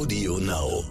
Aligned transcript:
Audio 0.00 0.38
Now. 0.38 0.82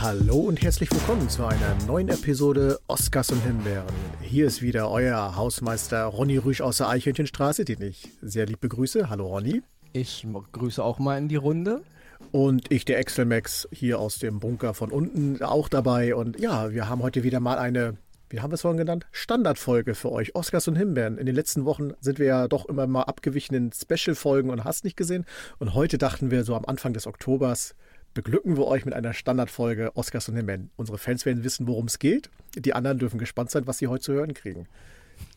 Hallo 0.00 0.36
und 0.36 0.62
herzlich 0.62 0.92
willkommen 0.92 1.28
zu 1.28 1.44
einer 1.44 1.74
neuen 1.88 2.08
Episode 2.08 2.78
Oscars 2.86 3.32
und 3.32 3.40
Himbeeren. 3.40 3.86
Hier 4.20 4.46
ist 4.46 4.62
wieder 4.62 4.88
euer 4.92 5.34
Hausmeister 5.34 6.04
Ronny 6.04 6.36
Rüsch 6.36 6.60
aus 6.60 6.76
der 6.76 6.88
Eichhörnchenstraße, 6.88 7.64
den 7.64 7.82
ich 7.82 8.10
sehr 8.22 8.46
lieb 8.46 8.60
begrüße. 8.60 9.10
Hallo 9.10 9.26
Ronny. 9.26 9.62
Ich 9.92 10.24
grüße 10.52 10.84
auch 10.84 11.00
mal 11.00 11.18
in 11.18 11.26
die 11.26 11.34
Runde. 11.34 11.82
Und 12.30 12.70
ich, 12.72 12.84
der 12.84 12.98
Excelmax, 12.98 13.68
hier 13.72 13.98
aus 13.98 14.18
dem 14.18 14.40
Bunker 14.40 14.74
von 14.74 14.90
unten 14.90 15.42
auch 15.42 15.68
dabei. 15.68 16.14
Und 16.14 16.38
ja, 16.40 16.72
wir 16.72 16.88
haben 16.88 17.02
heute 17.02 17.22
wieder 17.22 17.40
mal 17.40 17.58
eine, 17.58 17.96
wie 18.30 18.40
haben 18.40 18.50
wir 18.50 18.54
es 18.54 18.62
vorhin 18.62 18.78
genannt? 18.78 19.06
Standardfolge 19.12 19.94
für 19.94 20.10
euch. 20.10 20.34
Oscars 20.34 20.68
und 20.68 20.76
Himbeeren. 20.76 21.18
In 21.18 21.26
den 21.26 21.34
letzten 21.34 21.64
Wochen 21.64 21.92
sind 22.00 22.18
wir 22.18 22.26
ja 22.26 22.48
doch 22.48 22.66
immer 22.66 22.86
mal 22.86 23.02
abgewichen 23.02 23.54
in 23.54 23.70
Special-Folgen 23.72 24.50
und 24.50 24.64
hast 24.64 24.84
nicht 24.84 24.96
gesehen. 24.96 25.26
Und 25.58 25.74
heute 25.74 25.98
dachten 25.98 26.30
wir 26.30 26.44
so 26.44 26.54
am 26.54 26.64
Anfang 26.64 26.94
des 26.94 27.06
Oktobers, 27.06 27.74
beglücken 28.14 28.56
wir 28.56 28.66
euch 28.66 28.84
mit 28.84 28.94
einer 28.94 29.12
Standardfolge 29.12 29.92
Oscars 29.94 30.28
und 30.28 30.36
Himbeeren. 30.36 30.70
Unsere 30.76 30.98
Fans 30.98 31.26
werden 31.26 31.44
wissen, 31.44 31.66
worum 31.66 31.86
es 31.86 31.98
geht. 31.98 32.30
Die 32.56 32.74
anderen 32.74 32.98
dürfen 32.98 33.18
gespannt 33.18 33.50
sein, 33.50 33.66
was 33.66 33.78
sie 33.78 33.88
heute 33.88 34.02
zu 34.02 34.12
hören 34.12 34.34
kriegen. 34.34 34.66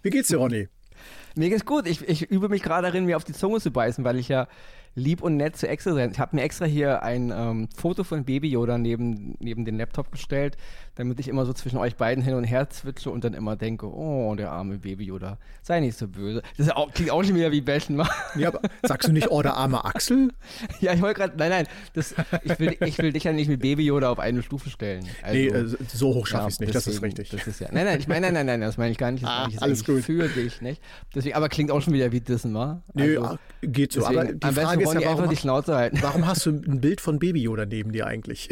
Wie 0.02 0.10
geht's 0.10 0.30
dir, 0.30 0.38
Ronny? 0.38 0.70
Mir 1.36 1.50
geht's 1.50 1.66
gut. 1.66 1.88
Ich, 1.88 2.08
ich 2.08 2.30
übe 2.32 2.50
mich 2.50 2.64
gerade 2.64 2.88
darin, 2.88 3.06
mir 3.06 3.18
auf 3.18 3.26
die 3.26 3.34
Zunge 3.34 3.60
zu 3.60 3.72
beißen, 3.72 4.04
weil 4.06 4.18
ich 4.18 4.30
ja 4.30 4.48
lieb 4.96 5.22
und 5.22 5.38
nett 5.38 5.58
zu 5.58 5.68
Excel 5.68 5.94
sein. 5.94 6.12
Ich 6.12 6.20
habe 6.20 6.36
mir 6.36 6.44
extra 6.44 6.66
hier 6.66 7.04
ein 7.04 7.32
ähm, 7.36 7.68
Foto 7.76 8.04
von 8.04 8.24
Baby 8.24 8.50
Yoda 8.50 8.78
neben, 8.78 9.36
neben 9.40 9.66
den 9.66 9.78
Laptop 9.78 10.12
gestellt, 10.12 10.56
damit 10.96 11.20
ich 11.20 11.28
immer 11.28 11.46
so 11.46 11.52
zwischen 11.52 11.78
euch 11.78 11.98
beiden 11.98 12.24
hin 12.24 12.34
und 12.34 12.46
her 12.46 12.70
zwitsche 12.70 13.12
und 13.12 13.24
dann 13.26 13.34
immer 13.34 13.58
denke, 13.58 13.88
oh, 13.88 14.34
der 14.36 14.52
arme 14.52 14.78
Baby 14.78 15.06
Yoda, 15.06 15.38
sei 15.62 15.82
nicht 15.82 15.98
so 15.98 16.08
böse. 16.08 16.42
Das 16.58 16.70
auch, 16.70 16.92
klingt 16.94 17.12
auch 17.12 17.24
schon 17.24 17.36
wieder 17.36 17.52
wie 17.52 17.62
Bashen. 17.62 18.02
Ja, 18.36 18.50
aber 18.50 18.62
sagst 18.84 19.08
du 19.08 19.14
nicht, 19.14 19.30
oh, 19.32 19.42
der 19.42 19.56
arme 19.56 19.86
Axel? 19.86 20.30
ja, 20.82 20.94
ich 20.94 21.02
wollte 21.02 21.22
gerade, 21.22 21.38
nein, 21.38 21.50
nein, 21.50 21.68
das, 21.94 22.16
ich, 22.44 22.60
will, 22.60 22.76
ich 22.82 22.98
will 22.98 23.14
dich 23.14 23.24
ja 23.24 23.34
nicht 23.34 23.48
mit 23.48 23.62
Baby 23.62 23.86
Yoda 23.86 24.10
auf 24.10 24.20
eine 24.20 24.42
Stufe 24.42 24.70
stellen. 24.70 25.06
Also, 25.22 25.38
nee, 25.38 25.48
äh, 25.48 25.68
so 25.88 26.14
hoch 26.14 26.28
schaffe 26.28 26.44
ja, 26.44 26.48
ich 26.48 26.54
es 26.54 26.60
nicht, 26.60 26.74
deswegen, 26.74 26.92
das 26.92 26.96
ist 26.96 27.04
richtig. 27.04 27.30
Das 27.30 27.48
ist 27.48 27.60
ja, 27.60 27.68
nein, 27.72 27.86
nein, 27.86 28.00
ich 28.00 28.08
meine, 28.08 28.32
nein, 28.32 28.46
nein, 28.46 28.60
nein, 28.60 28.62
das 28.62 28.78
meine 28.78 28.92
ich 28.92 28.98
gar 28.98 29.12
nicht. 29.12 29.24
Das 29.24 29.30
ah, 29.30 29.50
alles 29.60 29.86
gut. 29.86 30.04
für 30.04 30.28
dich, 30.28 30.62
nicht? 30.62 30.82
Deswegen, 31.14 31.36
aber 31.36 31.50
klingt 31.50 31.72
auch 31.72 31.82
schon 31.82 31.94
wieder 31.94 32.12
wie 32.12 32.22
Dissen, 32.22 32.54
wa? 32.54 32.82
Also, 32.94 33.38
Nö, 33.62 33.72
geht 33.72 33.94
so. 33.94 34.02
Deswegen, 34.02 34.20
aber 34.20 34.34
die 34.34 34.60
Frage 34.60 34.85
ist 34.86 35.02
ja, 35.02 35.02
warum, 35.02 35.30
die 35.30 35.36
Schnauze 35.36 35.76
halten. 35.76 36.00
warum 36.02 36.28
hast 36.28 36.46
du 36.46 36.52
ein 36.52 36.82
Bild 36.82 37.02
von 37.02 37.20
Baby 37.20 37.42
Yoda 37.42 37.66
neben 37.66 37.92
dir 37.92 38.08
eigentlich? 38.08 38.50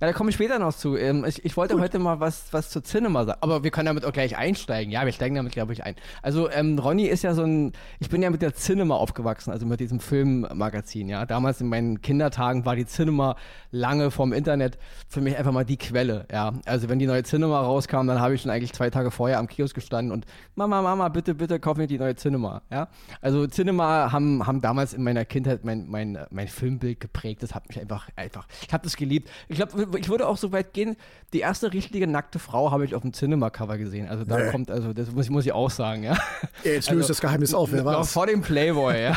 Ja, 0.00 0.06
da 0.06 0.12
komme 0.12 0.28
ich 0.28 0.36
später 0.36 0.58
noch 0.58 0.74
zu. 0.74 0.96
Ähm, 0.96 1.24
ich, 1.26 1.42
ich 1.44 1.56
wollte 1.56 1.74
Gut. 1.74 1.82
heute 1.82 1.98
mal 1.98 2.20
was, 2.20 2.52
was 2.52 2.68
zu 2.68 2.82
Cinema 2.82 3.24
sagen. 3.24 3.38
Aber 3.40 3.64
wir 3.64 3.70
können 3.70 3.86
damit 3.86 4.04
auch 4.04 4.12
gleich 4.12 4.36
einsteigen. 4.36 4.92
Ja, 4.92 5.06
wir 5.06 5.12
steigen 5.12 5.34
damit, 5.34 5.52
glaube 5.52 5.72
ich, 5.72 5.84
ein. 5.84 5.96
Also, 6.20 6.50
ähm, 6.50 6.78
Ronny 6.78 7.06
ist 7.06 7.22
ja 7.22 7.32
so 7.32 7.42
ein, 7.44 7.72
ich 7.98 8.10
bin 8.10 8.20
ja 8.20 8.28
mit 8.28 8.42
der 8.42 8.54
Cinema 8.54 8.96
aufgewachsen, 8.96 9.52
also 9.52 9.64
mit 9.64 9.80
diesem 9.80 9.98
Filmmagazin, 10.00 11.08
ja. 11.08 11.24
Damals 11.24 11.62
in 11.62 11.68
meinen 11.68 12.02
Kindertagen 12.02 12.66
war 12.66 12.76
die 12.76 12.84
Cinema 12.84 13.36
lange 13.70 14.10
vom 14.10 14.34
Internet 14.34 14.78
für 15.08 15.22
mich 15.22 15.36
einfach 15.38 15.52
mal 15.52 15.64
die 15.64 15.78
Quelle, 15.78 16.26
ja. 16.30 16.52
Also, 16.66 16.90
wenn 16.90 16.98
die 16.98 17.06
neue 17.06 17.22
Cinema 17.22 17.60
rauskam, 17.62 18.06
dann 18.06 18.20
habe 18.20 18.34
ich 18.34 18.42
schon 18.42 18.50
eigentlich 18.50 18.74
zwei 18.74 18.90
Tage 18.90 19.10
vorher 19.10 19.38
am 19.38 19.46
Kiosk 19.46 19.74
gestanden 19.74 20.12
und 20.12 20.26
Mama, 20.56 20.82
Mama, 20.82 21.08
bitte, 21.08 21.34
bitte, 21.34 21.58
kauf 21.58 21.78
mir 21.78 21.86
die 21.86 21.98
neue 21.98 22.16
Cinema, 22.16 22.60
ja. 22.70 22.88
Also, 23.22 23.46
Cinema 23.46 24.12
haben, 24.12 24.46
haben 24.46 24.60
damals 24.60 24.92
in 24.92 25.02
meiner 25.02 25.24
Kindheit 25.24 25.64
mein, 25.64 25.86
mein, 25.88 26.18
mein 26.30 26.48
Filmbild 26.48 27.00
geprägt. 27.00 27.42
Das 27.42 27.54
hat 27.54 27.66
mich 27.68 27.80
einfach, 27.80 28.10
einfach, 28.14 28.46
ich 28.66 28.72
habe 28.74 28.84
das 28.84 28.96
geliebt. 28.96 29.30
Ich 29.48 29.56
glaube, 29.56 29.85
ich 29.96 30.08
würde 30.08 30.26
auch 30.26 30.36
so 30.36 30.52
weit 30.52 30.72
gehen, 30.72 30.96
die 31.32 31.40
erste 31.40 31.72
richtige 31.72 32.06
nackte 32.06 32.38
Frau 32.38 32.70
habe 32.70 32.84
ich 32.84 32.94
auf 32.94 33.02
dem 33.02 33.12
Cinema-Cover 33.12 33.78
gesehen. 33.78 34.08
Also 34.08 34.24
da 34.24 34.38
nee. 34.38 34.50
kommt, 34.50 34.70
also 34.70 34.92
das 34.92 35.10
muss, 35.10 35.28
muss 35.28 35.44
ich 35.44 35.52
auch 35.52 35.70
sagen, 35.70 36.04
ja. 36.04 36.16
Jetzt 36.62 36.90
löst 36.90 36.90
also, 36.90 37.08
das 37.08 37.20
Geheimnis 37.20 37.52
auf, 37.52 37.72
wer 37.72 37.84
war 37.84 38.04
Vor 38.04 38.26
dem 38.26 38.42
Playboy, 38.42 39.02
ja. 39.02 39.16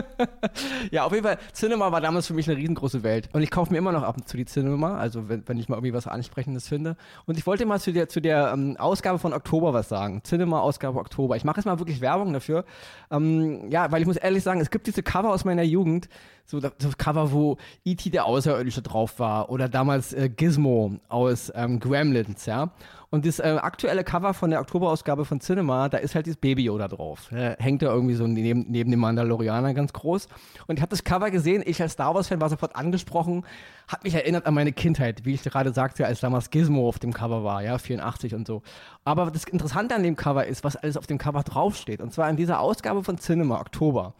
ja, 0.90 1.04
auf 1.04 1.12
jeden 1.12 1.24
Fall, 1.24 1.38
Cinema 1.52 1.92
war 1.92 2.00
damals 2.00 2.26
für 2.26 2.34
mich 2.34 2.48
eine 2.48 2.58
riesengroße 2.58 3.02
Welt. 3.02 3.28
Und 3.32 3.42
ich 3.42 3.50
kaufe 3.50 3.72
mir 3.72 3.78
immer 3.78 3.92
noch 3.92 4.02
ab 4.02 4.16
und 4.16 4.26
zu 4.28 4.36
die 4.36 4.46
Cinema, 4.46 4.96
also 4.96 5.28
wenn, 5.28 5.46
wenn 5.46 5.58
ich 5.58 5.68
mal 5.68 5.76
irgendwie 5.76 5.92
was 5.92 6.06
Ansprechendes 6.06 6.66
finde. 6.66 6.96
Und 7.26 7.36
ich 7.38 7.46
wollte 7.46 7.66
mal 7.66 7.78
zu 7.80 7.92
der, 7.92 8.08
zu 8.08 8.20
der 8.20 8.52
ähm, 8.52 8.76
Ausgabe 8.78 9.18
von 9.18 9.32
Oktober 9.32 9.74
was 9.74 9.88
sagen. 9.88 10.22
Cinema-Ausgabe 10.24 10.98
Oktober. 10.98 11.36
Ich 11.36 11.44
mache 11.44 11.58
jetzt 11.58 11.66
mal 11.66 11.78
wirklich 11.78 12.00
Werbung 12.00 12.32
dafür. 12.32 12.64
Ähm, 13.10 13.70
ja, 13.70 13.92
weil 13.92 14.00
ich 14.00 14.06
muss 14.06 14.16
ehrlich 14.16 14.42
sagen, 14.42 14.60
es 14.60 14.70
gibt 14.70 14.86
diese 14.86 15.02
Cover 15.02 15.30
aus 15.30 15.44
meiner 15.44 15.62
Jugend, 15.62 16.08
so 16.48 16.60
das 16.60 16.96
Cover, 16.96 17.30
wo 17.32 17.58
E.T. 17.84 18.08
der 18.08 18.24
Außerirdische 18.24 18.80
drauf 18.80 19.18
war 19.18 19.50
oder 19.50 19.68
damals 19.78 20.12
äh, 20.12 20.28
Gizmo 20.28 20.98
aus 21.08 21.52
ähm, 21.54 21.78
Gremlins, 21.78 22.46
ja. 22.46 22.72
Und 23.10 23.24
das 23.24 23.38
äh, 23.38 23.58
aktuelle 23.62 24.02
Cover 24.02 24.34
von 24.34 24.50
der 24.50 24.60
Oktoberausgabe 24.60 25.24
von 25.24 25.40
Cinema, 25.40 25.88
da 25.88 25.98
ist 25.98 26.14
halt 26.14 26.26
dieses 26.26 26.36
Baby 26.36 26.64
Yoda 26.64 26.88
drauf. 26.88 27.30
Äh, 27.32 27.56
hängt 27.58 27.80
da 27.80 27.86
irgendwie 27.86 28.14
so 28.14 28.26
neben, 28.26 28.66
neben 28.68 28.90
dem 28.90 29.00
Mandalorianer 29.00 29.72
ganz 29.72 29.92
groß. 29.92 30.28
Und 30.66 30.76
ich 30.76 30.82
habe 30.82 30.90
das 30.90 31.04
Cover 31.04 31.30
gesehen, 31.30 31.62
ich 31.64 31.80
als 31.80 31.92
Star 31.92 32.14
Wars-Fan 32.14 32.40
war 32.40 32.50
sofort 32.50 32.74
angesprochen, 32.74 33.46
hat 33.86 34.02
mich 34.02 34.14
erinnert 34.14 34.46
an 34.46 34.54
meine 34.54 34.72
Kindheit, 34.72 35.24
wie 35.24 35.34
ich 35.34 35.42
gerade 35.42 35.72
sagte, 35.72 36.04
als 36.06 36.20
damals 36.20 36.50
Gizmo 36.50 36.88
auf 36.88 36.98
dem 36.98 37.14
Cover 37.14 37.44
war, 37.44 37.62
ja, 37.62 37.78
84 37.78 38.34
und 38.34 38.46
so. 38.48 38.62
Aber 39.04 39.30
das 39.30 39.44
Interessante 39.44 39.94
an 39.94 40.02
dem 40.02 40.16
Cover 40.16 40.44
ist, 40.44 40.64
was 40.64 40.74
alles 40.76 40.96
auf 40.96 41.06
dem 41.06 41.18
Cover 41.18 41.44
draufsteht. 41.44 42.02
Und 42.02 42.12
zwar 42.12 42.28
in 42.28 42.36
dieser 42.36 42.58
Ausgabe 42.58 43.04
von 43.04 43.16
Cinema, 43.16 43.60
Oktober. 43.60 44.12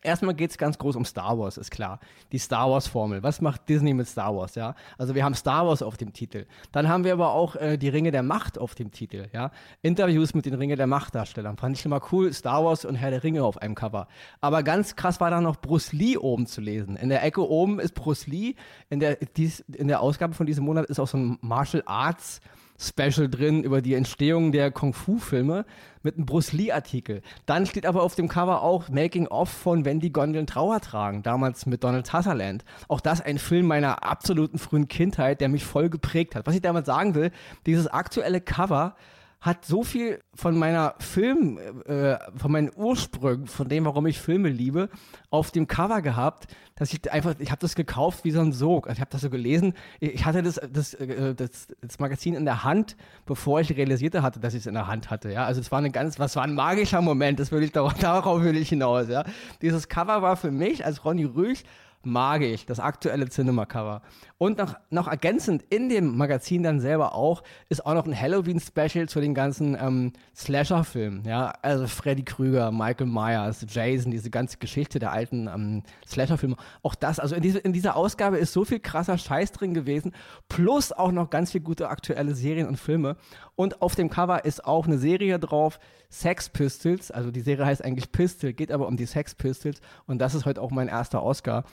Erstmal 0.00 0.34
geht 0.34 0.50
es 0.50 0.58
ganz 0.58 0.78
groß 0.78 0.94
um 0.94 1.04
Star 1.04 1.36
Wars, 1.38 1.56
ist 1.56 1.72
klar. 1.72 1.98
Die 2.30 2.38
Star 2.38 2.70
Wars-Formel. 2.70 3.24
Was 3.24 3.40
macht 3.40 3.68
Disney 3.68 3.94
mit 3.94 4.06
Star 4.06 4.36
Wars, 4.36 4.54
ja? 4.54 4.76
Also 4.96 5.16
wir 5.16 5.24
haben 5.24 5.34
Star 5.34 5.66
Wars 5.66 5.82
auf 5.82 5.96
dem 5.96 6.12
Titel. 6.12 6.46
Dann 6.70 6.88
haben 6.88 7.02
wir 7.02 7.12
aber 7.12 7.32
auch 7.32 7.56
äh, 7.56 7.76
die 7.78 7.88
Ringe 7.88 8.12
der 8.12 8.22
Macht 8.22 8.58
auf 8.58 8.76
dem 8.76 8.92
Titel, 8.92 9.26
ja? 9.32 9.50
Interviews 9.82 10.34
mit 10.34 10.46
den 10.46 10.54
Ringe 10.54 10.76
der 10.76 10.86
Macht-Darstellern. 10.86 11.56
Fand 11.56 11.76
ich 11.76 11.84
immer 11.84 12.00
cool. 12.12 12.32
Star 12.32 12.64
Wars 12.64 12.84
und 12.84 12.94
Herr 12.94 13.10
der 13.10 13.24
Ringe 13.24 13.42
auf 13.42 13.60
einem 13.60 13.74
Cover. 13.74 14.06
Aber 14.40 14.62
ganz 14.62 14.94
krass 14.94 15.20
war 15.20 15.30
da 15.30 15.40
noch 15.40 15.56
Bruce 15.56 15.92
Lee 15.92 16.16
oben 16.16 16.46
zu 16.46 16.60
lesen. 16.60 16.94
In 16.94 17.08
der 17.08 17.24
Ecke 17.24 17.48
oben 17.48 17.80
ist 17.80 17.94
Bruce 17.94 18.28
Lee. 18.28 18.54
In 18.90 19.00
der, 19.00 19.16
dies, 19.16 19.60
in 19.60 19.88
der 19.88 20.00
Ausgabe 20.00 20.34
von 20.34 20.46
diesem 20.46 20.64
Monat 20.64 20.86
ist 20.86 21.00
auch 21.00 21.08
so 21.08 21.18
ein 21.18 21.38
Martial 21.40 21.82
Arts 21.86 22.40
Special 22.80 23.28
drin 23.28 23.64
über 23.64 23.82
die 23.82 23.94
Entstehung 23.94 24.52
der 24.52 24.70
Kung-Fu-Filme 24.70 25.64
mit 26.02 26.16
einem 26.16 26.26
Bruce 26.26 26.52
Lee-Artikel. 26.52 27.22
Dann 27.44 27.66
steht 27.66 27.86
aber 27.86 28.02
auf 28.02 28.14
dem 28.14 28.28
Cover 28.28 28.62
auch 28.62 28.88
Making-of 28.88 29.48
von 29.48 29.84
Wenn 29.84 29.98
die 29.98 30.12
Gondeln 30.12 30.46
Trauer 30.46 30.80
tragen, 30.80 31.22
damals 31.22 31.66
mit 31.66 31.82
Donald 31.82 32.06
Sutherland. 32.06 32.64
Auch 32.86 33.00
das 33.00 33.20
ein 33.20 33.38
Film 33.38 33.66
meiner 33.66 34.04
absoluten 34.04 34.58
frühen 34.58 34.86
Kindheit, 34.86 35.40
der 35.40 35.48
mich 35.48 35.64
voll 35.64 35.90
geprägt 35.90 36.36
hat. 36.36 36.46
Was 36.46 36.54
ich 36.54 36.62
damals 36.62 36.86
sagen 36.86 37.16
will, 37.16 37.32
dieses 37.66 37.88
aktuelle 37.88 38.40
Cover 38.40 38.94
hat 39.40 39.64
so 39.64 39.84
viel 39.84 40.20
von 40.34 40.58
meiner 40.58 40.94
Film, 40.98 41.58
äh, 41.86 42.16
von 42.36 42.50
meinen 42.50 42.70
Ursprüngen, 42.74 43.46
von 43.46 43.68
dem, 43.68 43.84
warum 43.84 44.06
ich 44.06 44.18
Filme 44.18 44.48
liebe, 44.48 44.88
auf 45.30 45.52
dem 45.52 45.68
Cover 45.68 46.02
gehabt, 46.02 46.48
dass 46.74 46.92
ich 46.92 47.10
einfach, 47.12 47.34
ich 47.38 47.50
habe 47.50 47.60
das 47.60 47.76
gekauft 47.76 48.24
wie 48.24 48.32
so 48.32 48.40
ein 48.40 48.52
Sog. 48.52 48.88
Also 48.88 48.98
ich 48.98 49.00
habe 49.00 49.10
das 49.12 49.20
so 49.20 49.30
gelesen. 49.30 49.74
Ich 50.00 50.24
hatte 50.24 50.42
das, 50.42 50.60
das, 50.72 50.94
äh, 50.94 51.36
das, 51.36 51.68
das 51.80 51.98
Magazin 52.00 52.34
in 52.34 52.44
der 52.44 52.64
Hand, 52.64 52.96
bevor 53.26 53.60
ich 53.60 53.70
realisierte 53.76 54.22
hatte, 54.22 54.40
dass 54.40 54.54
ich 54.54 54.60
es 54.60 54.66
in 54.66 54.74
der 54.74 54.88
Hand 54.88 55.08
hatte. 55.08 55.30
Ja, 55.30 55.44
also 55.44 55.60
es 55.60 55.70
war 55.70 55.78
eine 55.78 55.90
ganz, 55.90 56.18
was 56.18 56.34
war 56.34 56.42
ein 56.42 56.54
magischer 56.54 57.00
Moment. 57.00 57.38
Das 57.38 57.52
will 57.52 57.62
ich 57.62 57.70
darauf, 57.70 57.94
darauf 58.00 58.42
will 58.42 58.56
ich 58.56 58.70
hinaus. 58.70 59.08
Ja, 59.08 59.24
dieses 59.62 59.88
Cover 59.88 60.20
war 60.20 60.36
für 60.36 60.50
mich 60.50 60.84
als 60.84 61.04
Ronny 61.04 61.24
Rüch 61.24 61.64
mag 62.02 62.42
ich, 62.42 62.66
das 62.66 62.80
aktuelle 62.80 63.28
Cinema-Cover. 63.28 64.02
Und 64.38 64.58
noch, 64.58 64.76
noch 64.90 65.08
ergänzend 65.08 65.64
in 65.68 65.88
dem 65.88 66.16
Magazin 66.16 66.62
dann 66.62 66.78
selber 66.78 67.14
auch, 67.14 67.42
ist 67.68 67.84
auch 67.84 67.94
noch 67.94 68.06
ein 68.06 68.18
Halloween-Special 68.18 69.08
zu 69.08 69.20
den 69.20 69.34
ganzen 69.34 69.74
ähm, 69.74 70.12
Slasher-Filmen. 70.36 71.24
Ja? 71.24 71.54
Also 71.62 71.88
Freddy 71.88 72.22
Krüger, 72.22 72.70
Michael 72.70 73.08
Myers, 73.08 73.66
Jason, 73.68 74.12
diese 74.12 74.30
ganze 74.30 74.58
Geschichte 74.58 75.00
der 75.00 75.10
alten 75.10 75.48
ähm, 75.48 75.82
Slasher-Filme. 76.06 76.54
Auch 76.82 76.94
das, 76.94 77.18
also 77.18 77.34
in, 77.34 77.42
diese, 77.42 77.58
in 77.58 77.72
dieser 77.72 77.96
Ausgabe 77.96 78.38
ist 78.38 78.52
so 78.52 78.64
viel 78.64 78.78
krasser 78.78 79.18
Scheiß 79.18 79.50
drin 79.50 79.74
gewesen, 79.74 80.12
plus 80.48 80.92
auch 80.92 81.10
noch 81.10 81.30
ganz 81.30 81.50
viel 81.50 81.60
gute 81.60 81.88
aktuelle 81.88 82.36
Serien 82.36 82.68
und 82.68 82.76
Filme. 82.76 83.16
Und 83.56 83.82
auf 83.82 83.96
dem 83.96 84.08
Cover 84.08 84.44
ist 84.44 84.64
auch 84.64 84.86
eine 84.86 84.98
Serie 84.98 85.40
drauf, 85.40 85.80
Sex 86.10 86.48
Pistols. 86.48 87.10
Also 87.10 87.32
die 87.32 87.40
Serie 87.40 87.66
heißt 87.66 87.84
eigentlich 87.84 88.12
Pistol, 88.12 88.52
geht 88.52 88.70
aber 88.70 88.86
um 88.86 88.96
die 88.96 89.06
Sex 89.06 89.34
Pistols. 89.34 89.80
Und 90.06 90.20
das 90.20 90.36
ist 90.36 90.46
heute 90.46 90.62
auch 90.62 90.70
mein 90.70 90.86
erster 90.86 91.24
Oscar. 91.24 91.64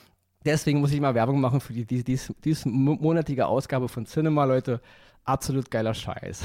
Deswegen 0.46 0.80
muss 0.80 0.92
ich 0.92 1.00
mal 1.00 1.14
Werbung 1.14 1.40
machen 1.40 1.60
für 1.60 1.72
die, 1.72 1.84
die, 1.84 2.04
die, 2.04 2.18
die 2.44 2.56
monatige 2.64 3.46
Ausgabe 3.46 3.88
von 3.88 4.06
Cinema, 4.06 4.44
Leute 4.44 4.80
absolut 5.24 5.70
geiler 5.72 5.92
Scheiß. 5.92 6.42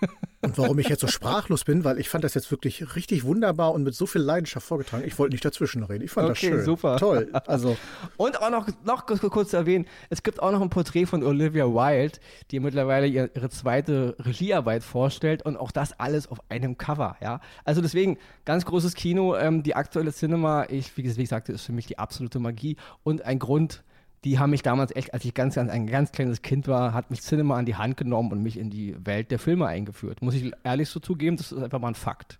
Und 0.42 0.58
warum 0.58 0.78
ich 0.80 0.88
jetzt 0.88 1.00
so 1.00 1.06
sprachlos 1.06 1.62
bin, 1.62 1.84
weil 1.84 2.00
ich 2.00 2.08
fand 2.08 2.24
das 2.24 2.34
jetzt 2.34 2.50
wirklich 2.50 2.96
richtig 2.96 3.22
wunderbar 3.22 3.72
und 3.72 3.84
mit 3.84 3.94
so 3.94 4.06
viel 4.06 4.20
Leidenschaft 4.20 4.66
vorgetragen. 4.66 5.04
Ich 5.06 5.16
wollte 5.16 5.34
nicht 5.34 5.44
dazwischen 5.44 5.84
reden. 5.84 6.02
Ich 6.02 6.10
fand 6.10 6.30
okay, 6.30 6.50
das 6.50 6.56
schön. 6.56 6.64
super. 6.64 6.96
Toll. 6.96 7.30
Also. 7.46 7.76
Und 8.16 8.42
auch 8.42 8.50
noch, 8.50 8.66
noch 8.84 9.06
kurz 9.06 9.50
zu 9.50 9.56
erwähnen, 9.56 9.86
es 10.10 10.22
gibt 10.22 10.42
auch 10.42 10.50
noch 10.50 10.60
ein 10.60 10.70
Porträt 10.70 11.06
von 11.06 11.22
Olivia 11.22 11.66
Wilde, 11.66 12.18
die 12.50 12.58
mittlerweile 12.58 13.06
ihre 13.06 13.50
zweite 13.50 14.16
Regiearbeit 14.18 14.82
vorstellt 14.82 15.44
und 15.44 15.56
auch 15.56 15.70
das 15.70 15.98
alles 16.00 16.26
auf 16.26 16.38
einem 16.48 16.76
Cover, 16.76 17.16
ja. 17.20 17.40
Also 17.64 17.80
deswegen, 17.80 18.18
ganz 18.44 18.64
großes 18.64 18.94
Kino, 18.94 19.36
ähm, 19.36 19.62
die 19.62 19.76
aktuelle 19.76 20.12
Cinema, 20.12 20.66
ich, 20.68 20.96
wie 20.96 21.02
gesagt, 21.02 21.48
ist 21.50 21.62
für 21.66 21.72
mich 21.72 21.86
die 21.86 21.98
absolute 21.98 22.40
Magie 22.40 22.76
und 23.04 23.22
ein 23.22 23.38
Grund, 23.38 23.84
die 24.24 24.38
haben 24.38 24.50
mich 24.50 24.62
damals 24.62 24.94
echt, 24.94 25.14
als 25.14 25.24
ich 25.24 25.34
ganz, 25.34 25.56
ganz 25.56 25.70
ein 25.70 25.86
ganz 25.86 26.12
kleines 26.12 26.42
Kind 26.42 26.68
war, 26.68 26.94
hat 26.94 27.10
mich 27.10 27.22
Cinema 27.22 27.56
an 27.56 27.66
die 27.66 27.74
Hand 27.74 27.96
genommen 27.96 28.30
und 28.32 28.42
mich 28.42 28.58
in 28.58 28.70
die 28.70 28.94
Welt 29.04 29.30
der 29.30 29.38
Filme 29.38 29.66
eingeführt. 29.66 30.22
Muss 30.22 30.34
ich 30.34 30.52
ehrlich 30.62 30.88
so 30.88 31.00
zugeben, 31.00 31.36
das 31.36 31.50
ist 31.50 31.62
einfach 31.62 31.80
mal 31.80 31.88
ein 31.88 31.94
Fakt. 31.94 32.38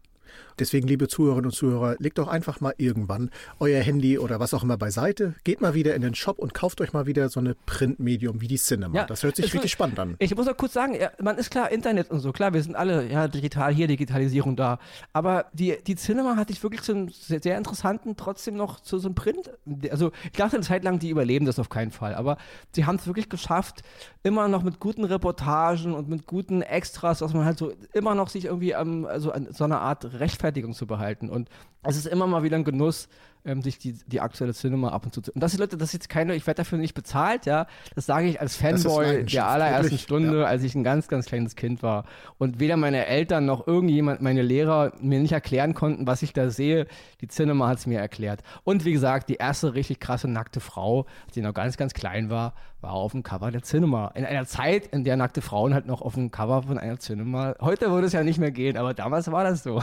Deswegen, 0.58 0.86
liebe 0.86 1.08
Zuhörerinnen 1.08 1.46
und 1.46 1.54
Zuhörer, 1.54 1.96
legt 1.98 2.18
doch 2.18 2.28
einfach 2.28 2.60
mal 2.60 2.74
irgendwann 2.76 3.30
euer 3.60 3.80
Handy 3.80 4.18
oder 4.18 4.40
was 4.40 4.54
auch 4.54 4.62
immer 4.62 4.76
beiseite, 4.76 5.34
geht 5.44 5.60
mal 5.60 5.74
wieder 5.74 5.94
in 5.94 6.02
den 6.02 6.14
Shop 6.14 6.38
und 6.38 6.54
kauft 6.54 6.80
euch 6.80 6.92
mal 6.92 7.06
wieder 7.06 7.28
so 7.28 7.40
eine 7.40 7.54
Printmedium 7.66 8.40
wie 8.40 8.48
die 8.48 8.56
Cinema. 8.56 8.96
Ja, 8.96 9.04
das 9.04 9.22
hört 9.22 9.36
sich 9.36 9.52
richtig 9.52 9.72
spannend 9.72 9.98
an. 9.98 10.16
Ich 10.18 10.34
muss 10.34 10.48
auch 10.48 10.56
kurz 10.56 10.72
sagen, 10.72 10.94
ja, 10.94 11.10
man 11.20 11.38
ist 11.38 11.50
klar, 11.50 11.70
Internet 11.70 12.10
und 12.10 12.20
so, 12.20 12.32
klar, 12.32 12.52
wir 12.52 12.62
sind 12.62 12.74
alle 12.76 13.06
ja, 13.08 13.28
digital 13.28 13.72
hier, 13.74 13.86
Digitalisierung 13.86 14.56
da. 14.56 14.78
Aber 15.12 15.46
die, 15.52 15.76
die 15.86 15.96
Cinema 15.96 16.36
hatte 16.36 16.52
ich 16.52 16.62
wirklich 16.62 16.82
zu 16.82 16.92
einem 16.92 17.08
sehr, 17.08 17.40
sehr 17.40 17.58
interessanten, 17.58 18.16
trotzdem 18.16 18.56
noch 18.56 18.80
zu 18.80 18.98
so 18.98 19.08
einem 19.08 19.14
Print. 19.14 19.50
Also 19.90 20.12
ich 20.24 20.32
dachte 20.32 20.56
eine 20.56 20.64
Zeit 20.64 20.84
lang, 20.84 20.98
die 20.98 21.10
überleben 21.10 21.46
das 21.46 21.58
auf 21.58 21.68
keinen 21.68 21.90
Fall. 21.90 22.14
Aber 22.14 22.36
sie 22.74 22.86
haben 22.86 22.96
es 22.96 23.06
wirklich 23.06 23.28
geschafft, 23.28 23.82
immer 24.22 24.48
noch 24.48 24.62
mit 24.62 24.80
guten 24.80 25.04
Reportagen 25.04 25.94
und 25.94 26.08
mit 26.08 26.26
guten 26.26 26.62
Extras, 26.62 27.20
dass 27.20 27.34
man 27.34 27.44
halt 27.44 27.58
so 27.58 27.72
immer 27.92 28.14
noch 28.14 28.28
sich 28.28 28.44
irgendwie 28.44 28.72
ähm, 28.72 29.06
also 29.06 29.32
an 29.32 29.48
so 29.50 29.64
einer 29.64 29.80
Art 29.80 30.20
Rechtfertigung 30.42 30.74
zu 30.74 30.86
behalten. 30.86 31.30
Und 31.30 31.48
es 31.82 31.96
ist 31.96 32.06
immer 32.06 32.26
mal 32.26 32.42
wieder 32.42 32.56
ein 32.56 32.64
Genuss, 32.64 33.08
ähm, 33.44 33.62
sich 33.62 33.78
die, 33.78 33.94
die 34.06 34.20
aktuelle 34.20 34.54
Cinema 34.54 34.90
ab 34.90 35.04
und 35.04 35.14
zu 35.14 35.20
zu. 35.20 35.32
Und 35.32 35.42
das 35.42 35.54
ist, 35.54 35.58
Leute, 35.58 35.76
das 35.76 35.88
ist 35.88 35.94
jetzt 35.94 36.08
keine, 36.08 36.34
ich 36.34 36.46
werde 36.46 36.58
dafür 36.58 36.78
nicht 36.78 36.94
bezahlt, 36.94 37.46
ja. 37.46 37.66
Das 37.94 38.06
sage 38.06 38.26
ich 38.28 38.40
als 38.40 38.56
Fanboy 38.56 39.24
der 39.24 39.46
allerersten 39.46 39.98
Stunde, 39.98 40.40
ja. 40.40 40.46
als 40.46 40.62
ich 40.62 40.74
ein 40.74 40.84
ganz, 40.84 41.08
ganz 41.08 41.26
kleines 41.26 41.56
Kind 41.56 41.82
war. 41.82 42.04
Und 42.38 42.60
weder 42.60 42.76
meine 42.76 43.06
Eltern 43.06 43.46
noch 43.46 43.66
irgendjemand, 43.66 44.22
meine 44.22 44.42
Lehrer 44.42 44.92
mir 45.00 45.20
nicht 45.20 45.32
erklären 45.32 45.74
konnten, 45.74 46.06
was 46.06 46.22
ich 46.22 46.32
da 46.32 46.50
sehe. 46.50 46.86
Die 47.20 47.28
Cinema 47.28 47.68
hat 47.68 47.78
es 47.78 47.86
mir 47.86 47.98
erklärt. 47.98 48.42
Und 48.64 48.84
wie 48.84 48.92
gesagt, 48.92 49.28
die 49.28 49.36
erste 49.36 49.74
richtig 49.74 50.00
krasse 50.00 50.28
nackte 50.28 50.60
Frau, 50.60 51.06
die 51.34 51.40
noch 51.40 51.54
ganz, 51.54 51.76
ganz 51.76 51.94
klein 51.94 52.30
war, 52.30 52.54
war 52.80 52.92
auf 52.92 53.12
dem 53.12 53.22
Cover 53.22 53.50
der 53.50 53.62
Cinema. 53.62 54.08
In 54.14 54.24
einer 54.24 54.44
Zeit, 54.44 54.86
in 54.88 55.04
der 55.04 55.16
nackte 55.16 55.40
Frauen 55.40 55.72
halt 55.72 55.86
noch 55.86 56.02
auf 56.02 56.14
dem 56.14 56.30
Cover 56.30 56.64
von 56.64 56.78
einer 56.78 56.98
Cinema. 56.98 57.54
Heute 57.60 57.90
würde 57.90 58.08
es 58.08 58.12
ja 58.12 58.24
nicht 58.24 58.38
mehr 58.38 58.50
gehen, 58.50 58.76
aber 58.76 58.92
damals 58.92 59.30
war 59.30 59.44
das 59.44 59.62
so. 59.62 59.82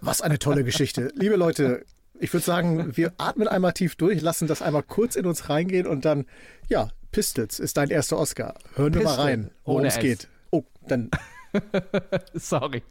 Was 0.00 0.20
eine 0.20 0.38
tolle 0.38 0.64
Geschichte. 0.64 1.10
Liebe 1.16 1.36
Leute, 1.36 1.84
ich 2.22 2.32
würde 2.32 2.44
sagen, 2.44 2.96
wir 2.96 3.12
atmen 3.18 3.48
einmal 3.48 3.72
tief 3.72 3.96
durch, 3.96 4.20
lassen 4.20 4.46
das 4.46 4.62
einmal 4.62 4.84
kurz 4.84 5.16
in 5.16 5.26
uns 5.26 5.48
reingehen 5.48 5.86
und 5.86 6.04
dann, 6.04 6.26
ja, 6.68 6.88
Pistols 7.10 7.58
ist 7.58 7.76
dein 7.76 7.90
erster 7.90 8.16
Oscar. 8.16 8.54
Hören 8.74 8.94
wir 8.94 9.02
mal 9.02 9.16
rein, 9.16 9.50
worum 9.64 9.84
es 9.84 9.98
geht. 9.98 10.28
Oh, 10.50 10.62
dann. 10.86 11.10
Sorry. 12.32 12.82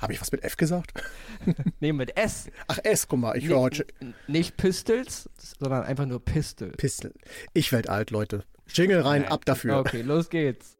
Habe 0.00 0.12
ich 0.12 0.20
was 0.20 0.32
mit 0.32 0.42
F 0.42 0.56
gesagt? 0.56 0.92
nee, 1.80 1.92
mit 1.92 2.16
S. 2.18 2.50
Ach, 2.66 2.78
S, 2.82 3.08
guck 3.08 3.20
mal, 3.20 3.36
ich 3.38 3.46
höre 3.46 3.60
heute. 3.60 3.86
Nicht 4.26 4.56
Pistols, 4.56 5.30
sondern 5.58 5.84
einfach 5.84 6.04
nur 6.04 6.22
Pistol. 6.22 6.72
Pistol. 6.72 7.14
Ich 7.54 7.72
werd 7.72 7.88
alt, 7.88 8.10
Leute. 8.10 8.44
Jingle 8.66 9.00
rein, 9.00 9.22
Nein. 9.22 9.30
ab 9.30 9.44
dafür. 9.44 9.78
Okay, 9.78 10.02
los 10.02 10.28
geht's. 10.28 10.76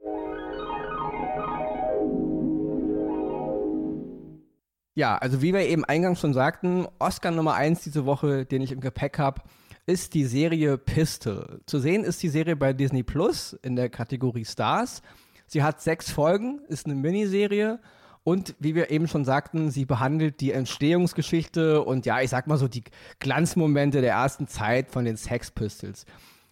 Ja, 4.98 5.16
also 5.16 5.42
wie 5.42 5.54
wir 5.54 5.60
eben 5.60 5.84
eingangs 5.84 6.18
schon 6.18 6.34
sagten, 6.34 6.88
Oscar 6.98 7.30
Nummer 7.30 7.54
1 7.54 7.84
diese 7.84 8.04
Woche, 8.04 8.44
den 8.44 8.62
ich 8.62 8.72
im 8.72 8.80
Gepäck 8.80 9.20
habe, 9.20 9.42
ist 9.86 10.12
die 10.12 10.24
Serie 10.24 10.76
Pistol. 10.76 11.60
Zu 11.66 11.78
sehen 11.78 12.02
ist 12.02 12.20
die 12.20 12.28
Serie 12.28 12.56
bei 12.56 12.72
Disney 12.72 13.04
Plus 13.04 13.52
in 13.62 13.76
der 13.76 13.90
Kategorie 13.90 14.44
Stars. 14.44 15.02
Sie 15.46 15.62
hat 15.62 15.80
sechs 15.80 16.10
Folgen, 16.10 16.62
ist 16.66 16.86
eine 16.86 16.96
Miniserie 16.96 17.78
und 18.24 18.56
wie 18.58 18.74
wir 18.74 18.90
eben 18.90 19.06
schon 19.06 19.24
sagten, 19.24 19.70
sie 19.70 19.84
behandelt 19.84 20.40
die 20.40 20.50
Entstehungsgeschichte 20.50 21.84
und 21.84 22.04
ja, 22.04 22.20
ich 22.20 22.30
sag 22.30 22.48
mal 22.48 22.58
so 22.58 22.66
die 22.66 22.82
Glanzmomente 23.20 24.00
der 24.00 24.14
ersten 24.14 24.48
Zeit 24.48 24.90
von 24.90 25.04
den 25.04 25.16
Sex 25.16 25.52
Pistols. 25.52 26.06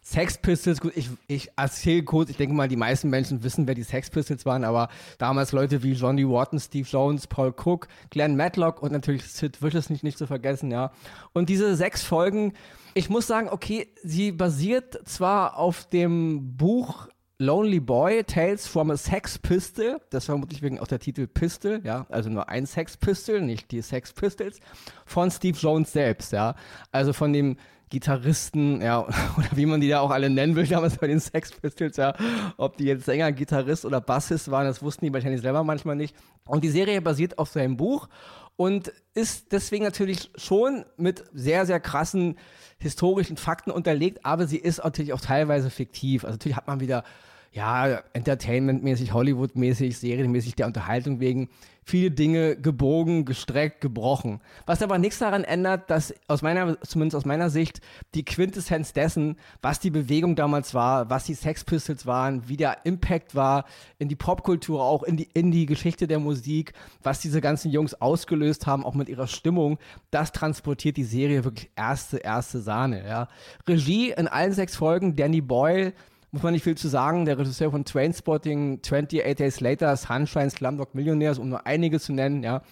Sex 0.09 0.39
Pistols, 0.39 0.81
gut, 0.81 0.93
ich, 0.95 1.11
ich 1.27 1.51
erzähle 1.57 2.05
kurz, 2.05 2.31
ich 2.31 2.37
denke 2.37 2.55
mal, 2.55 2.69
die 2.69 2.77
meisten 2.77 3.11
Menschen 3.11 3.43
wissen, 3.43 3.67
wer 3.67 3.75
die 3.75 3.83
Sex 3.83 4.09
Pistols 4.09 4.47
waren, 4.47 4.63
aber 4.63 4.89
damals 5.19 5.51
Leute 5.51 5.83
wie 5.83 5.95
Johnny 5.95 6.25
Wharton, 6.25 6.61
Steve 6.61 6.87
Jones, 6.89 7.27
Paul 7.27 7.53
Cook, 7.53 7.89
Glenn 8.11 8.37
Matlock 8.37 8.85
und 8.85 8.93
natürlich 8.93 9.25
Sid 9.25 9.61
Vicious 9.61 9.91
nicht, 9.91 10.05
nicht 10.05 10.17
zu 10.17 10.29
vergessen, 10.29 10.71
ja. 10.71 10.93
Und 11.33 11.49
diese 11.49 11.75
sechs 11.75 12.05
Folgen, 12.05 12.53
ich 12.95 13.11
muss 13.11 13.27
sagen, 13.27 13.49
okay, 13.51 13.89
sie 14.05 14.31
basiert 14.31 14.97
zwar 15.09 15.57
auf 15.59 15.89
dem 15.89 16.57
Buch 16.57 17.09
Lonely 17.39 17.81
Boy, 17.81 18.23
Tales 18.23 18.69
from 18.69 18.93
a 18.93 18.97
Sex 18.97 19.41
Pistol. 19.41 20.01
Das 20.11 20.27
vermutlich 20.27 20.63
wegen 20.63 20.79
auch 20.79 20.87
der 20.87 21.01
Titel 21.01 21.27
Pistol, 21.27 21.81
ja, 21.83 22.07
also 22.11 22.31
nur 22.31 22.49
ein 22.49 22.67
Sex 22.67 22.97
Pistol, 22.97 23.41
nicht 23.41 23.73
die 23.73 23.83
Sex 23.83 24.13
Pistols, 24.13 24.61
von 25.05 25.33
Steve 25.33 25.59
Jones 25.59 25.91
selbst, 25.93 26.33
ja. 26.33 26.55
Also 26.93 27.13
von 27.13 27.33
dem 27.33 27.57
Gitarristen, 27.89 28.81
ja, 28.81 29.01
oder 29.39 29.49
wie 29.55 29.67
man 29.67 29.81
die 29.81 29.89
da 29.89 30.01
auch 30.01 30.11
alle 30.11 30.31
nennen 30.31 30.57
will, 30.57 30.67
damals 30.67 30.99
bei 30.99 31.07
den 31.07 31.21
Sex 31.21 31.53
Pistols, 31.53 31.97
ja, 31.97 32.15
ob 32.57 32.77
die 32.77 32.85
jetzt 32.85 33.05
Sänger, 33.05 33.31
Gitarrist 33.33 33.85
oder 33.85 34.01
Bassist 34.01 34.51
waren, 34.51 34.67
das 34.67 34.83
wussten 34.83 35.05
die 35.05 35.13
wahrscheinlich 35.13 35.43
selber 35.43 35.63
manchmal 35.65 35.97
nicht. 35.97 36.17
Und 36.47 36.65
die 36.65 36.69
Serie 36.71 37.01
basiert 37.01 37.39
auf 37.39 37.49
seinem 37.49 37.77
Buch 37.77 38.09
und 38.57 38.93
ist 39.15 39.53
deswegen 39.53 39.85
natürlich 39.85 40.31
schon 40.37 40.85
mit 40.97 41.25
sehr, 41.33 41.67
sehr 41.67 41.81
krassen 41.81 42.37
historischen 42.79 43.37
Fakten 43.37 43.71
unterlegt, 43.71 44.25
aber 44.25 44.47
sie 44.47 44.59
ist 44.59 44.83
natürlich 44.83 45.13
auch 45.13 45.21
teilweise 45.21 45.71
fiktiv. 45.71 46.25
Also 46.25 46.35
natürlich 46.35 46.57
hat 46.57 46.67
man 46.67 46.81
wieder 46.81 47.05
ja, 47.53 48.03
Entertainment-mäßig, 48.13 49.13
Hollywood-mäßig, 49.13 49.97
serienmäßig 49.97 50.57
der 50.57 50.67
Unterhaltung 50.67 51.21
wegen 51.21 51.49
viele 51.89 52.11
Dinge 52.11 52.57
gebogen, 52.57 53.25
gestreckt, 53.25 53.81
gebrochen. 53.81 54.41
Was 54.67 54.83
aber 54.83 54.99
nichts 54.99 55.21
daran 55.21 55.45
ändert, 55.45 55.89
dass 55.89 56.13
aus 56.27 56.43
meiner, 56.43 56.81
zumindest 56.81 57.15
aus 57.17 57.25
meiner 57.25 57.49
Sicht, 57.49 57.81
die 58.17 58.25
Quintessenz 58.25 58.93
dessen, 58.93 59.37
was 59.63 59.79
die 59.79 59.91
Bewegung 59.91 60.35
damals 60.35 60.75
war, 60.75 61.09
was 61.11 61.25
die 61.25 61.35
Sex 61.35 61.63
Pistols 61.63 62.05
waren, 62.05 62.49
wie 62.49 62.57
der 62.57 62.85
Impact 62.85 63.37
war 63.37 63.67
in 63.99 64.09
die 64.09 64.17
Popkultur, 64.17 64.83
auch 64.83 65.05
in 65.05 65.17
die, 65.17 65.29
in 65.33 65.53
die 65.53 65.65
Geschichte 65.65 66.09
der 66.09 66.19
Musik, 66.19 66.73
was 67.05 67.21
diese 67.21 67.41
ganzen 67.41 67.71
Jungs 67.71 67.95
ausgelöst 67.95 68.67
haben, 68.67 68.85
auch 68.85 68.95
mit 68.95 69.09
ihrer 69.09 69.29
Stimmung, 69.29 69.79
das 70.11 70.33
transportiert 70.33 70.97
die 70.97 71.05
Serie 71.05 71.45
wirklich 71.45 71.71
erste, 71.77 72.17
erste 72.17 72.61
Sahne, 72.61 73.07
ja. 73.07 73.29
Regie 73.69 74.11
in 74.11 74.27
allen 74.27 74.53
sechs 74.53 74.75
Folgen, 74.75 75.15
Danny 75.15 75.41
Boyle, 75.41 75.93
muss 76.33 76.43
man 76.43 76.53
nicht 76.53 76.65
viel 76.65 76.77
zu 76.77 76.89
sagen. 76.89 77.25
Der 77.25 77.39
Regisseur 77.39 77.71
von 77.71 77.85
Trainspotting, 77.85 78.81
28 78.85 79.35
Days 79.37 79.61
Later, 79.61 79.97
Sunshine, 79.97 80.51
Slumdog 80.51 80.95
Millionaires, 80.95 81.39
um 81.39 81.49
nur 81.49 81.67
einige 81.67 82.01
zu 82.01 82.13
nennen, 82.13 82.43
ja 82.43 82.63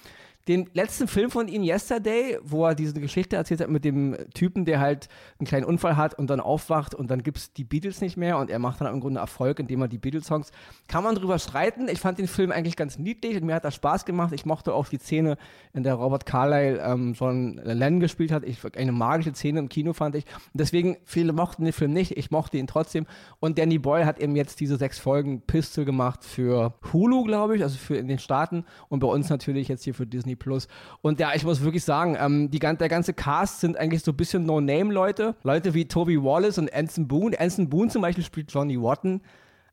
den 0.49 0.69
letzten 0.75 1.09
Film 1.09 1.31
von 1.31 1.49
ihm, 1.49 1.63
Yesterday, 1.63 2.39
wo 2.43 2.67
er 2.67 2.75
diese 2.75 2.93
Geschichte 2.95 3.37
erzählt 3.37 3.61
hat 3.61 3.71
mit 3.71 3.85
dem 3.85 4.17
Typen, 4.35 4.65
der 4.65 4.81
halt 4.81 5.09
einen 5.39 5.47
kleinen 5.47 5.65
Unfall 5.65 5.97
hat 5.97 6.19
und 6.19 6.29
dann 6.29 6.41
aufwacht 6.41 6.95
und 6.95 7.11
dann 7.11 7.23
gibt 7.23 7.39
es 7.39 7.53
die 7.53 7.65
Beatles 7.65 8.01
nicht 8.01 8.17
mehr 8.17 8.39
und 8.39 8.51
er 8.51 8.59
macht 8.59 8.81
dann 8.81 8.93
im 8.93 9.01
Grunde 9.01 9.21
Erfolg, 9.21 9.59
indem 9.59 9.81
er 9.81 9.89
die 9.89 9.99
Beatles-Songs. 9.99 10.51
Kann 10.87 11.03
man 11.03 11.15
drüber 11.15 11.39
streiten. 11.39 11.89
Ich 11.89 12.01
fand 12.01 12.19
den 12.19 12.29
Film 12.29 12.53
eigentlich 12.53 12.77
ganz 12.77 12.99
niedlich 12.99 13.37
und 13.37 13.47
mir 13.47 13.55
hat 13.55 13.65
das 13.65 13.75
Spaß 13.75 14.05
gemacht. 14.05 14.33
Ich 14.35 14.45
mochte 14.45 14.75
auch 14.75 14.89
die 14.89 14.99
Szene, 14.99 15.39
in 15.73 15.83
der 15.83 15.95
Robert 15.95 16.27
Carlyle 16.27 16.79
ähm, 16.79 17.15
John 17.15 17.61
Lennon 17.65 18.01
gespielt 18.01 18.31
hat. 18.31 18.45
Ich, 18.45 18.59
eine 18.77 18.93
magische 18.93 19.35
Szene 19.35 19.61
im 19.61 19.69
Kino 19.69 19.93
fand 19.93 20.15
ich. 20.15 20.25
Und 20.25 20.61
deswegen, 20.61 20.97
viele 21.05 21.33
mochten 21.33 21.65
den 21.65 21.73
Film 21.73 21.93
nicht. 21.93 22.17
Ich 22.17 22.31
mochte 22.31 22.59
ihn 22.59 22.67
trotzdem. 22.67 23.07
Und 23.41 23.59
Danny 23.59 23.79
Boyle 23.79 24.07
hat 24.07 24.19
eben 24.19 24.37
jetzt 24.37 24.61
diese 24.61 24.77
sechs 24.77 24.99
Folgen 24.99 25.41
Pistol 25.41 25.85
gemacht 25.85 26.25
für 26.25 26.75
Hulu, 26.93 27.25
glaube 27.25 27.57
ich, 27.57 27.63
also 27.63 27.77
für 27.79 27.97
in 27.97 28.09
den 28.09 28.19
Staaten 28.19 28.65
und 28.89 29.01
bei 29.01 29.07
uns 29.07 29.31
natürlich 29.31 29.69
jetzt 29.69 29.85
hier 29.85 29.95
für 29.95 30.07
Disney 30.07 30.34
Disney 30.35 30.37
Plus. 30.37 30.69
Und 31.03 31.21
ja, 31.21 31.33
ich 31.35 31.45
muss 31.45 31.63
wirklich 31.63 31.85
sagen, 31.85 32.17
ähm, 32.19 32.51
die, 32.51 32.59
der 32.59 32.89
ganze 32.89 33.15
Cast 33.15 33.61
sind 33.61 33.77
eigentlich 33.77 34.03
so 34.03 34.13
ein 34.13 34.17
bisschen 34.17 34.45
No-Name-Leute. 34.45 35.35
Leute 35.43 35.75
wie 35.75 35.87
Toby 35.87 36.23
Wallace 36.23 36.59
und 36.59 36.73
Anson 36.75 37.09
Boone. 37.09 37.39
Anson 37.39 37.69
Boone 37.69 37.91
zum 37.91 38.03
Beispiel 38.03 38.25
spielt 38.25 38.53
Johnny 38.53 38.81
Watton 38.81 39.21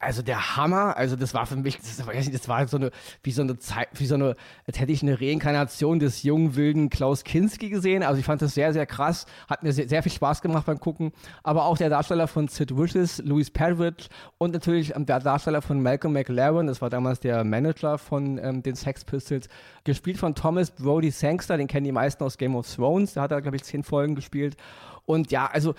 also 0.02 0.24
der 0.24 0.58
Hammer, 0.58 0.98
also 0.98 1.16
das 1.16 1.34
war 1.34 1.46
für 1.46 1.56
mich, 1.56 1.78
das, 1.78 1.98
das 1.98 2.48
war 2.48 2.68
so 2.68 2.78
eine, 2.78 2.92
wie 3.24 3.32
so 3.32 3.44
eine 3.44 3.60
Zeit, 3.60 3.88
wie 3.94 4.06
so 4.08 4.16
eine, 4.16 4.36
als 4.66 4.80
hätte 4.80 4.92
ich 4.92 5.04
eine 5.04 5.22
Reinkarnation 5.22 6.00
des 6.00 6.24
jungen, 6.24 6.56
wilden 6.56 6.90
Klaus 6.90 7.24
Kinski 7.24 7.70
gesehen. 7.70 8.02
Also 8.02 8.20
ich 8.20 8.26
fand 8.26 8.42
das 8.42 8.54
sehr, 8.54 8.74
sehr 8.74 8.86
krass, 8.86 9.26
hat 9.48 9.64
mir 9.64 9.72
sehr, 9.72 9.88
sehr 9.88 10.02
viel 10.02 10.12
Spaß 10.12 10.42
gemacht 10.42 10.66
beim 10.66 10.80
Gucken. 10.80 11.12
Aber 11.44 11.66
auch 11.66 11.78
der 11.78 11.90
Darsteller 11.90 12.28
von 12.28 12.48
Sid 12.48 12.76
Vicious, 12.76 13.20
Louis 13.24 13.52
Parrish 13.52 14.10
und 14.40 14.54
natürlich 14.54 14.96
ähm, 14.96 15.06
der 15.06 15.20
Darsteller 15.20 15.62
von 15.62 15.82
Malcolm 15.82 16.14
McLaren, 16.14 16.68
das 16.68 16.82
war 16.82 16.90
damals 16.90 17.20
der 17.20 17.44
Manager 17.44 17.98
von 17.98 18.40
ähm, 18.40 18.64
den 18.64 18.76
Sex 18.76 19.06
Pistols, 19.06 19.48
gespielt 19.84 20.18
von 20.18 20.34
Thomas 20.34 20.72
Brody 20.72 21.12
Sangster, 21.12 21.58
den 21.58 21.68
kennen 21.68 21.86
die 21.86 21.92
meisten 21.92 22.24
aus 22.24 22.38
Game 22.38 22.56
of 22.56 22.68
Thrones, 22.74 23.14
da 23.14 23.22
hat 23.22 23.32
er, 23.32 23.42
glaube 23.42 23.58
ich, 23.58 23.64
zehn 23.64 23.84
Folgen 23.84 24.16
gespielt. 24.16 24.58
Und 25.06 25.32
ja, 25.32 25.48
also 25.52 25.76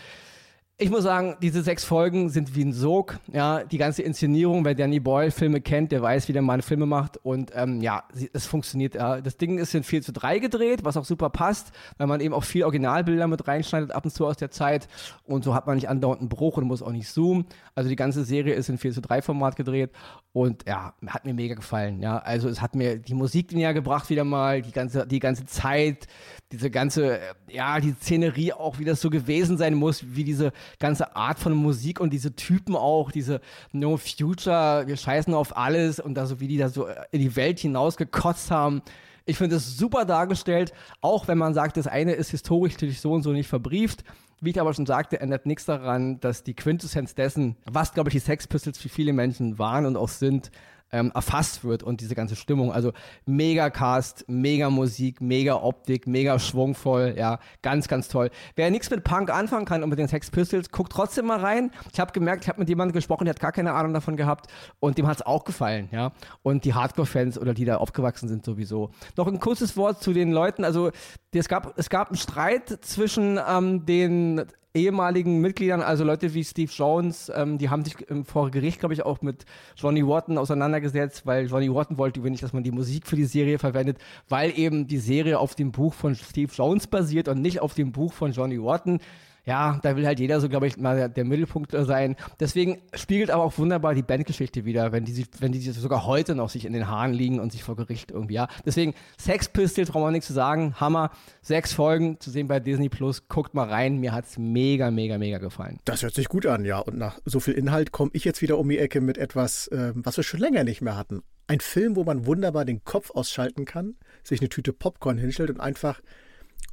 ich 0.83 0.91
muss 0.91 1.05
sagen, 1.05 1.37
diese 1.41 1.63
sechs 1.63 1.85
Folgen 1.85 2.29
sind 2.29 2.57
wie 2.57 2.65
ein 2.65 2.73
Sog. 2.73 3.19
Ja, 3.33 3.63
die 3.63 3.79
ganze 3.79 4.03
Inszenierung, 4.03 4.65
wer 4.65 4.75
Danny 4.75 4.99
Boyle 4.99 5.31
Filme 5.31 5.61
kennt, 5.61 5.93
der 5.93 6.03
weiß, 6.03 6.29
wie 6.29 6.33
der 6.33 6.43
Mann 6.43 6.61
Filme 6.61 6.87
macht. 6.87 7.19
Und 7.19 7.53
ähm, 7.55 7.81
ja, 7.81 8.03
es 8.33 8.47
funktioniert. 8.47 8.97
Ja. 8.97 9.21
Das 9.21 9.37
Ding 9.37 9.59
ist 9.59 9.75
in 9.75 9.85
4 9.85 10.03
zu 10.03 10.13
3 10.13 10.41
gedreht, 10.41 10.85
was 10.85 10.97
auch 10.97 11.05
super 11.05 11.31
passt, 11.31 11.71
weil 11.99 12.09
man 12.09 12.21
eben 12.21 12.35
auch 12.35 12.45
viel 12.45 12.65
Originalbilder 12.65 13.29
mit 13.29 13.47
reinschneidet, 13.47 13.93
ab 13.93 14.05
und 14.05 14.11
zu 14.11 14.27
aus 14.27 14.37
der 14.37 14.51
Zeit. 14.51 14.89
Und 15.25 15.45
so 15.45 15.55
hat 15.55 15.67
man 15.67 15.77
nicht 15.77 15.89
andauernd 15.89 16.21
einen 16.21 16.29
Bruch 16.29 16.57
und 16.57 16.67
muss 16.67 16.83
auch 16.83 16.93
nicht 16.93 17.09
zoomen. 17.09 17.47
Also 17.75 17.89
die 17.89 17.97
ganze 17.97 18.25
Serie 18.25 18.55
ist 18.55 18.69
in 18.69 18.79
4 18.79 18.93
zu 18.93 19.01
3 19.01 19.23
Format 19.23 19.55
gedreht. 19.55 19.91
Und 20.33 20.67
ja, 20.67 20.95
hat 21.07 21.27
mir 21.27 21.35
mega 21.35 21.55
gefallen. 21.55 22.01
Ja, 22.01 22.19
also 22.19 22.49
es 22.49 22.63
hat 22.63 22.75
mir 22.75 22.99
die 22.99 23.13
Musik 23.13 23.53
näher 23.53 23.75
gebracht 23.75 24.09
wieder 24.09 24.25
mal, 24.25 24.63
die 24.63 24.73
ganze, 24.73 25.07
die 25.07 25.19
ganze 25.19 25.45
Zeit, 25.45 26.07
diese 26.53 26.71
ganze, 26.71 27.21
ja, 27.51 27.81
die 27.81 27.93
Szenerie 27.93 28.55
auch, 28.55 28.79
wie 28.79 28.87
das 28.87 29.03
so 29.03 29.11
gewesen 29.11 29.59
sein 29.59 29.75
muss, 29.75 30.15
wie 30.15 30.25
diese 30.25 30.53
ganze 30.79 31.17
Art 31.17 31.39
von 31.39 31.55
Musik 31.55 32.01
und 32.01 32.11
diese 32.13 32.35
Typen 32.35 32.77
auch, 32.77 33.11
diese 33.11 33.41
No 33.73 33.97
Future, 33.97 34.85
wir 34.87 34.97
scheißen 34.97 35.35
auf 35.35 35.57
alles 35.57 36.01
und 36.01 36.15
da 36.15 36.27
so 36.27 36.41
wie 36.41 36.49
die 36.49 36.59
da 36.59 36.69
so 36.69 36.87
in 37.11 37.21
die 37.21 37.37
Welt 37.37 37.59
hinausgekotzt 37.59 38.51
haben. 38.51 38.83
Ich 39.25 39.37
finde 39.37 39.57
es 39.57 39.77
super 39.77 40.05
dargestellt, 40.05 40.73
auch 41.01 41.29
wenn 41.29 41.39
man 41.39 41.55
sagt, 41.55 41.77
das 41.77 41.87
eine 41.87 42.13
ist 42.13 42.31
historisch 42.31 42.77
so 42.99 43.13
und 43.13 43.23
so 43.23 43.33
nicht 43.33 43.49
verbrieft. 43.49 44.05
Wie 44.41 44.51
ich 44.51 44.61
aber 44.61 44.75
schon 44.75 44.87
sagte, 44.87 45.21
ändert 45.21 45.47
nichts 45.47 45.67
daran, 45.67 46.19
dass 46.19 46.43
die 46.43 46.55
Quintessenz 46.55 47.15
dessen, 47.15 47.57
was, 47.65 47.95
glaube 47.95 48.11
ich, 48.11 48.15
die 48.15 48.19
Sex 48.19 48.49
Pistols 48.49 48.77
für 48.77 48.89
viele 48.89 49.13
Menschen 49.13 49.61
waren 49.61 49.87
und 49.87 49.97
auch 49.97 50.09
sind, 50.09 50.51
ähm, 50.93 51.11
erfasst 51.15 51.65
wird 51.65 51.83
und 51.83 52.01
diese 52.01 52.15
ganze 52.15 52.37
Stimmung. 52.37 52.73
Also 52.73 52.93
mega 53.27 53.71
Cast, 53.71 54.25
mega 54.29 54.71
Musik, 54.71 55.21
mega 55.21 55.55
Optik, 55.55 56.07
mega 56.07 56.39
schwungvoll, 56.39 57.15
ja, 57.17 57.39
ganz, 57.63 57.89
ganz 57.89 58.09
toll. 58.09 58.31
Wer 58.55 58.71
nichts 58.71 58.91
mit 58.91 59.03
Punk 59.03 59.31
anfangen 59.31 59.65
kann 59.65 59.83
und 59.83 59.89
mit 59.89 59.99
den 59.99 60.09
Sex 60.09 60.31
Pistols, 60.31 60.71
guckt 60.71 60.93
trotzdem 60.93 61.27
mal 61.27 61.41
rein. 61.41 61.71
Ich 61.93 61.99
habe 61.99 62.13
gemerkt, 62.13 62.45
ich 62.45 62.49
habe 62.49 62.61
mit 62.61 62.69
jemandem 62.69 62.95
gesprochen, 62.95 63.25
der 63.25 63.35
hat 63.35 63.41
gar 63.41 63.53
keine 63.53 63.73
Ahnung 63.73 63.95
davon 63.95 64.17
gehabt 64.17 64.47
und 64.81 64.99
dem 64.99 65.07
hat 65.07 65.17
es 65.17 65.23
auch 65.27 65.45
gefallen, 65.45 65.89
ja. 65.91 66.13
Und 66.43 66.65
die 66.65 66.75
Hardcore-Fans 66.75 67.39
oder 67.39 67.55
die 67.55 67.65
da 67.65 67.79
aufgewachsen 67.79 68.29
sind 68.29 68.45
sowieso. 68.45 68.91
Noch 69.17 69.27
ein 69.27 69.41
kurzes 69.41 69.77
Wort 69.77 70.03
zu 70.03 70.13
den 70.13 70.33
Leuten. 70.33 70.65
Also 70.65 70.91
es 71.35 71.49
gab, 71.49 71.79
es 71.79 71.89
gab 71.89 72.09
einen 72.09 72.17
Streit 72.17 72.69
zwischen 72.83 73.41
ähm, 73.49 73.87
den 73.87 74.45
ehemaligen 74.75 75.41
Mitgliedern, 75.41 75.83
also 75.83 76.03
Leute 76.03 76.33
wie 76.33 76.45
Steve 76.45 76.71
Jones, 76.75 77.31
ähm, 77.35 77.59
die 77.59 77.69
haben 77.69 77.85
sich 77.85 78.01
im, 78.09 78.25
vor 78.25 78.51
Gericht, 78.51 78.81
glaube 78.81 78.95
ich, 78.95 79.05
auch 79.05 79.21
mit 79.21 79.45
Johnny 79.77 80.07
Wharton 80.07 80.39
auseinandergesetzt, 80.39 81.27
weil 81.27 81.47
Johnny 81.47 81.73
Wharton 81.73 81.99
wollte 81.99 82.21
übrigens 82.21 82.37
nicht, 82.37 82.45
dass 82.45 82.55
man 82.55 82.63
die 82.63 82.71
Musik 82.71 83.07
für 83.07 83.17
die 83.17 83.27
Serie 83.27 83.59
verwendet, 83.59 83.99
weil 84.29 84.59
eben 84.59 84.87
die 84.87 84.99
Serie 84.99 85.39
auf 85.39 85.55
dem 85.55 85.73
Buch 85.73 85.93
von 85.93 86.15
Steve 86.15 86.51
Jones 86.55 86.87
basiert 86.87 87.29
und 87.29 87.43
nicht 87.43 87.61
auf 87.61 87.75
dem 87.75 87.93
Buch 87.93 88.13
von 88.13 88.33
Johnny 88.33 88.63
Wharton 88.63 89.01
ja, 89.45 89.81
da 89.83 89.97
will 89.97 90.07
halt 90.07 90.21
jeder 90.21 90.41
so, 90.41 90.49
glaube 90.49 90.69
ich, 90.69 90.77
mal 90.77 91.09
der, 91.09 91.25
Mittelpunkt 91.25 91.73
sein. 91.73 92.15
Deswegen 92.39 92.81
spiegelt 92.95 93.31
aber 93.31 93.43
auch 93.43 93.59
wunderbar 93.59 93.95
die 93.95 94.03
Bandgeschichte 94.03 94.65
wieder, 94.65 94.93
wenn 94.93 95.05
die, 95.05 95.27
wenn 95.41 95.51
die 95.51 95.61
sogar 95.61 96.07
heute 96.07 96.35
noch 96.37 96.49
sich 96.49 96.65
in 96.65 96.73
den 96.73 96.89
Haaren 96.89 97.13
liegen 97.13 97.41
und 97.41 97.51
sich 97.51 97.65
vor 97.65 97.75
Gericht 97.75 98.13
irgendwie, 98.13 98.35
ja. 98.35 98.49
Deswegen 98.65 98.95
Sex 99.19 99.49
Pistols, 99.49 99.91
brauchen 99.91 100.05
wir 100.05 100.11
nichts 100.13 100.29
zu 100.29 100.33
sagen. 100.33 100.75
Hammer. 100.79 101.11
Sechs 101.41 101.73
Folgen 101.73 102.21
zu 102.21 102.31
sehen 102.31 102.47
bei 102.47 102.61
Disney 102.61 102.89
Plus. 102.89 103.27
Guckt 103.27 103.55
mal 103.55 103.69
rein. 103.69 103.99
Mir 103.99 104.13
hat 104.13 104.27
es 104.27 104.39
mega, 104.39 104.91
mega, 104.93 105.19
mega 105.19 105.39
gefallen. 105.39 105.79
Das 105.85 106.03
hört 106.03 106.15
sich 106.15 106.29
gut 106.29 106.47
an, 106.47 106.65
ja. 106.65 106.79
Und 106.79 106.97
nach 106.97 107.19
so 107.25 107.41
viel 107.41 107.55
Inhalt 107.55 107.91
komme 107.91 108.11
ich 108.15 108.25
jetzt 108.25 108.43
wieder 108.43 108.59
um 108.59 108.69
die 108.69 108.79
Ecke 108.79 109.01
mit 109.01 109.19
etwas, 109.19 109.67
äh, 109.69 109.93
was 109.97 110.17
wir 110.17 110.25
schon 110.25 110.41
länger 110.41 110.63
nicht 110.63 110.83
mehr 110.83 110.97
hatten. 110.97 111.23
Ein 111.49 111.61
Film, 111.61 111.97
wo 111.97 112.05
man 112.05 112.27
wunderbar 112.27 112.65
den 112.65 112.85
Kopf 112.85 113.11
ausschalten 113.11 113.65
kann, 113.65 113.97
sich 114.23 114.41
eine 114.41 114.49
Tüte 114.49 114.73
Popcorn 114.73 115.19
hinstellt 115.19 115.51
und 115.51 115.61
einfach 115.61 116.01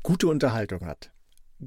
gute 0.03 0.27
Unterhaltung 0.27 0.85
hat. 0.85 1.11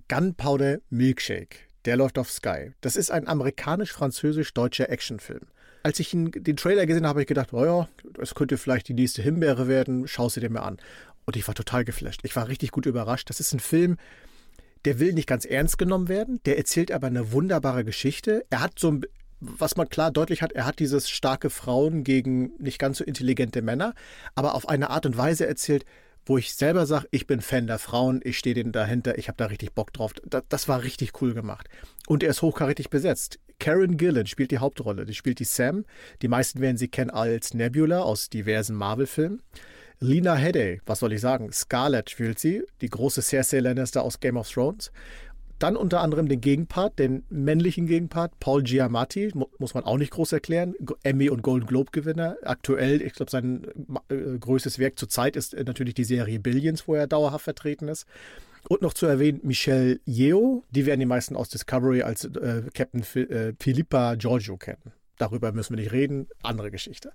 Gunpowder 0.09 0.79
Milkshake. 0.91 1.69
Der 1.85 1.97
läuft 1.97 2.19
auf 2.19 2.31
Sky. 2.31 2.73
Das 2.81 2.97
ist 2.97 3.11
ein 3.11 3.27
amerikanisch-französisch-deutscher 3.27 4.89
Actionfilm. 4.89 5.47
Als 5.83 5.99
ich 5.99 6.11
den 6.13 6.57
Trailer 6.57 6.87
gesehen 6.87 7.03
habe, 7.03 7.11
habe 7.11 7.23
ich 7.23 7.27
gedacht, 7.27 7.53
oh 7.53 7.65
ja, 7.65 7.89
das 8.15 8.35
könnte 8.35 8.57
vielleicht 8.57 8.89
die 8.89 8.95
nächste 8.95 9.21
Himbeere 9.21 9.67
werden. 9.67 10.07
Schau 10.07 10.29
sie 10.29 10.41
dir 10.41 10.51
mal 10.51 10.61
an. 10.61 10.79
Und 11.25 11.37
ich 11.37 11.47
war 11.47 11.55
total 11.55 11.85
geflasht. 11.85 12.21
Ich 12.23 12.37
war 12.37 12.49
richtig 12.49 12.71
gut 12.71 12.87
überrascht. 12.87 13.29
Das 13.29 13.41
ist 13.41 13.53
ein 13.53 13.61
Film, 13.61 13.97
der 14.85 14.99
will 14.99 15.13
nicht 15.13 15.29
ganz 15.29 15.45
ernst 15.45 15.79
genommen 15.79 16.09
werden. 16.09 16.41
Der 16.45 16.57
erzählt 16.57 16.93
aber 16.93 17.09
eine 17.09 17.33
wunderbare 17.33 17.85
Geschichte. 17.85 18.45
Er 18.49 18.61
hat 18.61 18.79
so 18.79 18.93
ein, 18.93 19.03
was 19.41 19.77
man 19.77 19.89
klar 19.89 20.13
deutlich 20.13 20.41
hat, 20.41 20.53
er 20.53 20.67
hat 20.67 20.79
dieses 20.79 21.11
starke 21.11 21.51
Frauen 21.51 22.05
gegen 22.05 22.53
nicht 22.59 22.79
ganz 22.79 22.99
so 22.99 23.05
intelligente 23.05 23.61
Männer, 23.61 23.95
aber 24.37 24.55
auf 24.55 24.69
eine 24.69 24.91
Art 24.91 25.05
und 25.05 25.17
Weise 25.17 25.47
erzählt, 25.47 25.85
wo 26.25 26.39
ich 26.39 26.55
selber 26.55 26.87
sage, 26.87 27.07
ich 27.11 27.27
bin 27.27 27.41
Fan 27.41 27.67
der 27.67 27.79
Frauen, 27.79 28.21
ich 28.25 28.39
stehe 28.39 28.55
denen 28.55 28.73
dahinter, 28.73 29.19
ich 29.19 29.29
habe 29.29 29.37
da 29.37 29.47
richtig 29.47 29.73
Bock 29.75 29.93
drauf. 29.93 30.13
Das, 30.25 30.45
das, 30.49 30.69
war 30.69 30.83
richtig 30.83 31.21
cool 31.21 31.35
gemacht. 31.35 31.69
Und 32.07 32.23
er 32.23 32.31
ist 32.31 32.43
hochkarätig 32.43 32.91
besetzt. 32.91 33.39
Karen 33.59 33.97
Gillan 33.97 34.27
spielt 34.27 34.51
die 34.51 34.59
Hauptrolle. 34.59 35.05
Die 35.05 35.15
spielt 35.15 35.39
die 35.39 35.45
Sam. 35.45 35.85
Die 36.21 36.29
meisten 36.29 36.61
werden 36.61 36.77
sie 36.77 36.89
kennen 36.89 37.11
als 37.11 37.55
Nebula 37.55 38.01
aus 38.01 38.29
diversen 38.29 38.77
Marvel-Filmen. 38.77 39.43
Lena 40.01 40.35
Headey, 40.35 40.81
was 40.85 40.99
soll 40.99 41.13
ich 41.13 41.21
sagen? 41.21 41.53
Scarlett 41.53 42.11
spielt 42.11 42.41
sie, 42.41 42.65
die 42.81 42.89
große 42.89 43.23
Cersei 43.23 43.61
Lannister 43.61 44.03
aus 44.03 44.19
Game 44.19 44.37
of 44.37 44.51
Thrones. 44.51 44.91
Dann 45.63 45.77
unter 45.77 46.01
anderem 46.01 46.27
den 46.27 46.41
Gegenpart, 46.41 46.99
den 46.99 47.23
männlichen 47.31 47.87
Gegenpart, 47.87 48.41
Paul 48.41 48.65
Giamatti, 48.65 49.31
muss 49.59 49.75
man 49.75 49.85
auch 49.85 49.97
nicht 49.97 50.11
groß 50.11 50.33
erklären, 50.33 50.75
Emmy 51.05 51.31
und 51.31 51.43
Golden 51.43 51.69
Globe 51.69 51.93
Gewinner. 51.93 52.37
Aktuell, 52.43 53.01
ich 53.01 53.13
glaube, 53.13 53.31
sein 53.31 53.69
äh, 54.09 54.39
größtes 54.41 54.81
Werk 54.81 54.99
zurzeit 54.99 55.37
ist 55.37 55.55
äh, 55.55 55.63
natürlich 55.63 55.95
die 55.95 56.03
Serie 56.03 56.41
Billions, 56.41 56.89
wo 56.89 56.97
er 56.97 57.07
dauerhaft 57.07 57.45
vertreten 57.45 57.87
ist. 57.87 58.07
Und 58.69 58.83
noch 58.83 58.93
zu 58.93 59.07
erwähnen 59.07 59.39
Michelle 59.45 60.01
Yeo, 60.05 60.65
die 60.73 60.85
werden 60.85 60.99
die 60.99 61.07
meisten 61.07 61.37
aus 61.37 61.49
Discovery 61.49 62.03
als 62.03 62.25
äh, 62.25 62.63
Captain 62.75 63.05
äh, 63.15 63.53
Philippa 63.61 64.17
Giorgio 64.17 64.57
kennen. 64.57 64.93
Darüber 65.19 65.53
müssen 65.53 65.77
wir 65.77 65.81
nicht 65.81 65.93
reden, 65.93 66.27
andere 66.43 66.73
Geschichte. 66.73 67.13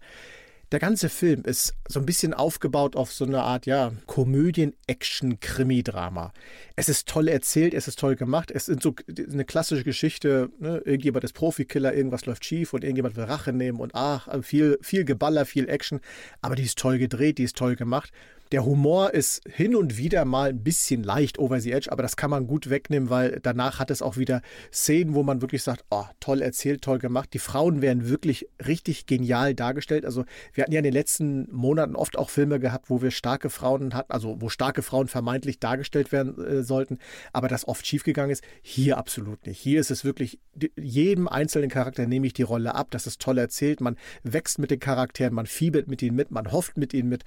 Der 0.74 0.80
ganze 0.80 1.08
Film 1.08 1.44
ist 1.44 1.76
so 1.88 2.02
ein 2.02 2.06
bisschen 2.06 2.34
aufgebaut 2.34 2.98
auf 2.98 3.14
so 3.14 3.24
eine 3.24 3.42
Art, 3.42 3.66
ja, 3.66 3.94
Komödien-Action-Krimi-Drama. 4.06 6.34
Es 6.76 6.90
ist 6.90 7.08
toll 7.08 7.30
erzählt, 7.30 7.74
es 7.74 7.88
ist 7.88 8.00
toll 8.00 8.18
gemacht. 8.18 8.52
Es 8.52 8.68
ist 8.68 8.84
so 8.84 8.94
eine 9.32 9.46
klassische 9.46 9.86
Geschichte, 9.86 10.50
ne? 10.60 10.82
irgendjemand 10.84 11.24
ist 11.24 11.32
Profikiller, 11.32 11.94
irgendwas 11.94 12.26
läuft 12.26 12.44
schief 12.44 12.74
und 12.74 12.84
irgendjemand 12.84 13.16
will 13.16 13.24
Rache 13.24 13.54
nehmen 13.54 13.80
und 13.80 13.96
ach, 13.96 14.28
viel, 14.44 14.78
viel 14.82 15.06
Geballer, 15.06 15.46
viel 15.46 15.70
Action. 15.70 16.02
Aber 16.42 16.56
die 16.56 16.64
ist 16.64 16.78
toll 16.78 16.98
gedreht, 16.98 17.38
die 17.38 17.44
ist 17.44 17.56
toll 17.56 17.78
gemacht. 17.78 18.12
Der 18.52 18.66
Humor 18.66 19.14
ist 19.14 19.42
hin 19.50 19.76
und 19.76 19.98
wieder 19.98 20.24
mal 20.24 20.50
ein 20.50 20.64
bisschen 20.64 21.04
leicht 21.04 21.38
over 21.38 21.60
the 21.60 21.72
edge, 21.72 21.92
aber 21.92 22.02
das 22.02 22.16
kann 22.16 22.30
man 22.30 22.48
gut 22.48 22.70
wegnehmen, 22.70 23.10
weil 23.10 23.40
danach 23.44 23.80
hat 23.80 23.92
es 23.92 24.02
auch 24.02 24.16
wieder 24.16 24.42
Szenen, 24.72 25.16
wo 25.16 25.24
man 25.24 25.42
wirklich 25.42 25.64
sagt, 25.64 25.84
oh, 25.90 26.06
toll 26.22 26.42
erzählt, 26.42 26.82
toll 26.82 27.00
gemacht. 27.00 27.34
Die 27.34 27.40
Frauen 27.40 27.82
werden 27.82 28.08
wirklich 28.08 28.48
richtig 28.66 29.06
genial 29.06 29.54
dargestellt. 29.54 30.06
Also 30.06 30.24
wir 30.54 30.64
hatten 30.64 30.72
ja 30.72 30.80
in 30.80 30.86
den 30.86 30.94
letzten 30.94 31.48
Monaten 31.52 31.96
oft 31.96 32.18
auch 32.18 32.30
Filme 32.30 32.60
gehabt, 32.60 32.90
wo 32.90 33.02
wir 33.02 33.12
starke 33.12 33.50
Frauen 33.50 33.94
hatten, 33.94 34.12
also 34.12 34.42
wo 34.42 34.48
starke 34.48 34.82
Frauen 34.82 35.08
vermeintlich 35.08 35.60
dargestellt 35.60 36.12
werden 36.12 36.38
äh, 36.44 36.64
sollten, 36.64 37.00
aber 37.34 37.50
das 37.50 37.68
oft 37.68 37.86
schiefgegangen 37.86 38.32
ist. 38.32 38.44
Hier 38.62 38.98
absolut 38.98 39.46
nicht. 39.46 39.60
Hier 39.60 39.82
ist 39.82 39.92
es 39.92 40.06
wirklich, 40.06 40.40
jedem 40.78 41.28
einzelnen 41.28 41.70
Charakter 41.70 42.08
nehme 42.08 42.28
ich 42.28 42.34
die 42.34 42.44
Rolle 42.44 42.76
ab. 42.76 42.88
Das 42.92 43.08
ist 43.08 43.22
toll 43.22 43.38
erzählt. 43.38 43.82
Man 43.82 43.98
wächst 44.24 44.58
mit 44.58 44.72
den 44.72 44.80
Charakteren, 44.80 45.34
man 45.34 45.48
fiebert 45.48 45.88
mit 45.88 46.02
ihnen 46.02 46.16
mit, 46.16 46.32
man 46.32 46.52
hofft 46.52 46.78
mit 46.78 46.94
ihnen 46.94 47.10
mit. 47.10 47.24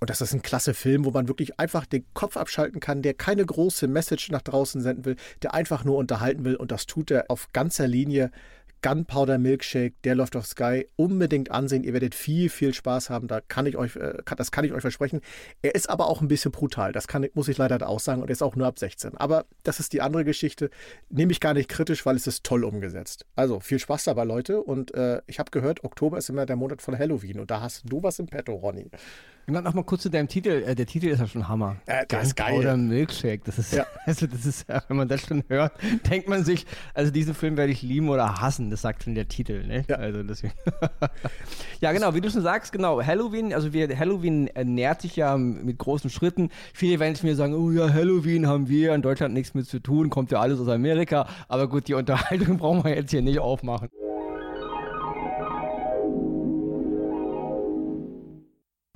Und 0.00 0.10
das 0.10 0.20
ist 0.20 0.34
ein 0.34 0.42
klasse 0.42 0.74
Film, 0.74 1.04
wo 1.04 1.10
man 1.10 1.28
wirklich 1.28 1.58
einfach 1.58 1.86
den 1.86 2.04
Kopf 2.12 2.36
abschalten 2.36 2.80
kann, 2.80 3.02
der 3.02 3.14
keine 3.14 3.44
große 3.44 3.88
Message 3.88 4.30
nach 4.30 4.42
draußen 4.42 4.80
senden 4.80 5.04
will, 5.04 5.16
der 5.42 5.54
einfach 5.54 5.84
nur 5.84 5.96
unterhalten 5.96 6.44
will. 6.44 6.56
Und 6.56 6.70
das 6.70 6.86
tut 6.86 7.10
er 7.10 7.26
auf 7.28 7.48
ganzer 7.52 7.86
Linie. 7.86 8.30
Gunpowder 8.82 9.38
Milkshake, 9.38 9.94
der 10.04 10.14
läuft 10.14 10.36
auf 10.36 10.46
Sky. 10.46 10.86
Unbedingt 10.96 11.50
ansehen. 11.50 11.82
Ihr 11.82 11.92
werdet 11.92 12.14
viel, 12.14 12.48
viel 12.48 12.74
Spaß 12.74 13.10
haben. 13.10 13.26
Da 13.26 13.40
kann 13.40 13.66
ich 13.66 13.76
euch, 13.76 13.96
äh, 13.96 14.18
das 14.36 14.52
kann 14.52 14.64
ich 14.64 14.72
euch 14.72 14.82
versprechen. 14.82 15.22
Er 15.62 15.74
ist 15.74 15.90
aber 15.90 16.08
auch 16.08 16.20
ein 16.20 16.28
bisschen 16.28 16.52
brutal. 16.52 16.92
Das 16.92 17.08
kann, 17.08 17.26
muss 17.34 17.48
ich 17.48 17.58
leider 17.58 17.88
auch 17.88 18.00
sagen. 18.00 18.22
Und 18.22 18.28
er 18.28 18.32
ist 18.32 18.42
auch 18.42 18.54
nur 18.54 18.66
ab 18.66 18.78
16. 18.78 19.16
Aber 19.16 19.46
das 19.62 19.80
ist 19.80 19.92
die 19.92 20.02
andere 20.02 20.24
Geschichte. 20.24 20.70
Nehme 21.08 21.32
ich 21.32 21.40
gar 21.40 21.54
nicht 21.54 21.68
kritisch, 21.68 22.06
weil 22.06 22.16
es 22.16 22.26
ist 22.26 22.44
toll 22.44 22.64
umgesetzt. 22.64 23.24
Also 23.34 23.60
viel 23.60 23.78
Spaß 23.78 24.04
dabei, 24.04 24.24
Leute. 24.24 24.62
Und 24.62 24.94
äh, 24.94 25.22
ich 25.26 25.38
habe 25.38 25.50
gehört, 25.50 25.82
Oktober 25.82 26.18
ist 26.18 26.28
immer 26.28 26.46
der 26.46 26.56
Monat 26.56 26.82
von 26.82 26.96
Halloween. 26.96 27.40
Und 27.40 27.50
da 27.50 27.62
hast 27.62 27.82
du 27.86 28.02
was 28.02 28.18
im 28.18 28.26
Petto, 28.26 28.54
Ronny. 28.54 28.90
Genau, 29.46 29.60
noch 29.60 29.74
mal 29.74 29.84
kurz 29.84 30.02
zu 30.02 30.10
deinem 30.10 30.26
Titel. 30.26 30.64
Äh, 30.66 30.74
der 30.74 30.86
Titel 30.86 31.06
ist 31.06 31.20
ja 31.20 31.26
schon 31.28 31.46
Hammer. 31.46 31.76
Äh, 31.86 32.04
der 32.06 32.20
ist 32.22 32.34
geil. 32.34 32.58
Oder 32.58 32.76
Milkshake. 32.76 33.42
Das 33.44 33.60
ist, 33.60 33.74
ja. 33.74 33.86
also 34.04 34.26
das 34.26 34.44
ist, 34.44 34.66
wenn 34.88 34.96
man 34.96 35.06
das 35.06 35.20
schon 35.20 35.44
hört, 35.46 35.72
denkt 36.10 36.28
man 36.28 36.44
sich, 36.44 36.66
also 36.94 37.12
diesen 37.12 37.32
Film 37.32 37.56
werde 37.56 37.70
ich 37.70 37.80
lieben 37.80 38.08
oder 38.08 38.40
hassen. 38.40 38.70
Das 38.70 38.82
sagt 38.82 39.04
schon 39.04 39.14
der 39.14 39.28
Titel. 39.28 39.64
Ne? 39.64 39.84
Ja. 39.88 39.96
Also 39.96 40.24
deswegen. 40.24 40.52
ja, 41.80 41.92
genau. 41.92 42.14
Wie 42.14 42.20
du 42.20 42.28
schon 42.28 42.42
sagst, 42.42 42.72
genau. 42.72 43.00
Halloween, 43.00 43.54
also 43.54 43.72
wir, 43.72 43.96
Halloween 43.96 44.50
nährt 44.64 45.02
sich 45.02 45.14
ja 45.14 45.36
mit 45.36 45.78
großen 45.78 46.10
Schritten. 46.10 46.50
Viele 46.74 46.98
werden 46.98 47.16
mir 47.22 47.36
sagen, 47.36 47.54
oh 47.54 47.70
ja, 47.70 47.92
Halloween 47.92 48.48
haben 48.48 48.68
wir 48.68 48.94
in 48.94 49.02
Deutschland 49.02 49.32
nichts 49.32 49.54
mit 49.54 49.68
zu 49.68 49.78
tun, 49.78 50.10
kommt 50.10 50.32
ja 50.32 50.40
alles 50.40 50.58
aus 50.58 50.68
Amerika. 50.68 51.28
Aber 51.46 51.68
gut, 51.68 51.86
die 51.86 51.94
Unterhaltung 51.94 52.56
brauchen 52.58 52.82
wir 52.82 52.96
jetzt 52.96 53.12
hier 53.12 53.22
nicht 53.22 53.38
aufmachen. 53.38 53.90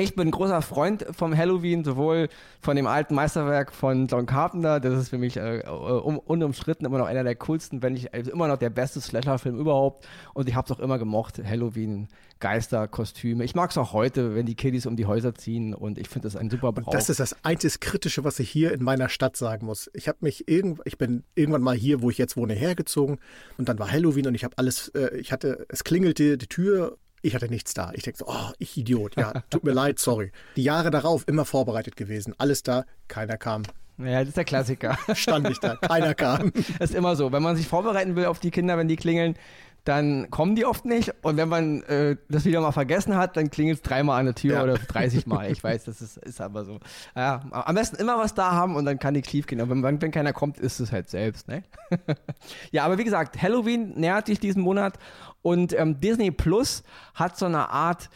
Ich 0.01 0.15
bin 0.15 0.29
ein 0.29 0.31
großer 0.31 0.63
Freund 0.63 1.05
vom 1.11 1.37
Halloween, 1.37 1.85
sowohl 1.85 2.31
von 2.63 2.75
dem 2.75 2.87
alten 2.87 3.15
Meisterwerk 3.15 3.71
von 3.71 4.07
John 4.07 4.25
Carpenter, 4.25 4.81
das 4.81 4.99
ist 4.99 5.09
für 5.11 5.19
mich 5.19 5.37
äh, 5.37 5.63
um, 5.69 6.19
unumstritten 6.19 6.87
immer 6.87 6.97
noch 6.97 7.05
einer 7.05 7.23
der 7.23 7.37
coolsten, 7.37 7.83
wenn 7.83 7.93
nicht 7.93 8.15
also 8.15 8.31
immer 8.31 8.49
noch 8.49 8.57
der 8.57 8.71
beste 8.71 9.03
Slasher-Film 9.03 9.59
überhaupt. 9.59 10.09
Und 10.33 10.49
ich 10.49 10.55
habe 10.55 10.65
es 10.65 10.73
auch 10.73 10.81
immer 10.81 10.99
gemocht, 10.99 11.39
Halloween, 11.45 12.09
Geister, 12.39 12.89
Kostüme. 12.89 13.45
Ich 13.45 13.55
mag 13.55 13.71
es 13.73 13.77
auch 13.77 13.93
heute, 13.93 14.35
wenn 14.35 14.47
die 14.47 14.55
Kiddies 14.55 14.87
um 14.87 14.97
die 14.97 15.05
Häuser 15.05 15.35
ziehen 15.35 15.75
und 15.75 15.99
ich 15.99 16.09
finde 16.09 16.29
das 16.29 16.37
ein 16.37 16.49
super 16.49 16.73
Brauch. 16.73 16.87
Und 16.87 16.95
das 16.95 17.11
ist 17.11 17.21
das 17.21 17.37
einzig 17.45 17.81
Kritische, 17.81 18.25
was 18.25 18.39
ich 18.39 18.49
hier 18.49 18.73
in 18.73 18.83
meiner 18.83 19.11
Stadt 19.11 19.37
sagen 19.37 19.67
muss. 19.67 19.91
Ich 19.93 20.09
habe 20.09 20.19
mich 20.23 20.49
irgend, 20.49 20.81
ich 20.87 20.97
bin 20.97 21.25
irgendwann 21.35 21.63
mal 21.63 21.77
hier, 21.77 22.01
wo 22.01 22.09
ich 22.09 22.17
jetzt 22.17 22.39
wohne, 22.39 22.55
hergezogen 22.55 23.19
und 23.59 23.69
dann 23.69 23.79
war 23.79 23.93
Halloween 23.93 24.29
und 24.29 24.35
ich 24.35 24.45
habe 24.45 24.57
alles, 24.57 24.89
äh, 24.89 25.15
ich 25.19 25.31
hatte, 25.31 25.67
es 25.69 25.85
klingelte 25.85 26.39
die 26.39 26.47
Tür 26.47 26.97
ich 27.23 27.35
hatte 27.35 27.49
nichts 27.49 27.75
da. 27.75 27.91
Ich 27.95 28.03
denke 28.03 28.19
so, 28.19 28.27
oh, 28.29 28.53
ich 28.59 28.77
Idiot. 28.77 29.17
Ja, 29.17 29.43
tut 29.51 29.65
mir 29.65 29.73
leid, 29.73 29.99
sorry. 29.99 30.33
Die 30.57 30.63
Jahre 30.63 30.91
darauf 30.91 31.27
immer 31.29 31.45
vorbereitet 31.45 31.97
gewesen. 31.97 32.35
Alles 32.39 32.63
da, 32.63 32.85
keiner 33.09 33.37
kam. 33.37 33.63
Ja, 33.99 34.21
das 34.21 34.29
ist 34.29 34.37
der 34.37 34.45
Klassiker. 34.45 34.99
Stand 35.15 35.49
ich 35.51 35.59
da, 35.59 35.77
keiner 35.77 36.15
kam. 36.15 36.53
Das 36.79 36.91
ist 36.91 36.95
immer 36.95 37.17
so. 37.17 37.33
Wenn 37.33 37.43
man 37.43 37.57
sich 37.57 37.69
vorbereiten 37.69 38.17
will 38.17 38.25
auf 38.27 38.39
die 38.39 38.51
Kinder, 38.51 38.79
wenn 38.79 38.89
die 38.89 38.97
klingeln, 38.97 39.37
dann 39.85 40.31
kommen 40.31 40.57
die 40.57 40.65
oft 40.65 40.85
nicht. 40.85 41.13
Und 41.23 41.37
wenn 41.37 41.49
man 41.49 41.83
äh, 41.85 42.17
das 42.29 42.45
wieder 42.45 42.61
mal 42.61 42.73
vergessen 42.73 43.17
hat, 43.17 43.37
dann 43.37 43.51
klingelt 43.51 43.79
es 43.79 43.83
dreimal 43.83 44.21
an 44.21 44.27
der 44.27 44.35
Tür 44.35 44.55
ja. 44.55 44.63
oder 44.63 44.75
30 44.89 45.27
Mal. 45.27 45.51
Ich 45.51 45.63
weiß, 45.63 45.85
das 45.85 46.01
ist, 46.01 46.19
ist 46.19 46.41
aber 46.41 46.65
so. 46.65 46.81
Ja, 47.17 47.43
am 47.51 47.75
besten 47.75 47.97
immer 47.97 48.19
was 48.19 48.35
da 48.35 48.53
haben 48.53 48.77
und 48.77 48.85
dann 48.85 48.99
kann 48.99 49.15
die 49.15 49.23
Cleave 49.23 49.47
gehen. 49.47 49.61
Aber 49.61 49.81
wenn, 49.83 50.03
wenn 50.03 50.11
keiner 50.11 50.33
kommt, 50.33 50.59
ist 50.59 50.81
es 50.81 50.93
halt 50.93 51.09
selbst. 51.09 51.49
Ne? 51.49 51.63
ja, 52.71 52.85
aber 52.85 52.99
wie 52.99 53.05
gesagt, 53.05 53.41
Halloween 53.41 53.95
nähert 53.99 54.27
sich 54.27 54.39
diesen 54.39 54.63
Monat 54.63 54.99
und 55.43 55.73
ähm, 55.73 56.01
Disney 56.01 56.31
Plus 56.31 56.83
hat 57.15 57.39
so 57.39 57.47
eine 57.47 57.71
Art 57.71 58.11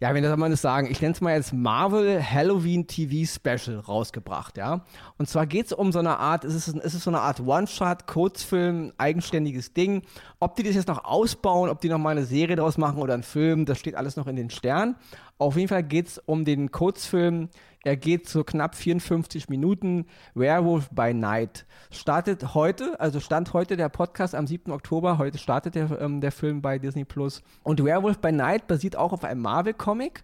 ja, 0.00 0.14
wenn 0.14 0.22
das 0.22 0.34
man 0.36 0.50
das 0.50 0.62
sagen, 0.62 0.88
ich 0.90 1.02
nenne 1.02 1.12
es 1.12 1.20
mal 1.20 1.34
jetzt 1.34 1.52
Marvel 1.52 2.22
Halloween 2.22 2.86
TV 2.86 3.30
Special 3.30 3.78
rausgebracht, 3.78 4.56
ja. 4.56 4.84
Und 5.18 5.28
zwar 5.28 5.46
geht 5.46 5.66
es 5.66 5.72
um 5.74 5.92
so 5.92 5.98
eine 5.98 6.18
Art, 6.18 6.44
es 6.44 6.54
ist, 6.54 6.68
es 6.68 6.94
ist 6.94 7.04
so 7.04 7.10
eine 7.10 7.20
Art 7.20 7.40
One-Shot, 7.40 8.06
Kurzfilm, 8.06 8.92
eigenständiges 8.96 9.74
Ding. 9.74 10.02
Ob 10.38 10.56
die 10.56 10.62
das 10.62 10.74
jetzt 10.74 10.88
noch 10.88 11.04
ausbauen, 11.04 11.68
ob 11.68 11.82
die 11.82 11.90
noch 11.90 11.98
mal 11.98 12.10
eine 12.10 12.24
Serie 12.24 12.56
draus 12.56 12.78
machen 12.78 12.98
oder 12.98 13.12
einen 13.12 13.22
Film, 13.22 13.66
das 13.66 13.78
steht 13.78 13.94
alles 13.94 14.16
noch 14.16 14.26
in 14.26 14.36
den 14.36 14.48
Sternen. 14.48 14.96
Auf 15.36 15.56
jeden 15.56 15.68
Fall 15.68 15.82
geht 15.82 16.08
es 16.08 16.18
um 16.18 16.46
den 16.46 16.70
Kurzfilm 16.70 17.50
er 17.82 17.96
geht 17.96 18.28
so 18.28 18.44
knapp 18.44 18.74
54 18.74 19.48
Minuten. 19.48 20.06
Werewolf 20.34 20.90
by 20.90 21.14
Night. 21.14 21.64
Startet 21.90 22.54
heute, 22.54 23.00
also 23.00 23.20
stand 23.20 23.54
heute 23.54 23.76
der 23.76 23.88
Podcast 23.88 24.34
am 24.34 24.46
7. 24.46 24.70
Oktober. 24.70 25.16
Heute 25.18 25.38
startet 25.38 25.74
der, 25.74 26.00
ähm, 26.00 26.20
der 26.20 26.32
Film 26.32 26.60
bei 26.60 26.78
Disney 26.78 27.04
Plus. 27.04 27.42
Und 27.62 27.82
Werewolf 27.82 28.18
by 28.18 28.32
Night 28.32 28.66
basiert 28.66 28.96
auch 28.96 29.12
auf 29.12 29.24
einem 29.24 29.40
Marvel-Comic 29.40 30.22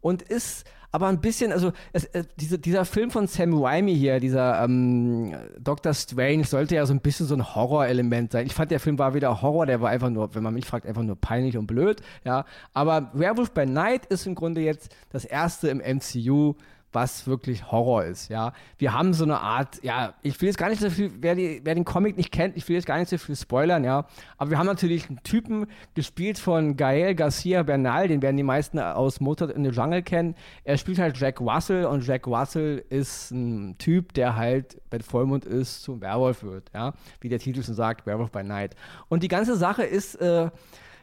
und 0.00 0.22
ist 0.22 0.64
aber 0.94 1.06
ein 1.06 1.20
bisschen, 1.20 1.52
also 1.52 1.72
es, 1.94 2.04
äh, 2.04 2.24
diese, 2.38 2.58
dieser 2.58 2.84
Film 2.84 3.10
von 3.10 3.26
Sam 3.26 3.54
Raimi 3.54 3.96
hier, 3.96 4.20
dieser 4.20 4.62
ähm, 4.62 5.34
Doctor 5.58 5.94
Strange, 5.94 6.44
sollte 6.44 6.74
ja 6.74 6.84
so 6.84 6.92
ein 6.92 7.00
bisschen 7.00 7.26
so 7.26 7.34
ein 7.34 7.54
Horrorelement 7.54 8.30
sein. 8.30 8.46
Ich 8.46 8.52
fand, 8.52 8.70
der 8.70 8.78
Film 8.78 8.98
war 8.98 9.14
wieder 9.14 9.40
Horror, 9.40 9.64
der 9.64 9.80
war 9.80 9.88
einfach 9.88 10.10
nur, 10.10 10.34
wenn 10.34 10.42
man 10.42 10.52
mich 10.52 10.66
fragt, 10.66 10.86
einfach 10.86 11.02
nur 11.02 11.16
peinlich 11.16 11.56
und 11.56 11.66
blöd, 11.66 12.02
ja. 12.24 12.44
Aber 12.74 13.10
Werewolf 13.14 13.52
by 13.52 13.64
Night 13.64 14.04
ist 14.06 14.26
im 14.26 14.34
Grunde 14.34 14.60
jetzt 14.60 14.94
das 15.10 15.24
erste 15.24 15.68
im 15.68 15.78
MCU, 15.78 16.56
was 16.92 17.26
wirklich 17.26 17.70
Horror 17.70 18.04
ist, 18.04 18.28
ja. 18.28 18.52
Wir 18.78 18.92
haben 18.92 19.14
so 19.14 19.24
eine 19.24 19.40
Art, 19.40 19.82
ja, 19.82 20.14
ich 20.22 20.40
will 20.40 20.48
jetzt 20.48 20.58
gar 20.58 20.68
nicht 20.68 20.80
so 20.80 20.90
viel, 20.90 21.10
wer, 21.20 21.34
die, 21.34 21.60
wer 21.64 21.74
den 21.74 21.84
Comic 21.84 22.16
nicht 22.16 22.32
kennt, 22.32 22.56
ich 22.56 22.68
will 22.68 22.76
jetzt 22.76 22.86
gar 22.86 22.98
nicht 22.98 23.08
so 23.08 23.18
viel 23.18 23.36
spoilern, 23.36 23.84
ja. 23.84 24.06
Aber 24.38 24.50
wir 24.50 24.58
haben 24.58 24.66
natürlich 24.66 25.08
einen 25.08 25.22
Typen 25.22 25.66
gespielt 25.94 26.38
von 26.38 26.76
Gael 26.76 27.14
Garcia 27.14 27.62
Bernal, 27.62 28.08
den 28.08 28.22
werden 28.22 28.36
die 28.36 28.42
meisten 28.42 28.78
aus 28.78 29.20
Motor 29.20 29.50
in 29.50 29.64
the 29.64 29.70
Jungle 29.70 30.02
kennen. 30.02 30.34
Er 30.64 30.76
spielt 30.76 30.98
halt 30.98 31.16
Jack 31.18 31.40
Russell 31.40 31.86
und 31.86 32.06
Jack 32.06 32.26
Russell 32.26 32.84
ist 32.88 33.30
ein 33.30 33.76
Typ, 33.78 34.12
der 34.14 34.36
halt, 34.36 34.80
wenn 34.90 35.00
Vollmond 35.00 35.44
ist, 35.44 35.82
zum 35.82 36.00
Werwolf 36.00 36.42
wird, 36.42 36.70
ja. 36.74 36.92
Wie 37.20 37.28
der 37.28 37.38
Titel 37.38 37.62
schon 37.62 37.74
sagt, 37.74 38.06
Werewolf 38.06 38.30
by 38.30 38.42
Night. 38.42 38.76
Und 39.08 39.22
die 39.22 39.28
ganze 39.28 39.56
Sache 39.56 39.82
ist, 39.82 40.16
äh, 40.16 40.50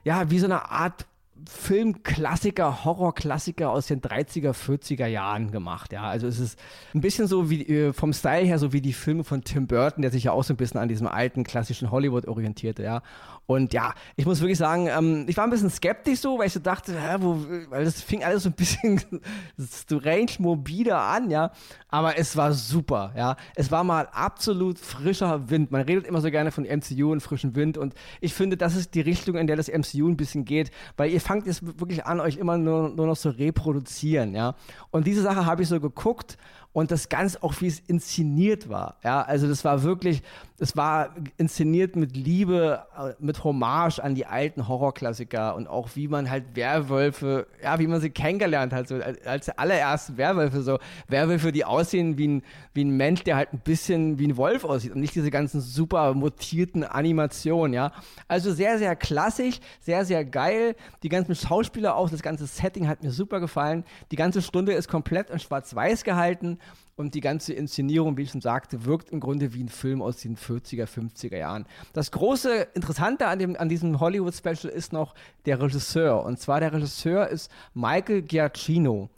ja, 0.03 0.29
wie 0.29 0.39
so 0.39 0.45
eine 0.45 0.71
Art 0.71 1.05
Filmklassiker, 1.47 2.83
Horrorklassiker 2.83 3.69
aus 3.69 3.87
den 3.87 4.01
30er, 4.01 4.53
40er 4.53 5.07
Jahren 5.07 5.51
gemacht. 5.51 5.93
Ja, 5.93 6.03
also 6.03 6.27
es 6.27 6.39
ist 6.39 6.59
ein 6.93 7.01
bisschen 7.01 7.27
so 7.27 7.49
wie 7.49 7.63
äh, 7.63 7.93
vom 7.93 8.13
Style 8.13 8.45
her 8.45 8.59
so 8.59 8.73
wie 8.73 8.81
die 8.81 8.93
Filme 8.93 9.23
von 9.23 9.43
Tim 9.43 9.67
Burton, 9.67 10.01
der 10.01 10.11
sich 10.11 10.25
ja 10.25 10.31
auch 10.31 10.43
so 10.43 10.53
ein 10.53 10.57
bisschen 10.57 10.79
an 10.79 10.89
diesem 10.89 11.07
alten 11.07 11.43
klassischen 11.43 11.91
Hollywood 11.91 12.27
orientierte. 12.27 12.83
Ja, 12.83 13.01
und 13.49 13.73
ja, 13.73 13.95
ich 14.15 14.27
muss 14.27 14.41
wirklich 14.41 14.59
sagen, 14.59 14.87
ähm, 14.87 15.25
ich 15.27 15.35
war 15.35 15.43
ein 15.43 15.49
bisschen 15.49 15.71
skeptisch 15.71 16.19
so, 16.19 16.37
weil 16.37 16.45
ich 16.45 16.53
so 16.53 16.59
dachte, 16.59 16.93
hä, 16.93 17.15
wo, 17.19 17.43
weil 17.69 17.83
das 17.83 17.99
fing 17.99 18.23
alles 18.23 18.43
so 18.43 18.49
ein 18.49 18.53
bisschen 18.53 19.01
strange 19.59 20.33
morbide 20.37 20.95
an, 20.95 21.31
ja. 21.31 21.51
Aber 21.87 22.15
es 22.19 22.37
war 22.37 22.53
super, 22.53 23.11
ja. 23.17 23.37
Es 23.55 23.71
war 23.71 23.83
mal 23.83 24.07
absolut 24.11 24.77
frischer 24.77 25.49
Wind. 25.49 25.71
Man 25.71 25.81
redet 25.81 26.05
immer 26.05 26.21
so 26.21 26.29
gerne 26.29 26.51
von 26.51 26.63
MCU 26.63 27.11
und 27.11 27.21
frischen 27.21 27.55
Wind 27.55 27.79
und 27.79 27.95
ich 28.21 28.35
finde, 28.35 28.55
das 28.55 28.75
ist 28.75 28.93
die 28.93 29.01
Richtung, 29.01 29.35
in 29.35 29.47
der 29.47 29.55
das 29.55 29.67
MCU 29.67 30.07
ein 30.07 30.15
bisschen 30.15 30.45
geht, 30.45 30.69
weil 30.95 31.09
ihr 31.09 31.19
fangt 31.29 31.45
jetzt 31.45 31.79
wirklich 31.79 32.07
an, 32.07 32.19
euch 32.19 32.37
immer 32.37 32.57
nur, 32.57 32.89
nur 32.89 33.05
noch 33.05 33.17
zu 33.17 33.29
reproduzieren, 33.29 34.33
ja. 34.33 34.55
Und 34.89 35.05
diese 35.05 35.21
Sache 35.21 35.45
habe 35.45 35.61
ich 35.61 35.67
so 35.67 35.79
geguckt 35.79 36.39
und 36.71 36.91
das 36.91 37.09
Ganze 37.09 37.41
auch, 37.41 37.55
wie 37.61 37.67
es 37.67 37.79
inszeniert 37.79 38.69
war. 38.69 38.97
Ja, 39.03 39.23
also 39.23 39.47
das 39.47 39.65
war 39.65 39.81
wirklich, 39.81 40.21
es 40.59 40.77
war 40.77 41.15
inszeniert 41.37 41.95
mit 41.95 42.15
Liebe, 42.15 42.85
äh, 42.95 43.13
mit 43.19 43.43
Hommage 43.43 43.99
an 43.99 44.13
die 44.13 44.27
alten 44.27 44.67
Horrorklassiker 44.67 45.55
und 45.55 45.67
auch 45.67 45.89
wie 45.95 46.07
man 46.07 46.29
halt 46.29 46.55
Werwölfe, 46.55 47.47
ja, 47.63 47.79
wie 47.79 47.87
man 47.87 48.01
sie 48.01 48.11
kennengelernt 48.11 48.71
hat, 48.71 48.87
so 48.87 48.99
als 49.25 49.49
allererste 49.49 50.17
Werwölfe, 50.17 50.61
so 50.61 50.77
Werwölfe, 51.07 51.51
die 51.51 51.65
aussehen 51.65 52.19
wie 52.19 52.27
ein, 52.27 52.43
wie 52.73 52.85
ein 52.85 52.95
Mensch, 52.95 53.23
der 53.23 53.37
halt 53.37 53.51
ein 53.51 53.59
bisschen 53.59 54.19
wie 54.19 54.27
ein 54.27 54.37
Wolf 54.37 54.63
aussieht 54.63 54.91
und 54.93 54.99
nicht 54.99 55.15
diese 55.15 55.31
ganzen 55.31 55.61
super 55.61 56.13
mutierten 56.13 56.83
Animationen, 56.83 57.73
ja. 57.73 57.91
Also 58.27 58.53
sehr, 58.53 58.77
sehr 58.77 58.95
klassisch, 58.95 59.59
sehr, 59.79 60.05
sehr 60.05 60.23
geil. 60.23 60.75
Die 61.01 61.09
ganzen 61.09 61.33
Schauspieler 61.33 61.95
auch, 61.95 62.11
das 62.11 62.21
ganze 62.21 62.45
Setting 62.45 62.87
hat 62.87 63.01
mir 63.01 63.11
super 63.11 63.39
gefallen. 63.39 63.83
Die 64.11 64.15
ganze 64.15 64.43
Stunde 64.43 64.73
ist 64.73 64.87
komplett 64.87 65.31
in 65.31 65.39
Schwarz-Weiß 65.39 66.03
gehalten 66.03 66.58
und 66.95 67.15
die 67.15 67.21
ganze 67.21 67.53
Inszenierung, 67.53 68.17
wie 68.17 68.23
ich 68.23 68.31
schon 68.31 68.41
sagte, 68.41 68.83
wirkt 68.83 69.09
im 69.09 69.21
Grunde 69.21 69.53
wie 69.53 69.63
ein 69.63 69.69
Film 69.69 70.01
aus 70.01 70.17
den 70.17 70.35
40er, 70.35 70.85
50er 70.85 71.37
Jahren. 71.37 71.65
Das 71.93 72.11
große 72.11 72.67
Interessante 72.73 73.27
an, 73.27 73.39
dem, 73.39 73.55
an 73.55 73.69
diesem 73.69 74.01
Hollywood-Special 74.01 74.71
ist 74.71 74.91
noch 74.91 75.15
der 75.45 75.61
Regisseur. 75.61 76.25
Und 76.25 76.39
zwar 76.39 76.59
der 76.59 76.73
Regisseur 76.73 77.27
ist 77.29 77.49
Michael 77.73 78.21
Giacchino 78.23 79.09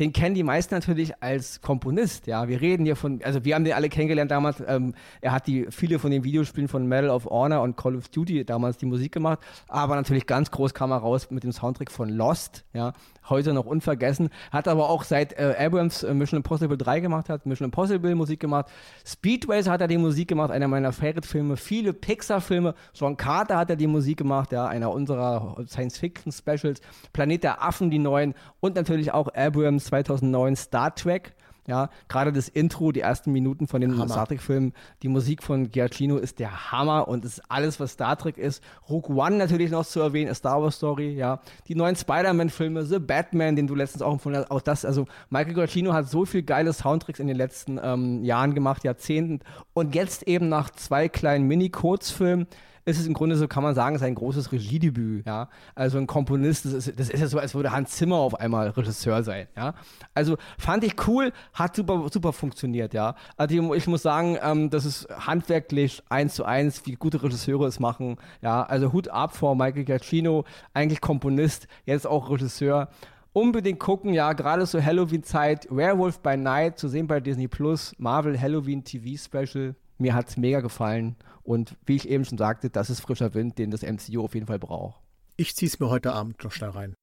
den 0.00 0.14
kennen 0.14 0.34
die 0.34 0.42
meisten 0.42 0.74
natürlich 0.74 1.22
als 1.22 1.60
Komponist. 1.60 2.26
Ja, 2.26 2.48
wir 2.48 2.62
reden 2.62 2.86
hier 2.86 2.96
von, 2.96 3.20
also 3.22 3.44
wir 3.44 3.54
haben 3.54 3.64
den 3.64 3.74
alle 3.74 3.90
kennengelernt 3.90 4.30
damals. 4.30 4.62
Ähm, 4.66 4.94
er 5.20 5.32
hat 5.32 5.46
die 5.46 5.66
viele 5.70 5.98
von 5.98 6.10
den 6.10 6.24
Videospielen 6.24 6.68
von 6.68 6.86
Medal 6.86 7.10
of 7.10 7.26
Honor 7.26 7.60
und 7.60 7.76
Call 7.76 7.96
of 7.96 8.08
Duty 8.08 8.46
damals 8.46 8.78
die 8.78 8.86
Musik 8.86 9.12
gemacht, 9.12 9.40
aber 9.68 9.96
natürlich 9.96 10.26
ganz 10.26 10.50
groß 10.50 10.72
kam 10.72 10.90
er 10.90 10.96
raus 10.96 11.30
mit 11.30 11.44
dem 11.44 11.52
Soundtrack 11.52 11.90
von 11.90 12.08
Lost. 12.08 12.64
Ja, 12.72 12.94
heute 13.28 13.52
noch 13.52 13.66
unvergessen. 13.66 14.30
Hat 14.50 14.68
aber 14.68 14.88
auch 14.88 15.04
seit 15.04 15.38
äh, 15.38 15.54
Abrams 15.58 16.02
äh, 16.02 16.14
Mission 16.14 16.38
Impossible 16.38 16.78
3 16.78 17.00
gemacht 17.00 17.28
hat, 17.28 17.44
Mission 17.44 17.66
Impossible 17.66 18.14
Musik 18.14 18.40
gemacht. 18.40 18.66
Speedways 19.04 19.68
hat 19.68 19.82
er 19.82 19.88
die 19.88 19.98
Musik 19.98 20.28
gemacht, 20.28 20.50
einer 20.50 20.68
meiner 20.68 20.92
Favorite-Filme. 20.92 21.56
Viele 21.56 21.92
Pixar-Filme. 21.92 22.74
John 22.94 23.16
Carter 23.16 23.58
hat 23.58 23.70
er 23.70 23.76
die 23.76 23.86
Musik 23.86 24.18
gemacht, 24.18 24.52
ja, 24.52 24.66
einer 24.66 24.90
unserer 24.90 25.56
Science-Fiction-Specials. 25.66 26.80
Planet 27.12 27.44
der 27.44 27.62
Affen, 27.62 27.90
die 27.90 27.98
neuen. 27.98 28.34
Und 28.60 28.76
natürlich 28.76 29.12
auch 29.12 29.28
Abrams 29.34 29.89
2009 29.90 30.56
Star 30.56 30.94
Trek. 30.94 31.34
Ja, 31.66 31.90
gerade 32.08 32.32
das 32.32 32.48
Intro, 32.48 32.90
die 32.90 33.00
ersten 33.00 33.30
Minuten 33.30 33.68
von 33.68 33.80
dem 33.80 33.94
Star 34.08 34.26
Trek-Film, 34.26 34.72
die 35.02 35.08
Musik 35.08 35.42
von 35.42 35.70
Giacchino 35.70 36.16
ist 36.16 36.40
der 36.40 36.72
Hammer 36.72 37.06
und 37.06 37.24
ist 37.24 37.42
alles, 37.48 37.78
was 37.78 37.92
Star 37.92 38.16
Trek 38.16 38.38
ist. 38.38 38.60
Rogue 38.88 39.14
One 39.14 39.36
natürlich 39.36 39.70
noch 39.70 39.86
zu 39.86 40.00
erwähnen, 40.00 40.30
A 40.30 40.34
Star 40.34 40.60
Wars 40.60 40.76
Story, 40.76 41.12
ja. 41.12 41.40
Die 41.68 41.76
neuen 41.76 41.94
Spider-Man-Filme, 41.94 42.84
The 42.86 42.98
Batman, 42.98 43.54
den 43.54 43.68
du 43.68 43.76
letztens 43.76 44.02
auch 44.02 44.12
empfohlen 44.12 44.38
hast, 44.38 44.50
auch 44.50 44.62
das, 44.62 44.84
also 44.84 45.06
Michael 45.28 45.54
Giacchino 45.54 45.92
hat 45.92 46.08
so 46.08 46.24
viel 46.24 46.42
geile 46.42 46.72
Soundtracks 46.72 47.20
in 47.20 47.28
den 47.28 47.36
letzten 47.36 47.78
ähm, 47.80 48.24
Jahren 48.24 48.54
gemacht, 48.54 48.82
Jahrzehnten 48.82 49.38
und 49.72 49.94
jetzt 49.94 50.24
eben 50.24 50.48
nach 50.48 50.70
zwei 50.70 51.08
kleinen 51.08 51.46
Mini-Kurzfilmen 51.46 52.48
ist 52.90 53.00
es 53.00 53.06
im 53.06 53.14
Grunde 53.14 53.36
so, 53.36 53.48
kann 53.48 53.62
man 53.62 53.74
sagen, 53.74 53.98
sein 53.98 54.14
großes 54.14 54.52
Regiedebüt. 54.52 55.26
Ja? 55.26 55.48
Also 55.74 55.98
ein 55.98 56.06
Komponist, 56.06 56.64
das 56.64 56.72
ist, 56.72 56.98
das 56.98 57.08
ist 57.08 57.20
ja 57.20 57.26
so, 57.26 57.38
als 57.38 57.54
würde 57.54 57.72
Hans 57.72 57.92
Zimmer 57.92 58.16
auf 58.16 58.34
einmal 58.34 58.68
Regisseur 58.70 59.22
sein. 59.22 59.48
Ja? 59.56 59.74
Also 60.14 60.36
fand 60.58 60.84
ich 60.84 60.94
cool, 61.06 61.32
hat 61.54 61.76
super, 61.76 62.06
super 62.12 62.32
funktioniert. 62.32 62.92
Ja? 62.94 63.14
Also 63.36 63.72
ich 63.74 63.86
muss 63.86 64.02
sagen, 64.02 64.38
ähm, 64.42 64.70
das 64.70 64.84
ist 64.84 65.08
handwerklich 65.10 66.02
eins 66.08 66.34
zu 66.34 66.44
eins, 66.44 66.84
wie 66.86 66.92
gute 66.92 67.22
Regisseure 67.22 67.66
es 67.66 67.80
machen. 67.80 68.16
Ja? 68.42 68.62
Also 68.62 68.92
Hut 68.92 69.08
ab 69.08 69.34
vor 69.34 69.54
Michael 69.54 69.84
Giacchino, 69.84 70.44
eigentlich 70.74 71.00
Komponist, 71.00 71.66
jetzt 71.84 72.06
auch 72.06 72.30
Regisseur 72.30 72.88
unbedingt 73.32 73.78
gucken, 73.78 74.12
ja, 74.12 74.32
gerade 74.32 74.66
so 74.66 74.82
Halloween-Zeit, 74.82 75.68
Werewolf 75.70 76.18
by 76.20 76.36
Night, 76.36 76.78
zu 76.78 76.88
sehen 76.88 77.06
bei 77.06 77.20
Disney 77.20 77.48
Plus, 77.48 77.94
Marvel 77.98 78.40
Halloween 78.40 78.82
TV 78.82 79.16
Special. 79.16 79.74
Mir 80.00 80.14
hat 80.14 80.30
es 80.30 80.36
mega 80.38 80.60
gefallen. 80.60 81.16
Und 81.42 81.76
wie 81.84 81.96
ich 81.96 82.08
eben 82.08 82.24
schon 82.24 82.38
sagte, 82.38 82.70
das 82.70 82.88
ist 82.90 83.00
frischer 83.00 83.34
Wind, 83.34 83.58
den 83.58 83.70
das 83.70 83.82
MCU 83.82 84.24
auf 84.24 84.34
jeden 84.34 84.46
Fall 84.46 84.58
braucht. 84.58 85.00
Ich 85.36 85.54
ziehe 85.54 85.68
es 85.68 85.78
mir 85.78 85.90
heute 85.90 86.12
Abend 86.12 86.42
noch 86.42 86.52
schnell 86.52 86.70
rein. 86.70 86.94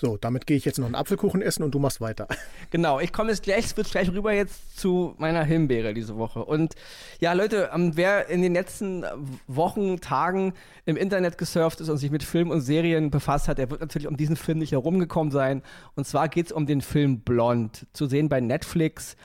So, 0.00 0.16
damit 0.16 0.46
gehe 0.46 0.56
ich 0.56 0.64
jetzt 0.64 0.78
noch 0.78 0.86
einen 0.86 0.94
Apfelkuchen 0.94 1.42
essen 1.42 1.62
und 1.62 1.74
du 1.74 1.78
machst 1.78 2.00
weiter. 2.00 2.26
Genau, 2.70 3.00
ich 3.00 3.12
komme 3.12 3.30
jetzt 3.30 3.42
gleich, 3.42 3.76
wird 3.76 3.90
gleich 3.90 4.12
rüber 4.12 4.32
jetzt 4.32 4.78
zu 4.78 5.14
meiner 5.18 5.42
Himbeere 5.42 5.92
diese 5.92 6.16
Woche. 6.16 6.44
Und 6.44 6.74
ja, 7.18 7.32
Leute, 7.32 7.70
ähm, 7.74 7.96
wer 7.96 8.28
in 8.28 8.42
den 8.42 8.54
letzten 8.54 9.04
Wochen, 9.48 10.00
Tagen 10.00 10.54
im 10.86 10.96
Internet 10.96 11.36
gesurft 11.36 11.80
ist 11.80 11.88
und 11.88 11.96
sich 11.98 12.12
mit 12.12 12.22
Filmen 12.22 12.52
und 12.52 12.60
Serien 12.60 13.10
befasst 13.10 13.48
hat, 13.48 13.58
der 13.58 13.68
wird 13.70 13.80
natürlich 13.80 14.06
um 14.06 14.16
diesen 14.16 14.36
Film 14.36 14.58
nicht 14.58 14.70
herumgekommen 14.70 15.32
sein. 15.32 15.62
Und 15.96 16.06
zwar 16.06 16.28
geht 16.28 16.46
es 16.46 16.52
um 16.52 16.64
den 16.64 16.80
Film 16.80 17.20
Blond, 17.20 17.86
zu 17.92 18.06
sehen 18.06 18.28
bei 18.28 18.40
Netflix. 18.40 19.16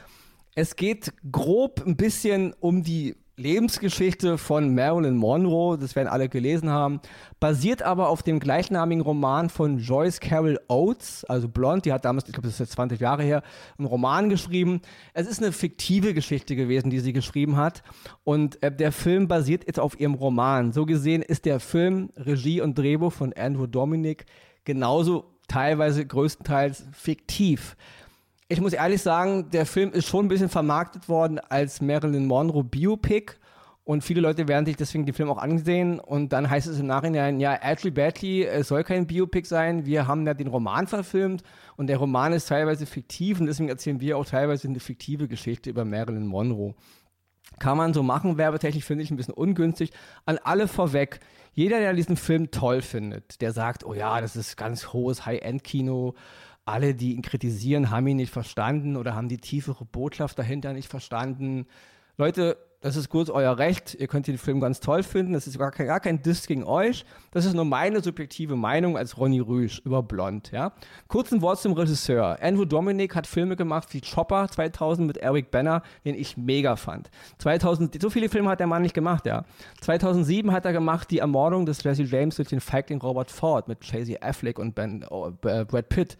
Es 0.56 0.76
geht 0.76 1.14
grob 1.32 1.86
ein 1.86 1.98
bisschen 1.98 2.54
um 2.60 2.82
die 2.82 3.16
Lebensgeschichte 3.38 4.38
von 4.38 4.74
Marilyn 4.74 5.18
Monroe, 5.18 5.78
das 5.78 5.96
werden 5.96 6.08
alle 6.08 6.30
gelesen 6.30 6.70
haben, 6.70 7.02
basiert 7.42 7.84
aber 7.84 8.08
auf 8.08 8.24
dem 8.24 8.40
gleichnamigen 8.40 9.02
Roman 9.02 9.50
von 9.50 9.78
Joyce 9.78 10.22
Carol 10.22 10.58
Oates, 10.70 11.26
also 11.26 11.50
Blond, 11.50 11.86
die 11.86 11.92
hat 11.92 12.06
damals, 12.06 12.28
ich 12.28 12.34
glaube, 12.34 12.48
das 12.48 12.54
ist 12.54 12.60
jetzt 12.60 12.72
20 12.74 13.00
Jahre 13.00 13.24
her, 13.24 13.44
einen 13.78 13.88
Roman 13.88 14.30
geschrieben. 14.30 14.82
Es 15.14 15.28
ist 15.28 15.42
eine 15.42 15.52
fiktive 15.52 16.14
Geschichte 16.14 16.56
gewesen, 16.56 16.90
die 16.90 17.00
sie 17.00 17.12
geschrieben 17.12 17.58
hat 17.58 17.84
und 18.24 18.64
äh, 18.64 18.74
der 18.74 18.94
Film 18.94 19.28
basiert 19.28 19.66
jetzt 19.68 19.82
auf 19.82 20.00
ihrem 20.00 20.14
Roman. 20.14 20.72
So 20.72 20.86
gesehen 20.86 21.22
ist 21.22 21.44
der 21.44 21.60
Film 21.60 22.12
Regie 22.16 22.62
und 22.62 22.78
Drehbuch 22.78 23.12
von 23.12 23.34
Andrew 23.34 23.68
Dominic 23.68 24.26
genauso 24.64 25.36
teilweise 25.48 26.06
größtenteils 26.06 26.86
fiktiv. 26.92 27.76
Ich 28.48 28.62
muss 28.62 28.74
ehrlich 28.74 29.02
sagen, 29.02 29.50
der 29.50 29.66
Film 29.66 29.92
ist 29.92 30.06
schon 30.06 30.26
ein 30.26 30.30
bisschen 30.30 30.50
vermarktet 30.50 31.10
worden 31.10 31.40
als 31.40 31.82
Marilyn 31.82 32.28
Monroe 32.28 32.64
Biopic. 32.64 33.34
Und 33.84 34.04
viele 34.04 34.22
Leute 34.22 34.48
werden 34.48 34.68
sich 34.68 34.76
deswegen 34.76 35.06
den 35.06 35.16
Film 35.16 35.30
auch 35.30 35.40
ansehen. 35.40 36.00
Und 36.00 36.32
dann 36.32 36.48
heißt 36.48 36.68
es 36.68 36.80
im 36.80 36.86
Nachhinein, 36.86 37.40
ja, 37.40 37.56
Ashley 37.56 37.90
Badley, 37.90 38.44
es 38.44 38.68
soll 38.68 38.84
kein 38.84 39.08
Biopic 39.08 39.48
sein. 39.48 39.88
Wir 39.88 40.08
haben 40.08 40.28
ja 40.28 40.36
den 40.36 40.48
Roman 40.48 40.86
verfilmt. 40.86 41.42
Und 41.76 41.88
der 41.88 41.98
Roman 41.98 42.34
ist 42.34 42.48
teilweise 42.48 42.86
fiktiv. 42.86 43.40
Und 43.40 43.48
deswegen 43.48 43.70
erzählen 43.70 44.00
wir 44.00 44.16
auch 44.18 44.26
teilweise 44.26 44.68
eine 44.68 44.80
fiktive 44.80 45.28
Geschichte 45.28 45.72
über 45.72 45.84
Marilyn 45.84 46.28
Monroe. 46.28 46.76
Kann 47.58 47.78
man 47.78 47.94
so 47.94 48.04
machen, 48.04 48.38
werbetechnisch 48.38 48.84
finde 48.84 49.04
ich 49.04 49.12
ein 49.12 49.18
bisschen 49.18 49.34
ungünstig. 49.34 49.92
An 50.26 50.40
alle 50.44 50.68
vorweg, 50.68 51.20
jeder, 51.54 51.80
der 51.80 51.94
diesen 51.94 52.18
Film 52.18 52.52
toll 52.52 52.82
findet, 52.82 53.42
der 53.42 53.54
sagt, 53.54 53.86
oh 53.86 53.94
ja, 53.94 54.20
das 54.20 54.36
ist 54.36 54.58
ganz 54.58 54.94
hohes 54.94 55.26
High-End-Kino, 55.26 56.16
alle, 56.66 56.96
die 56.96 57.14
ihn 57.14 57.22
kritisieren, 57.22 57.92
haben 57.92 58.08
ihn 58.08 58.18
nicht 58.18 58.34
verstanden 58.34 58.98
oder 58.98 59.16
haben 59.16 59.30
die 59.30 59.38
tiefere 59.38 59.86
Botschaft 59.86 60.38
dahinter 60.40 60.74
nicht 60.74 60.90
verstanden. 60.90 61.68
Leute, 62.18 62.58
das 62.86 62.96
ist 62.96 63.10
gut 63.10 63.32
euer 63.32 63.58
Recht. 63.58 63.96
Ihr 64.00 64.08
könnt 64.08 64.28
den 64.28 64.38
Film 64.38 64.60
ganz 64.60 64.80
toll 64.80 65.02
finden. 65.02 65.34
Das 65.34 65.48
ist 65.48 65.58
gar 65.58 65.72
kein, 65.72 65.88
gar 65.88 66.00
kein 66.00 66.22
Diss 66.22 66.46
gegen 66.46 66.64
euch. 66.64 67.04
Das 67.32 67.44
ist 67.44 67.56
nur 67.56 67.66
meine 67.66 68.02
subjektive 68.02 68.56
Meinung 68.56 68.96
als 68.96 69.18
Ronny 69.18 69.40
Rüsch 69.40 69.82
über 69.84 70.04
Blond. 70.04 70.52
Ja? 70.52 70.72
Kurz 71.08 71.32
ein 71.32 71.42
Wort 71.42 71.60
zum 71.60 71.74
Regisseur. 71.74 72.38
Andrew 72.42 72.64
Dominic 72.64 73.16
hat 73.16 73.26
Filme 73.26 73.56
gemacht 73.56 73.92
wie 73.96 74.02
Chopper 74.02 74.48
2000 74.48 75.08
mit 75.08 75.18
Eric 75.18 75.50
Banner, 75.50 75.82
den 76.06 76.14
ich 76.14 76.38
mega 76.38 76.76
fand. 76.76 77.10
2000, 77.40 78.00
so 78.00 78.12
viele 78.12 78.30
Filme 78.30 78.50
hat 78.50 78.60
der 78.60 78.68
Mann 78.68 78.84
nicht 78.84 78.94
gemacht. 78.94 79.26
Ja? 79.26 79.46
2007 79.82 80.52
hat 80.52 80.66
er 80.66 80.74
gemacht 80.74 81.10
die 81.10 81.20
Ermordung 81.20 81.66
des 81.66 81.82
Jesse 81.84 82.04
James 82.04 82.36
durch 82.36 82.50
den 82.50 82.60
Feigling 82.60 83.02
Robert 83.02 83.32
Ford 83.32 83.68
mit 83.68 83.82
Chasey 83.82 84.20
Affleck 84.22 84.60
und 84.60 84.76
ben, 84.76 85.04
oh, 85.10 85.32
Brad 85.42 85.90
Pitt 85.90 86.18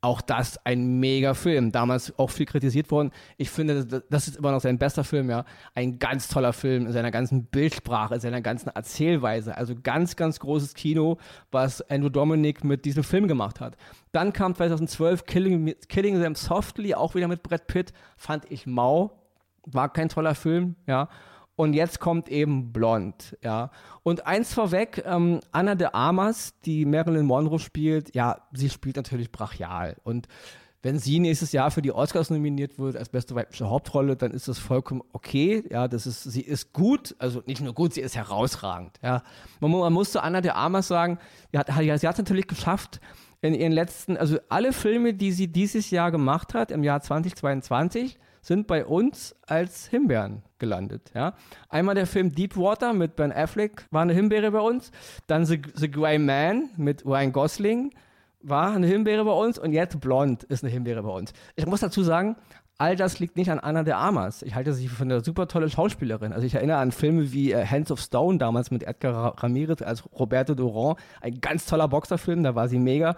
auch 0.00 0.20
das 0.20 0.64
ein 0.64 1.00
mega 1.00 1.34
Film. 1.34 1.72
Damals 1.72 2.16
auch 2.18 2.30
viel 2.30 2.46
kritisiert 2.46 2.90
worden. 2.90 3.10
Ich 3.36 3.50
finde, 3.50 3.84
das 3.84 4.28
ist 4.28 4.36
immer 4.36 4.52
noch 4.52 4.60
sein 4.60 4.78
bester 4.78 5.02
Film, 5.02 5.28
ja. 5.28 5.44
Ein 5.74 5.98
ganz 5.98 6.28
toller 6.28 6.52
Film 6.52 6.86
in 6.86 6.92
seiner 6.92 7.10
ganzen 7.10 7.46
Bildsprache, 7.46 8.14
in 8.14 8.20
seiner 8.20 8.40
ganzen 8.40 8.68
Erzählweise. 8.68 9.56
Also 9.56 9.74
ganz, 9.82 10.14
ganz 10.14 10.38
großes 10.38 10.74
Kino, 10.74 11.18
was 11.50 11.82
Andrew 11.90 12.10
Dominic 12.10 12.62
mit 12.62 12.84
diesem 12.84 13.02
Film 13.02 13.26
gemacht 13.26 13.60
hat. 13.60 13.76
Dann 14.12 14.32
kam 14.32 14.54
2012 14.54 15.24
Killing, 15.26 15.74
Killing 15.88 16.20
Them 16.20 16.36
Softly, 16.36 16.94
auch 16.94 17.14
wieder 17.14 17.26
mit 17.26 17.42
Brad 17.42 17.66
Pitt. 17.66 17.92
Fand 18.16 18.50
ich 18.50 18.66
mau. 18.66 19.12
War 19.66 19.92
kein 19.92 20.08
toller 20.08 20.34
Film, 20.34 20.76
ja. 20.86 21.08
Und 21.58 21.72
jetzt 21.72 21.98
kommt 21.98 22.28
eben 22.28 22.72
Blond, 22.72 23.36
ja. 23.42 23.72
Und 24.04 24.28
eins 24.28 24.54
vorweg, 24.54 25.02
ähm, 25.04 25.40
Anna 25.50 25.74
de 25.74 25.88
Armas, 25.92 26.54
die 26.64 26.84
Marilyn 26.84 27.26
Monroe 27.26 27.58
spielt, 27.58 28.14
ja, 28.14 28.42
sie 28.52 28.70
spielt 28.70 28.94
natürlich 28.94 29.32
brachial. 29.32 29.96
Und 30.04 30.28
wenn 30.82 31.00
sie 31.00 31.18
nächstes 31.18 31.50
Jahr 31.50 31.72
für 31.72 31.82
die 31.82 31.90
Oscars 31.90 32.30
nominiert 32.30 32.78
wird 32.78 32.96
als 32.96 33.08
beste 33.08 33.34
weibliche 33.34 33.68
Hauptrolle, 33.68 34.14
dann 34.14 34.30
ist 34.30 34.46
das 34.46 34.60
vollkommen 34.60 35.02
okay. 35.12 35.64
Ja, 35.68 35.88
das 35.88 36.06
ist, 36.06 36.22
sie 36.22 36.42
ist 36.42 36.72
gut, 36.72 37.16
also 37.18 37.42
nicht 37.44 37.60
nur 37.60 37.74
gut, 37.74 37.92
sie 37.92 38.02
ist 38.02 38.14
herausragend. 38.14 38.92
Ja, 39.02 39.24
man, 39.58 39.72
man 39.72 39.92
muss 39.92 40.12
zu 40.12 40.22
Anna 40.22 40.40
de 40.40 40.52
Armas 40.52 40.86
sagen, 40.86 41.18
sie 41.50 41.58
hat, 41.58 41.66
sie 41.66 41.90
hat 41.90 42.14
es 42.14 42.18
natürlich 42.18 42.46
geschafft, 42.46 43.00
in 43.40 43.52
ihren 43.52 43.72
letzten, 43.72 44.16
also 44.16 44.38
alle 44.48 44.72
Filme, 44.72 45.12
die 45.12 45.32
sie 45.32 45.48
dieses 45.48 45.90
Jahr 45.90 46.12
gemacht 46.12 46.54
hat, 46.54 46.70
im 46.70 46.84
Jahr 46.84 47.00
2022, 47.00 48.16
sind 48.40 48.66
bei 48.66 48.84
uns 48.84 49.36
als 49.46 49.86
Himbeeren 49.86 50.42
gelandet. 50.58 51.10
Ja? 51.14 51.34
Einmal 51.68 51.94
der 51.94 52.06
Film 52.06 52.34
Deepwater 52.34 52.92
mit 52.92 53.16
Ben 53.16 53.32
Affleck 53.32 53.86
war 53.90 54.02
eine 54.02 54.12
Himbeere 54.12 54.50
bei 54.50 54.60
uns. 54.60 54.90
Dann 55.26 55.44
The, 55.44 55.60
The 55.74 55.90
Grey 55.90 56.18
Man 56.18 56.70
mit 56.76 57.04
Ryan 57.04 57.32
Gosling 57.32 57.92
war 58.40 58.72
eine 58.72 58.86
Himbeere 58.86 59.24
bei 59.24 59.32
uns. 59.32 59.58
Und 59.58 59.72
jetzt 59.72 60.00
Blond 60.00 60.44
ist 60.44 60.62
eine 60.62 60.72
Himbeere 60.72 61.02
bei 61.02 61.10
uns. 61.10 61.32
Ich 61.56 61.66
muss 61.66 61.80
dazu 61.80 62.02
sagen, 62.02 62.36
all 62.78 62.94
das 62.96 63.18
liegt 63.18 63.36
nicht 63.36 63.50
an 63.50 63.58
Anna 63.58 63.82
de 63.82 63.94
Armas. 63.94 64.42
Ich 64.42 64.54
halte 64.54 64.72
sie 64.72 64.88
für 64.88 65.02
eine 65.02 65.22
super 65.22 65.48
tolle 65.48 65.68
Schauspielerin. 65.68 66.32
Also 66.32 66.46
ich 66.46 66.54
erinnere 66.54 66.78
an 66.78 66.92
Filme 66.92 67.32
wie 67.32 67.52
äh, 67.52 67.66
Hands 67.66 67.90
of 67.90 68.00
Stone 68.00 68.38
damals 68.38 68.70
mit 68.70 68.84
Edgar 68.84 69.42
Ramirez 69.42 69.82
als 69.82 70.04
Roberto 70.12 70.54
Duran. 70.54 70.96
Ein 71.20 71.40
ganz 71.40 71.66
toller 71.66 71.88
Boxerfilm, 71.88 72.44
da 72.44 72.54
war 72.54 72.68
sie 72.68 72.78
mega. 72.78 73.16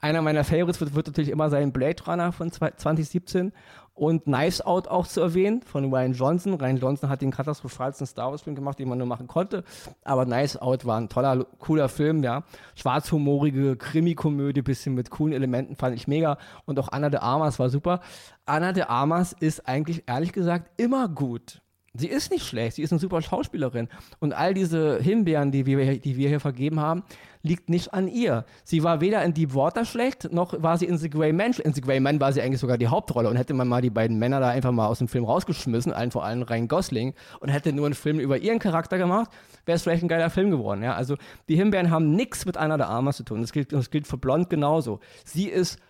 Einer 0.00 0.22
meiner 0.22 0.44
Favorites 0.44 0.80
wird, 0.80 0.94
wird 0.94 1.08
natürlich 1.08 1.30
immer 1.30 1.50
sein 1.50 1.72
Blade 1.72 2.04
Runner 2.06 2.30
von 2.30 2.52
2017 2.52 3.52
und 3.98 4.24
Knives 4.24 4.60
Out 4.60 4.88
auch 4.88 5.06
zu 5.06 5.20
erwähnen 5.20 5.62
von 5.62 5.92
Ryan 5.92 6.12
Johnson. 6.12 6.54
Ryan 6.54 6.76
Johnson 6.78 7.08
hat 7.08 7.20
den 7.20 7.30
katastrophalsten 7.30 8.06
Star 8.06 8.30
Wars 8.30 8.42
Film 8.42 8.56
gemacht, 8.56 8.78
den 8.78 8.88
man 8.88 8.98
nur 8.98 9.06
machen 9.06 9.26
konnte. 9.26 9.64
Aber 10.04 10.24
Knives 10.24 10.56
Out 10.56 10.86
war 10.86 10.98
ein 10.98 11.08
toller, 11.08 11.44
cooler 11.58 11.88
Film, 11.88 12.22
ja. 12.22 12.44
Schwarzhumorige 12.74 13.76
Krimi-Komödie, 13.76 14.62
bisschen 14.62 14.94
mit 14.94 15.10
coolen 15.10 15.34
Elementen, 15.34 15.76
fand 15.76 15.96
ich 15.96 16.06
mega. 16.06 16.38
Und 16.64 16.78
auch 16.78 16.88
Anna 16.88 17.10
de 17.10 17.20
Armas 17.20 17.58
war 17.58 17.70
super. 17.70 18.00
Anna 18.46 18.72
de 18.72 18.84
Armas 18.84 19.32
ist 19.32 19.68
eigentlich, 19.68 20.04
ehrlich 20.06 20.32
gesagt, 20.32 20.70
immer 20.80 21.08
gut. 21.08 21.60
Sie 21.98 22.06
ist 22.06 22.30
nicht 22.30 22.46
schlecht, 22.46 22.76
sie 22.76 22.82
ist 22.82 22.92
eine 22.92 23.00
super 23.00 23.20
Schauspielerin. 23.20 23.88
Und 24.20 24.32
all 24.32 24.54
diese 24.54 25.00
Himbeeren, 25.00 25.50
die 25.50 25.66
wir, 25.66 25.98
die 25.98 26.16
wir 26.16 26.28
hier 26.28 26.38
vergeben 26.38 26.78
haben, 26.78 27.02
liegt 27.42 27.68
nicht 27.68 27.92
an 27.92 28.06
ihr. 28.06 28.44
Sie 28.64 28.84
war 28.84 29.00
weder 29.00 29.24
in 29.24 29.34
Deep 29.34 29.54
Water 29.54 29.84
schlecht, 29.84 30.32
noch 30.32 30.62
war 30.62 30.78
sie 30.78 30.86
in 30.86 30.96
The 30.96 31.10
Grey 31.10 31.32
Man. 31.32 31.52
In 31.52 31.74
The 31.74 31.80
Grey 31.80 31.98
Man 31.98 32.20
war 32.20 32.32
sie 32.32 32.40
eigentlich 32.40 32.60
sogar 32.60 32.78
die 32.78 32.86
Hauptrolle. 32.86 33.28
Und 33.28 33.36
hätte 33.36 33.52
man 33.52 33.66
mal 33.66 33.82
die 33.82 33.90
beiden 33.90 34.18
Männer 34.18 34.38
da 34.38 34.48
einfach 34.48 34.70
mal 34.70 34.86
aus 34.86 34.98
dem 34.98 35.08
Film 35.08 35.24
rausgeschmissen, 35.24 35.92
allen 35.92 36.12
vor 36.12 36.24
allem 36.24 36.42
Ryan 36.42 36.68
Gosling, 36.68 37.14
und 37.40 37.48
hätte 37.48 37.72
nur 37.72 37.86
einen 37.86 37.94
Film 37.94 38.20
über 38.20 38.38
ihren 38.38 38.60
Charakter 38.60 38.96
gemacht, 38.96 39.30
wäre 39.66 39.76
es 39.76 39.82
vielleicht 39.82 40.04
ein 40.04 40.08
geiler 40.08 40.30
Film 40.30 40.50
geworden. 40.50 40.82
Ja? 40.82 40.94
Also 40.94 41.16
die 41.48 41.56
Himbeeren 41.56 41.90
haben 41.90 42.12
nichts 42.12 42.46
mit 42.46 42.56
einer 42.56 42.78
der 42.78 42.88
Armas 42.88 43.16
zu 43.16 43.24
tun. 43.24 43.40
Das 43.40 43.52
gilt, 43.52 43.72
das 43.72 43.90
gilt 43.90 44.06
für 44.06 44.18
Blond 44.18 44.50
genauso. 44.50 45.00
Sie 45.24 45.48
ist 45.48 45.80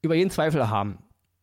über 0.00 0.14
jeden 0.14 0.30
Zweifel 0.30 0.60
erhaben 0.60 0.98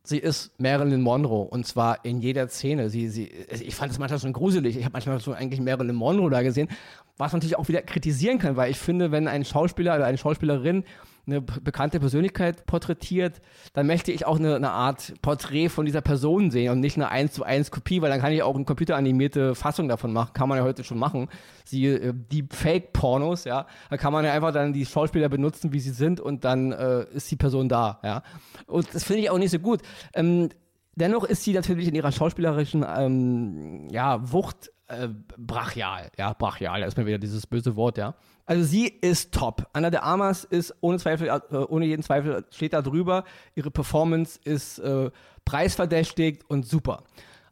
sie 0.08 0.20
ist 0.20 0.52
Marilyn 0.58 1.02
Monroe 1.02 1.48
und 1.48 1.65
zwar 1.65 2.06
in 2.06 2.22
jeder 2.22 2.48
Szene. 2.48 2.89
Sie, 2.89 3.10
sie, 3.10 3.26
ich 3.50 3.76
fand 3.76 3.91
es 3.91 4.00
manchmal 4.00 4.20
schon 4.20 4.34
gruselig. 4.34 4.78
Ich 4.78 4.84
habe 4.86 4.93
manchmal 4.93 5.20
schon 5.20 5.34
eigentlich 5.34 5.60
Marilyn 5.60 5.96
Monroe 5.96 6.30
da 6.30 6.41
gesehen, 6.41 6.70
was 7.17 7.34
man 7.34 7.39
natürlich 7.39 7.58
auch 7.58 7.67
wieder 7.67 7.82
kritisieren 7.82 8.39
kann, 8.39 8.56
weil 8.56 8.72
ich 8.72 8.78
finde, 8.78 9.12
wenn 9.12 9.28
ein 9.28 9.43
Schauspieler 9.43 9.96
oder 9.96 10.06
eine 10.06 10.17
Schauspielerin 10.17 10.84
eine 11.27 11.41
bekannte 11.41 11.99
Persönlichkeit 11.99 12.65
porträtiert, 12.65 13.41
dann 13.73 13.85
möchte 13.85 14.11
ich 14.11 14.25
auch 14.25 14.39
eine, 14.39 14.55
eine, 14.55 14.71
Art 14.71 15.13
Porträt 15.21 15.69
von 15.69 15.85
dieser 15.85 16.01
Person 16.01 16.51
sehen 16.51 16.71
und 16.71 16.79
nicht 16.79 16.95
eine 16.95 17.09
1 17.09 17.33
zu 17.33 17.43
1 17.43 17.69
Kopie, 17.69 18.01
weil 18.01 18.09
dann 18.09 18.21
kann 18.21 18.31
ich 18.31 18.41
auch 18.43 18.55
eine 18.55 18.65
computeranimierte 18.65 19.53
Fassung 19.53 19.89
davon 19.89 20.13
machen. 20.13 20.31
Kann 20.33 20.47
man 20.47 20.57
ja 20.57 20.63
heute 20.63 20.83
schon 20.83 20.97
machen. 20.97 21.27
Sie, 21.65 21.85
äh, 21.85 22.13
die 22.31 22.45
Fake-Pornos, 22.49 23.43
ja. 23.43 23.67
Da 23.89 23.97
kann 23.97 24.13
man 24.13 24.23
ja 24.23 24.33
einfach 24.33 24.53
dann 24.53 24.73
die 24.73 24.85
Schauspieler 24.85 25.29
benutzen, 25.29 25.73
wie 25.73 25.79
sie 25.79 25.91
sind 25.91 26.19
und 26.19 26.45
dann 26.45 26.71
äh, 26.71 27.05
ist 27.13 27.29
die 27.29 27.35
Person 27.35 27.67
da, 27.69 27.99
ja. 28.03 28.23
Und 28.65 28.87
das 28.93 29.03
finde 29.03 29.21
ich 29.21 29.29
auch 29.29 29.37
nicht 29.37 29.51
so 29.51 29.59
gut. 29.59 29.81
Ähm, 30.13 30.49
dennoch 30.95 31.25
ist 31.25 31.43
sie 31.43 31.53
natürlich 31.53 31.87
in 31.87 31.95
ihrer 31.95 32.11
schauspielerischen 32.11 32.85
ähm, 32.87 33.87
ja, 33.91 34.31
Wucht 34.31 34.71
äh, 34.87 35.09
brachial. 35.37 36.09
Ja, 36.17 36.33
brachial, 36.33 36.81
da 36.81 36.87
ist 36.87 36.97
mir 36.97 37.05
wieder 37.05 37.19
dieses 37.19 37.45
böse 37.47 37.75
Wort, 37.75 37.97
ja. 37.97 38.15
Also 38.47 38.63
sie 38.63 38.88
ist 38.88 39.33
top. 39.33 39.67
Anna 39.73 39.89
de 39.89 39.99
Armas 39.99 40.45
ist 40.45 40.73
ohne 40.79 40.97
Zweifel, 40.97 41.27
äh, 41.27 41.55
ohne 41.55 41.86
jeden 41.86 42.01
Zweifel 42.01 42.45
steht 42.49 42.73
da 42.73 42.81
drüber. 42.81 43.25
Ihre 43.55 43.69
Performance 43.69 44.39
ist 44.43 44.79
äh, 44.79 45.12
preisverdächtig 45.45 46.39
und 46.47 46.65
super. 46.65 47.03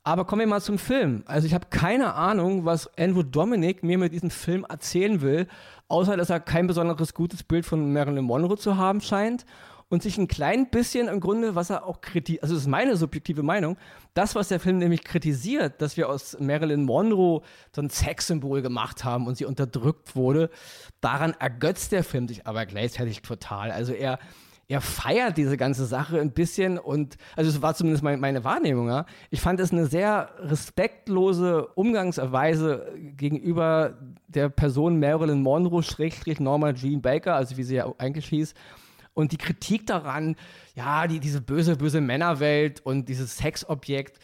Aber 0.03 0.25
kommen 0.25 0.41
wir 0.41 0.47
mal 0.47 0.62
zum 0.62 0.77
Film. 0.77 1.23
Also 1.25 1.47
ich 1.47 1.53
habe 1.53 1.67
keine 1.69 2.13
Ahnung, 2.13 2.63
was 2.63 2.89
Andrew 2.97 3.23
Dominic 3.23 3.84
mir 3.84 3.97
mit 3.97 4.13
diesem 4.13 4.29
Film 4.29 4.65
erzählen 4.69 5.21
will, 5.21 5.47
außer 5.89 6.15
dass 6.15 6.29
er 6.29 6.39
kein 6.39 6.67
besonderes 6.67 7.13
gutes 7.13 7.43
Bild 7.43 7.65
von 7.65 7.91
Marilyn 7.91 8.23
Monroe 8.23 8.58
zu 8.58 8.77
haben 8.77 9.01
scheint 9.01 9.45
und 9.89 10.02
sich 10.02 10.17
ein 10.17 10.28
klein 10.28 10.69
bisschen 10.69 11.08
im 11.08 11.19
Grunde, 11.19 11.56
was 11.56 11.69
er 11.69 11.86
auch 11.86 12.02
kritisiert, 12.02 12.43
also 12.43 12.56
das 12.56 12.63
ist 12.63 12.69
meine 12.69 12.98
subjektive 12.98 13.43
Meinung, 13.43 13.78
das, 14.13 14.34
was 14.34 14.48
der 14.48 14.60
Film 14.60 14.80
nämlich 14.80 15.04
kritisiert, 15.04 15.82
dass 15.82 15.95
wir 15.95 16.10
aus 16.10 16.38
Marilyn 16.39 16.84
Monroe 16.84 17.41
so 17.74 17.82
ein 17.82 17.89
Sexsymbol 17.89 18.62
gemacht 18.62 19.04
haben 19.04 19.28
und 19.28 19.38
sie 19.38 19.45
unterdrückt 19.45 20.15
wurde, 20.15 20.50
daran 21.02 21.34
ergötzt 21.39 21.91
der 21.91 22.04
Film 22.04 22.28
sich 22.28 22.48
aber 22.48 22.65
gleichzeitig 22.65 23.21
total. 23.21 23.69
Also 23.69 23.93
er, 23.93 24.17
er 24.67 24.82
feiert 24.82 25.38
diese 25.38 25.56
ganze 25.56 25.86
Sache 25.86 26.19
ein 26.19 26.32
bisschen 26.32 26.80
und, 26.80 27.17
also 27.36 27.52
es 27.52 27.62
war 27.62 27.76
zumindest 27.76 28.04
mein, 28.04 28.19
meine 28.19 28.43
Wahrnehmung, 28.43 28.88
ja. 28.88 29.06
Ich 29.30 29.39
fand 29.39 29.60
es 29.60 29.71
eine 29.71 29.86
sehr 29.86 30.32
respektlose 30.39 31.67
Umgangsweise 31.76 32.91
gegenüber 32.95 34.00
der 34.28 34.50
Person 34.50 35.00
Marilyn 35.00 35.43
Monroe, 35.43 35.84
Schrägstrich 35.84 36.39
Norma 36.39 36.74
Jean 36.74 37.04
Baker, 37.04 37.36
also 37.36 37.56
wie 37.58 37.63
sie 37.63 37.76
ja 37.76 37.93
eigentlich 38.00 38.26
hieß, 38.26 38.56
und 39.15 39.32
die 39.32 39.38
Kritik 39.38 39.88
daran, 39.88 40.36
ja, 40.75 41.08
die, 41.08 41.19
diese 41.19 41.41
böse, 41.41 41.78
böse 41.78 42.01
Männerwelt 42.01 42.82
und 42.82 43.10
dieses 43.10 43.38
Sexobjekt, 43.38 44.19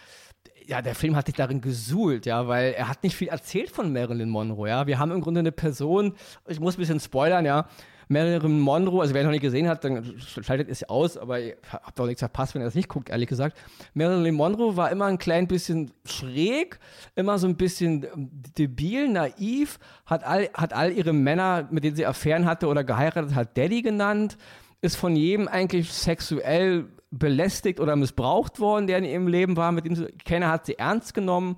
ja, 0.68 0.82
der 0.82 0.94
Film 0.94 1.16
hat 1.16 1.26
sich 1.26 1.36
darin 1.36 1.62
gesuhlt, 1.62 2.28
ja, 2.28 2.48
weil 2.48 2.74
er 2.74 2.88
hat 2.88 3.02
nicht 3.04 3.16
viel 3.16 3.30
erzählt 3.30 3.72
von 3.72 3.92
Marilyn 3.92 4.30
Monroe, 4.30 4.70
ja. 4.70 4.88
Wir 4.88 5.00
haben 5.00 5.12
im 5.12 5.22
Grunde 5.22 5.40
eine 5.40 5.52
Person, 5.52 6.14
ich 6.48 6.60
muss 6.60 6.78
ein 6.78 6.82
bisschen 6.82 7.00
spoilern, 7.00 7.46
ja. 7.46 7.68
Marilyn 8.12 8.60
Monroe, 8.60 9.02
also 9.02 9.14
wer 9.14 9.24
noch 9.24 9.32
nicht 9.32 9.42
gesehen 9.42 9.70
hat, 9.70 9.86
dann 9.86 10.20
schaltet 10.20 10.70
es 10.70 10.84
aus, 10.84 11.18
aber 11.18 11.40
ihr 11.40 11.56
habt 11.72 11.98
auch 12.00 12.06
nichts 12.06 12.20
verpasst, 12.20 12.54
wenn 12.54 12.62
ihr 12.62 12.66
das 12.66 12.76
nicht 12.76 12.90
guckt, 12.90 13.10
ehrlich 13.10 13.30
gesagt. 13.30 13.58
Marilyn 13.94 14.36
Monroe 14.36 14.76
war 14.76 14.92
immer 14.92 15.06
ein 15.06 15.18
klein 15.18 15.48
bisschen 15.48 15.92
schräg, 16.06 16.78
immer 17.16 17.40
so 17.40 17.48
ein 17.48 17.56
bisschen 17.56 18.04
ähm, 18.04 18.30
debil, 18.58 19.08
naiv, 19.08 19.80
hat 20.06 20.26
all, 20.26 20.50
hat 20.54 20.74
all 20.74 20.92
ihre 20.92 21.14
Männer, 21.14 21.70
mit 21.72 21.86
denen 21.86 21.96
sie 21.96 22.06
Affären 22.06 22.46
hatte 22.46 22.68
oder 22.68 22.84
geheiratet 22.84 23.34
hat, 23.34 23.58
Daddy 23.58 23.82
genannt, 23.82 24.38
ist 24.82 24.96
von 24.96 25.16
jedem 25.16 25.48
eigentlich 25.48 25.92
sexuell 25.92 26.88
belästigt 27.12 27.80
oder 27.80 27.96
missbraucht 27.96 28.60
worden, 28.60 28.88
der 28.88 28.98
in 28.98 29.06
ihrem 29.06 29.28
Leben 29.28 29.58
war, 29.58 29.72
mit 29.72 29.86
dem 29.86 30.08
keiner 30.26 30.50
hat 30.50 30.66
sie 30.66 30.78
ernst 30.78 31.14
genommen 31.14 31.58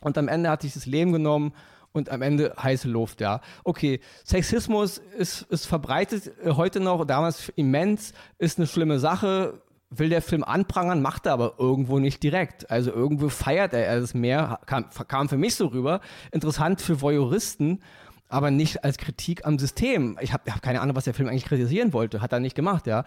und 0.00 0.18
am 0.18 0.28
Ende 0.28 0.50
hat 0.50 0.62
sich 0.62 0.74
das 0.74 0.86
Leben 0.86 1.12
genommen 1.12 1.52
und 1.92 2.10
am 2.10 2.22
Ende 2.22 2.54
heiße 2.60 2.88
Luft, 2.88 3.20
ja. 3.20 3.40
Okay, 3.64 4.00
Sexismus 4.24 4.98
ist, 4.98 5.42
ist 5.42 5.66
verbreitet 5.66 6.32
äh, 6.44 6.52
heute 6.52 6.80
noch, 6.80 7.04
damals 7.04 7.50
immens, 7.56 8.12
ist 8.38 8.58
eine 8.58 8.66
schlimme 8.66 8.98
Sache, 8.98 9.60
will 9.90 10.08
der 10.08 10.22
Film 10.22 10.44
anprangern, 10.44 11.02
macht 11.02 11.26
er 11.26 11.32
aber 11.32 11.54
irgendwo 11.58 11.98
nicht 11.98 12.22
direkt. 12.22 12.70
Also 12.70 12.92
irgendwo 12.92 13.28
feiert 13.28 13.72
er 13.72 13.96
es 13.96 14.14
mehr, 14.14 14.60
kam, 14.66 14.86
kam 15.08 15.28
für 15.28 15.36
mich 15.36 15.56
so 15.56 15.66
rüber. 15.66 16.00
Interessant 16.30 16.80
für 16.80 17.00
Voyeuristen, 17.00 17.82
aber 18.30 18.50
nicht 18.50 18.84
als 18.84 18.96
Kritik 18.96 19.44
am 19.44 19.58
System. 19.58 20.16
Ich 20.20 20.32
habe 20.32 20.50
hab 20.52 20.62
keine 20.62 20.80
Ahnung, 20.80 20.96
was 20.96 21.04
der 21.04 21.14
Film 21.14 21.28
eigentlich 21.28 21.44
kritisieren 21.44 21.92
wollte, 21.92 22.22
hat 22.22 22.32
er 22.32 22.40
nicht 22.40 22.54
gemacht, 22.54 22.86
ja. 22.86 23.04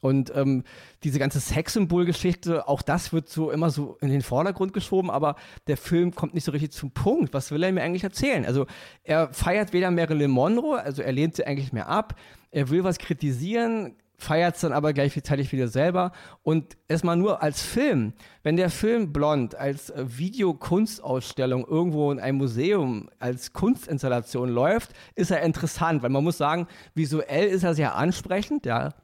Und 0.00 0.30
ähm, 0.36 0.64
diese 1.02 1.18
ganze 1.18 1.40
Sexsymbolgeschichte, 1.40 2.68
auch 2.68 2.82
das 2.82 3.14
wird 3.14 3.30
so 3.30 3.50
immer 3.50 3.70
so 3.70 3.96
in 4.02 4.10
den 4.10 4.20
Vordergrund 4.20 4.74
geschoben, 4.74 5.10
aber 5.10 5.36
der 5.66 5.78
Film 5.78 6.14
kommt 6.14 6.34
nicht 6.34 6.44
so 6.44 6.52
richtig 6.52 6.72
zum 6.72 6.90
Punkt. 6.90 7.32
Was 7.32 7.50
will 7.50 7.62
er 7.62 7.72
mir 7.72 7.82
eigentlich 7.82 8.04
erzählen? 8.04 8.44
Also 8.44 8.66
er 9.02 9.32
feiert 9.32 9.72
weder 9.72 9.90
Marilyn 9.90 10.30
Monroe, 10.30 10.78
also 10.78 11.00
er 11.00 11.12
lehnt 11.12 11.36
sie 11.36 11.46
eigentlich 11.46 11.72
mehr 11.72 11.88
ab. 11.88 12.16
Er 12.50 12.68
will 12.68 12.84
was 12.84 12.98
kritisieren, 12.98 13.96
feiert 14.16 14.54
es 14.54 14.60
dann 14.62 14.72
aber 14.72 14.92
gleichzeitig 14.92 15.52
wieder 15.52 15.68
selber. 15.68 16.12
Und 16.42 16.76
erstmal 16.88 17.16
nur 17.16 17.42
als 17.42 17.62
Film, 17.62 18.12
wenn 18.42 18.56
der 18.56 18.70
Film 18.70 19.12
Blond 19.12 19.54
als 19.54 19.90
äh, 19.90 20.04
Videokunstausstellung 20.06 21.66
irgendwo 21.66 22.10
in 22.12 22.20
einem 22.20 22.38
Museum 22.38 23.10
als 23.18 23.52
Kunstinstallation 23.52 24.48
läuft, 24.48 24.92
ist 25.14 25.30
er 25.30 25.42
interessant, 25.42 26.02
weil 26.02 26.10
man 26.10 26.24
muss 26.24 26.38
sagen, 26.38 26.66
visuell 26.94 27.48
ist 27.48 27.64
er 27.64 27.74
sehr 27.74 27.94
ansprechend, 27.94 28.66
ja 28.66 28.94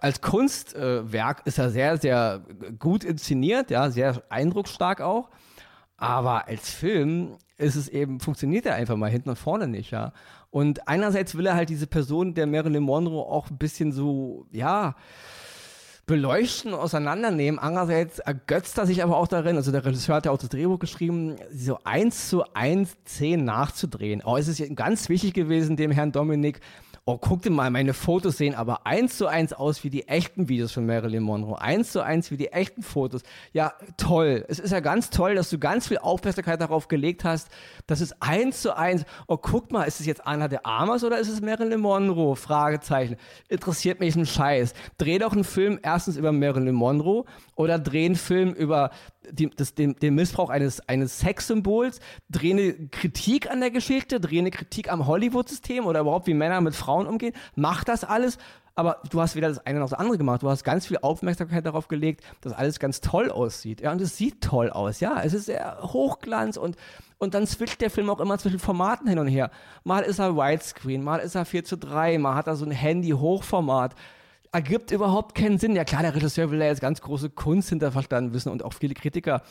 als 0.00 0.20
Kunstwerk 0.20 1.40
äh, 1.40 1.48
ist 1.48 1.58
er 1.58 1.70
sehr, 1.70 1.96
sehr 1.96 2.42
gut 2.78 3.04
inszeniert, 3.04 3.70
ja, 3.70 3.90
sehr 3.90 4.22
eindrucksstark 4.28 5.00
auch. 5.00 5.30
Aber 5.96 6.48
als 6.48 6.70
Film 6.70 7.36
ist 7.58 7.76
es 7.76 7.88
eben, 7.88 8.20
funktioniert 8.20 8.66
er 8.66 8.74
einfach 8.74 8.96
mal 8.96 9.10
hinten 9.10 9.30
und 9.30 9.36
vorne 9.36 9.68
nicht, 9.68 9.90
ja. 9.90 10.12
Und 10.50 10.88
einerseits 10.88 11.36
will 11.36 11.46
er 11.46 11.54
halt 11.54 11.68
diese 11.68 11.86
Person 11.86 12.34
der 12.34 12.46
Marilyn 12.46 12.82
Monroe 12.82 13.22
auch 13.22 13.50
ein 13.50 13.58
bisschen 13.58 13.92
so, 13.92 14.46
ja, 14.50 14.96
beleuchten, 16.06 16.74
auseinandernehmen. 16.74 17.60
Andererseits 17.60 18.18
ergötzt 18.18 18.76
er 18.78 18.86
sich 18.86 19.04
aber 19.04 19.16
auch 19.16 19.28
darin, 19.28 19.54
also 19.56 19.70
der 19.70 19.84
Regisseur 19.84 20.16
hat 20.16 20.26
ja 20.26 20.32
auch 20.32 20.38
das 20.38 20.48
Drehbuch 20.48 20.80
geschrieben, 20.80 21.36
so 21.54 21.78
eins 21.84 22.28
zu 22.28 22.42
eins 22.52 22.96
Szenen 23.06 23.44
nachzudrehen. 23.44 24.20
Auch 24.20 24.36
ist 24.36 24.48
es 24.48 24.60
ganz 24.74 25.08
wichtig 25.08 25.34
gewesen, 25.34 25.76
dem 25.76 25.92
Herrn 25.92 26.10
Dominik, 26.10 26.60
oh, 27.10 27.18
guck 27.18 27.42
dir 27.42 27.50
mal, 27.50 27.70
meine 27.70 27.94
Fotos 27.94 28.36
sehen 28.36 28.54
aber 28.54 28.86
eins 28.86 29.18
zu 29.18 29.26
eins 29.26 29.52
aus 29.52 29.82
wie 29.82 29.90
die 29.90 30.06
echten 30.06 30.48
Videos 30.48 30.72
von 30.72 30.86
Marilyn 30.86 31.22
Monroe. 31.22 31.60
Eins 31.60 31.92
zu 31.92 32.02
eins 32.02 32.30
wie 32.30 32.36
die 32.36 32.52
echten 32.52 32.82
Fotos. 32.82 33.22
Ja, 33.52 33.72
toll. 33.96 34.44
Es 34.48 34.58
ist 34.58 34.70
ja 34.70 34.80
ganz 34.80 35.10
toll, 35.10 35.34
dass 35.34 35.50
du 35.50 35.58
ganz 35.58 35.88
viel 35.88 35.98
Aufmerksamkeit 35.98 36.60
darauf 36.60 36.88
gelegt 36.88 37.24
hast, 37.24 37.48
dass 37.86 38.00
es 38.00 38.20
eins 38.20 38.62
zu 38.62 38.76
eins, 38.76 39.04
oh, 39.26 39.36
guck 39.36 39.72
mal, 39.72 39.84
ist 39.84 40.00
es 40.00 40.06
jetzt 40.06 40.26
Anna 40.26 40.48
de 40.48 40.60
Armas 40.62 41.02
oder 41.02 41.18
ist 41.18 41.28
es 41.28 41.40
Marilyn 41.40 41.80
Monroe? 41.80 42.36
Fragezeichen. 42.36 43.16
Interessiert 43.48 44.00
mich 44.00 44.14
ein 44.14 44.26
Scheiß. 44.26 44.74
Dreh 44.98 45.18
doch 45.18 45.32
einen 45.32 45.44
Film 45.44 45.80
erstens 45.82 46.16
über 46.16 46.32
Marilyn 46.32 46.74
Monroe 46.74 47.24
oder 47.60 47.78
dreh 47.78 48.06
einen 48.06 48.16
Film 48.16 48.52
über 48.54 48.90
die, 49.30 49.50
das, 49.50 49.74
den, 49.74 49.94
den, 49.96 50.14
Missbrauch 50.14 50.48
eines, 50.48 50.80
eines 50.88 51.18
Sexsymbols, 51.18 52.00
dreh 52.30 52.52
eine 52.52 52.72
Kritik 52.88 53.50
an 53.50 53.60
der 53.60 53.70
Geschichte, 53.70 54.18
dreh 54.18 54.38
eine 54.38 54.50
Kritik 54.50 54.90
am 54.90 55.06
Hollywood-System 55.06 55.86
oder 55.86 56.00
überhaupt, 56.00 56.26
wie 56.26 56.34
Männer 56.34 56.60
mit 56.62 56.74
Frauen 56.74 57.06
umgehen. 57.06 57.34
Mach 57.54 57.84
das 57.84 58.02
alles, 58.02 58.38
aber 58.74 59.02
du 59.10 59.20
hast 59.20 59.36
weder 59.36 59.48
das 59.48 59.64
eine 59.66 59.78
noch 59.78 59.90
das 59.90 59.98
andere 59.98 60.16
gemacht. 60.16 60.42
Du 60.42 60.48
hast 60.48 60.64
ganz 60.64 60.86
viel 60.86 60.96
Aufmerksamkeit 61.02 61.66
darauf 61.66 61.88
gelegt, 61.88 62.24
dass 62.40 62.54
alles 62.54 62.78
ganz 62.78 63.02
toll 63.02 63.30
aussieht. 63.30 63.82
Ja, 63.82 63.92
und 63.92 64.00
es 64.00 64.16
sieht 64.16 64.40
toll 64.40 64.70
aus. 64.70 65.00
Ja, 65.00 65.20
es 65.22 65.34
ist 65.34 65.44
sehr 65.44 65.80
Hochglanz 65.82 66.56
und, 66.56 66.76
und 67.18 67.34
dann 67.34 67.46
switcht 67.46 67.82
der 67.82 67.90
Film 67.90 68.08
auch 68.08 68.20
immer 68.20 68.38
zwischen 68.38 68.58
Formaten 68.58 69.06
hin 69.06 69.18
und 69.18 69.28
her. 69.28 69.50
Mal 69.84 70.00
ist 70.00 70.18
er 70.18 70.34
Widescreen, 70.34 71.04
mal 71.04 71.18
ist 71.18 71.34
er 71.34 71.44
4 71.44 71.64
zu 71.64 71.76
3, 71.76 72.16
mal 72.16 72.34
hat 72.34 72.46
er 72.46 72.56
so 72.56 72.64
ein 72.64 72.70
Handy-Hochformat 72.70 73.94
ergibt 74.52 74.90
überhaupt 74.90 75.34
keinen 75.34 75.58
Sinn. 75.58 75.76
Ja 75.76 75.84
klar, 75.84 76.02
der 76.02 76.14
Regisseur 76.14 76.50
will 76.50 76.58
da 76.58 76.66
jetzt 76.66 76.80
ganz 76.80 77.00
große 77.00 77.30
Kunst 77.30 77.68
hinterverstanden 77.68 78.34
wissen 78.34 78.50
und 78.50 78.64
auch 78.64 78.74
viele 78.74 78.94
Kritiker. 78.94 79.42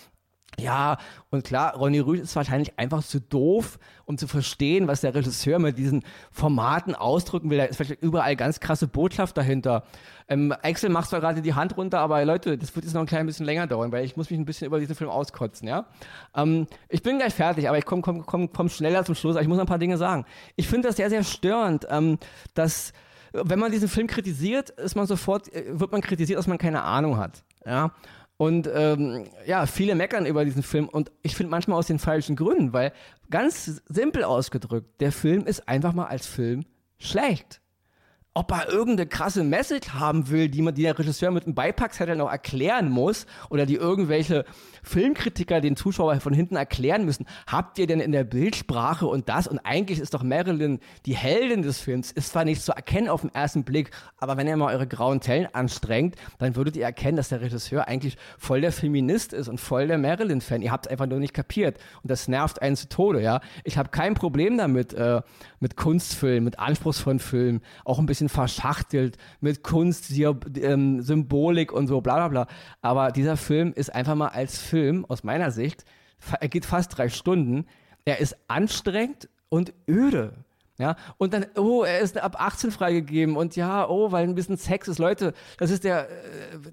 Ja, 0.57 0.97
und 1.29 1.43
klar, 1.45 1.75
Ronny 1.75 1.99
Rüth 1.99 2.21
ist 2.21 2.35
wahrscheinlich 2.35 2.77
einfach 2.77 3.03
zu 3.03 3.21
doof, 3.21 3.79
um 4.05 4.17
zu 4.17 4.27
verstehen, 4.27 4.87
was 4.87 5.01
der 5.01 5.13
Regisseur 5.13 5.59
mit 5.59 5.77
diesen 5.77 6.03
Formaten 6.31 6.95
ausdrücken 6.95 7.49
will. 7.49 7.59
Da 7.59 7.65
ist 7.65 7.77
vielleicht 7.77 8.01
überall 8.01 8.35
ganz 8.35 8.59
krasse 8.59 8.87
Botschaft 8.87 9.37
dahinter. 9.37 9.83
Ähm, 10.27 10.53
Axel 10.63 10.89
macht 10.89 11.09
zwar 11.09 11.21
gerade 11.21 11.41
die 11.41 11.53
Hand 11.53 11.77
runter, 11.77 11.99
aber 11.99 12.25
Leute, 12.25 12.57
das 12.57 12.75
wird 12.75 12.83
jetzt 12.83 12.93
noch 12.93 13.01
ein 13.01 13.07
klein 13.07 13.25
bisschen 13.25 13.45
länger 13.45 13.67
dauern, 13.67 13.91
weil 13.91 14.03
ich 14.03 14.17
muss 14.17 14.29
mich 14.29 14.39
ein 14.39 14.45
bisschen 14.45 14.67
über 14.67 14.79
diesen 14.79 14.95
Film 14.95 15.09
auskotzen, 15.09 15.67
ja. 15.67 15.85
Ähm, 16.35 16.67
ich 16.89 17.03
bin 17.03 17.19
gleich 17.19 17.33
fertig, 17.33 17.69
aber 17.69 17.77
ich 17.77 17.85
komme 17.85 18.01
komm, 18.01 18.25
komm, 18.25 18.51
komm 18.51 18.69
schneller 18.69 19.05
zum 19.05 19.15
Schluss, 19.15 19.37
ich 19.37 19.47
muss 19.47 19.59
ein 19.59 19.65
paar 19.65 19.79
Dinge 19.79 19.97
sagen. 19.97 20.25
Ich 20.55 20.67
finde 20.67 20.89
das 20.89 20.97
sehr, 20.97 21.09
sehr 21.09 21.23
störend, 21.23 21.87
ähm, 21.89 22.17
dass 22.53 22.91
wenn 23.33 23.59
man 23.59 23.71
diesen 23.71 23.87
Film 23.87 24.07
kritisiert, 24.07 24.69
ist 24.71 24.95
man 24.95 25.07
sofort, 25.07 25.53
äh, 25.53 25.79
wird 25.79 25.91
man 25.91 26.01
kritisiert, 26.01 26.39
dass 26.39 26.47
man 26.47 26.57
keine 26.57 26.83
Ahnung 26.83 27.17
hat. 27.17 27.43
Ja. 27.65 27.91
Und 28.37 28.69
ähm, 28.73 29.25
ja, 29.45 29.65
viele 29.65 29.95
meckern 29.95 30.25
über 30.25 30.45
diesen 30.45 30.63
Film 30.63 30.87
und 30.87 31.11
ich 31.23 31.35
finde 31.35 31.51
manchmal 31.51 31.77
aus 31.77 31.87
den 31.87 31.99
falschen 31.99 32.37
Gründen, 32.37 32.71
weil 32.71 32.93
ganz 33.29 33.81
simpel 33.89 34.23
ausgedrückt, 34.23 35.01
der 35.01 35.11
Film 35.11 35.45
ist 35.45 35.67
einfach 35.67 35.91
mal 35.93 36.05
als 36.05 36.25
Film 36.25 36.63
schlecht 36.97 37.59
ob 38.35 38.51
er 38.51 38.69
irgendeine 38.69 39.09
krasse 39.09 39.43
Message 39.43 39.89
haben 39.89 40.29
will, 40.29 40.49
die 40.49 40.61
man, 40.61 40.75
die 40.75 40.83
der 40.83 40.97
Regisseur 40.97 41.31
mit 41.31 41.45
einem 41.45 41.55
Beipackzettel 41.55 42.15
noch 42.15 42.29
erklären 42.29 42.89
muss 42.89 43.25
oder 43.49 43.65
die 43.65 43.75
irgendwelche 43.75 44.45
Filmkritiker 44.83 45.61
den 45.61 45.75
Zuschauer 45.75 46.19
von 46.19 46.33
hinten 46.33 46.55
erklären 46.55 47.05
müssen. 47.05 47.25
Habt 47.47 47.79
ihr 47.79 47.87
denn 47.87 47.99
in 47.99 48.11
der 48.11 48.23
Bildsprache 48.23 49.07
und 49.07 49.29
das? 49.29 49.47
Und 49.47 49.59
eigentlich 49.59 49.99
ist 49.99 50.13
doch 50.13 50.21
Marilyn 50.21 50.79
die 51.07 51.15
Heldin 51.15 51.63
des 51.63 51.79
Films. 51.79 52.11
Ist 52.11 52.31
zwar 52.31 52.45
nicht 52.45 52.61
zu 52.61 52.71
erkennen 52.71 53.09
auf 53.09 53.21
den 53.21 53.33
ersten 53.33 53.63
Blick, 53.63 53.89
aber 54.17 54.37
wenn 54.37 54.47
ihr 54.47 54.57
mal 54.57 54.73
eure 54.73 54.87
grauen 54.87 55.21
Tellen 55.21 55.47
anstrengt, 55.53 56.15
dann 56.37 56.55
würdet 56.55 56.77
ihr 56.77 56.83
erkennen, 56.83 57.17
dass 57.17 57.29
der 57.29 57.41
Regisseur 57.41 57.87
eigentlich 57.87 58.15
voll 58.37 58.61
der 58.61 58.71
Feminist 58.71 59.33
ist 59.33 59.47
und 59.47 59.59
voll 59.59 59.87
der 59.87 59.97
Marilyn-Fan. 59.97 60.61
Ihr 60.61 60.71
habt 60.71 60.85
es 60.85 60.91
einfach 60.91 61.07
nur 61.07 61.19
nicht 61.19 61.33
kapiert. 61.33 61.79
Und 62.03 62.11
das 62.11 62.27
nervt 62.27 62.61
einen 62.61 62.75
zu 62.75 62.89
Tode, 62.89 63.21
ja. 63.21 63.41
Ich 63.63 63.77
habe 63.77 63.89
kein 63.89 64.13
Problem 64.13 64.57
damit, 64.57 64.93
äh, 64.93 65.21
mit 65.59 65.75
Kunstfilmen, 65.75 66.43
mit 66.43 66.59
anspruchsvollen 66.59 67.19
Filmen, 67.19 67.61
auch 67.85 67.97
ein 67.97 68.05
bisschen 68.05 68.18
bisschen 68.19 68.29
verschachtelt 68.29 69.17
mit 69.39 69.63
Kunst, 69.63 70.11
ähm, 70.57 71.01
Symbolik 71.01 71.71
und 71.71 71.87
so, 71.87 72.01
bla 72.01 72.15
bla 72.15 72.27
bla. 72.27 72.47
Aber 72.81 73.11
dieser 73.11 73.37
Film 73.37 73.73
ist 73.73 73.93
einfach 73.93 74.15
mal 74.15 74.27
als 74.27 74.59
Film, 74.61 75.05
aus 75.05 75.23
meiner 75.23 75.51
Sicht, 75.51 75.85
er 76.39 76.49
geht 76.49 76.65
fast 76.65 76.97
drei 76.97 77.07
Stunden. 77.07 77.65
Er 78.03 78.19
ist 78.19 78.35
anstrengend 78.47 79.29
und 79.47 79.73
öde. 79.87 80.33
Ja, 80.79 80.95
und 81.17 81.33
dann, 81.33 81.45
oh, 81.57 81.83
er 81.83 81.99
ist 81.99 82.17
ab 82.17 82.37
18 82.39 82.71
freigegeben 82.71 83.35
und 83.35 83.57
ja, 83.57 83.85
oh, 83.89 84.13
weil 84.13 84.23
ein 84.23 84.33
bisschen 84.33 84.55
Sex 84.55 84.87
ist. 84.87 84.97
Leute, 84.97 85.33
das 85.57 85.71
ist 85.71 85.83
der, 85.83 86.09
äh, 86.09 86.13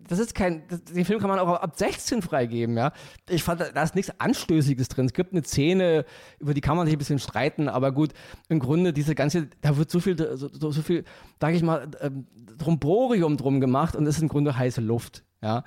das 0.06 0.20
ist 0.20 0.32
kein, 0.32 0.62
das, 0.68 0.84
den 0.84 1.04
Film 1.04 1.18
kann 1.18 1.28
man 1.28 1.40
auch 1.40 1.48
ab 1.48 1.72
16 1.74 2.22
freigeben, 2.22 2.76
ja. 2.76 2.92
Ich 3.28 3.42
fand, 3.42 3.60
da 3.60 3.82
ist 3.82 3.96
nichts 3.96 4.12
Anstößiges 4.20 4.86
drin. 4.86 5.06
Es 5.06 5.12
gibt 5.12 5.32
eine 5.32 5.42
Szene, 5.42 6.04
über 6.38 6.54
die 6.54 6.60
kann 6.60 6.76
man 6.76 6.86
sich 6.86 6.94
ein 6.94 6.98
bisschen 6.98 7.18
streiten, 7.18 7.68
aber 7.68 7.90
gut, 7.90 8.12
im 8.48 8.60
Grunde 8.60 8.92
diese 8.92 9.16
ganze, 9.16 9.48
da 9.60 9.76
wird 9.76 9.90
so 9.90 9.98
viel, 9.98 10.16
so, 10.36 10.48
so, 10.52 10.82
viel, 10.82 11.02
sag 11.40 11.54
ich 11.54 11.64
mal, 11.64 11.88
ähm, 12.00 12.28
Tromborium 12.58 13.36
drum 13.36 13.60
gemacht 13.60 13.96
und 13.96 14.06
es 14.06 14.18
ist 14.18 14.22
im 14.22 14.28
Grunde 14.28 14.56
heiße 14.56 14.80
Luft, 14.80 15.24
ja 15.42 15.64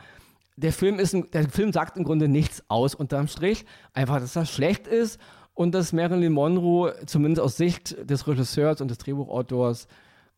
der 0.56 0.74
Film 0.74 1.00
ist, 1.00 1.16
der 1.34 1.48
Film 1.48 1.72
sagt 1.72 1.96
im 1.96 2.04
Grunde 2.04 2.28
nichts 2.28 2.66
aus 2.68 2.94
unterm 2.94 3.30
Strich. 3.30 3.66
Einfach, 3.94 4.20
dass 4.20 4.34
das 4.34 4.52
schlecht 4.52 4.88
ist 4.88 5.18
und 5.60 5.76
dass 5.76 5.92
Marilyn 5.92 6.32
Monroe 6.32 6.94
zumindest 7.06 7.42
aus 7.44 7.58
Sicht 7.58 8.10
des 8.10 8.26
Regisseurs 8.26 8.80
und 8.80 8.88
des 8.90 8.98
Drehbuchautors 8.98 9.90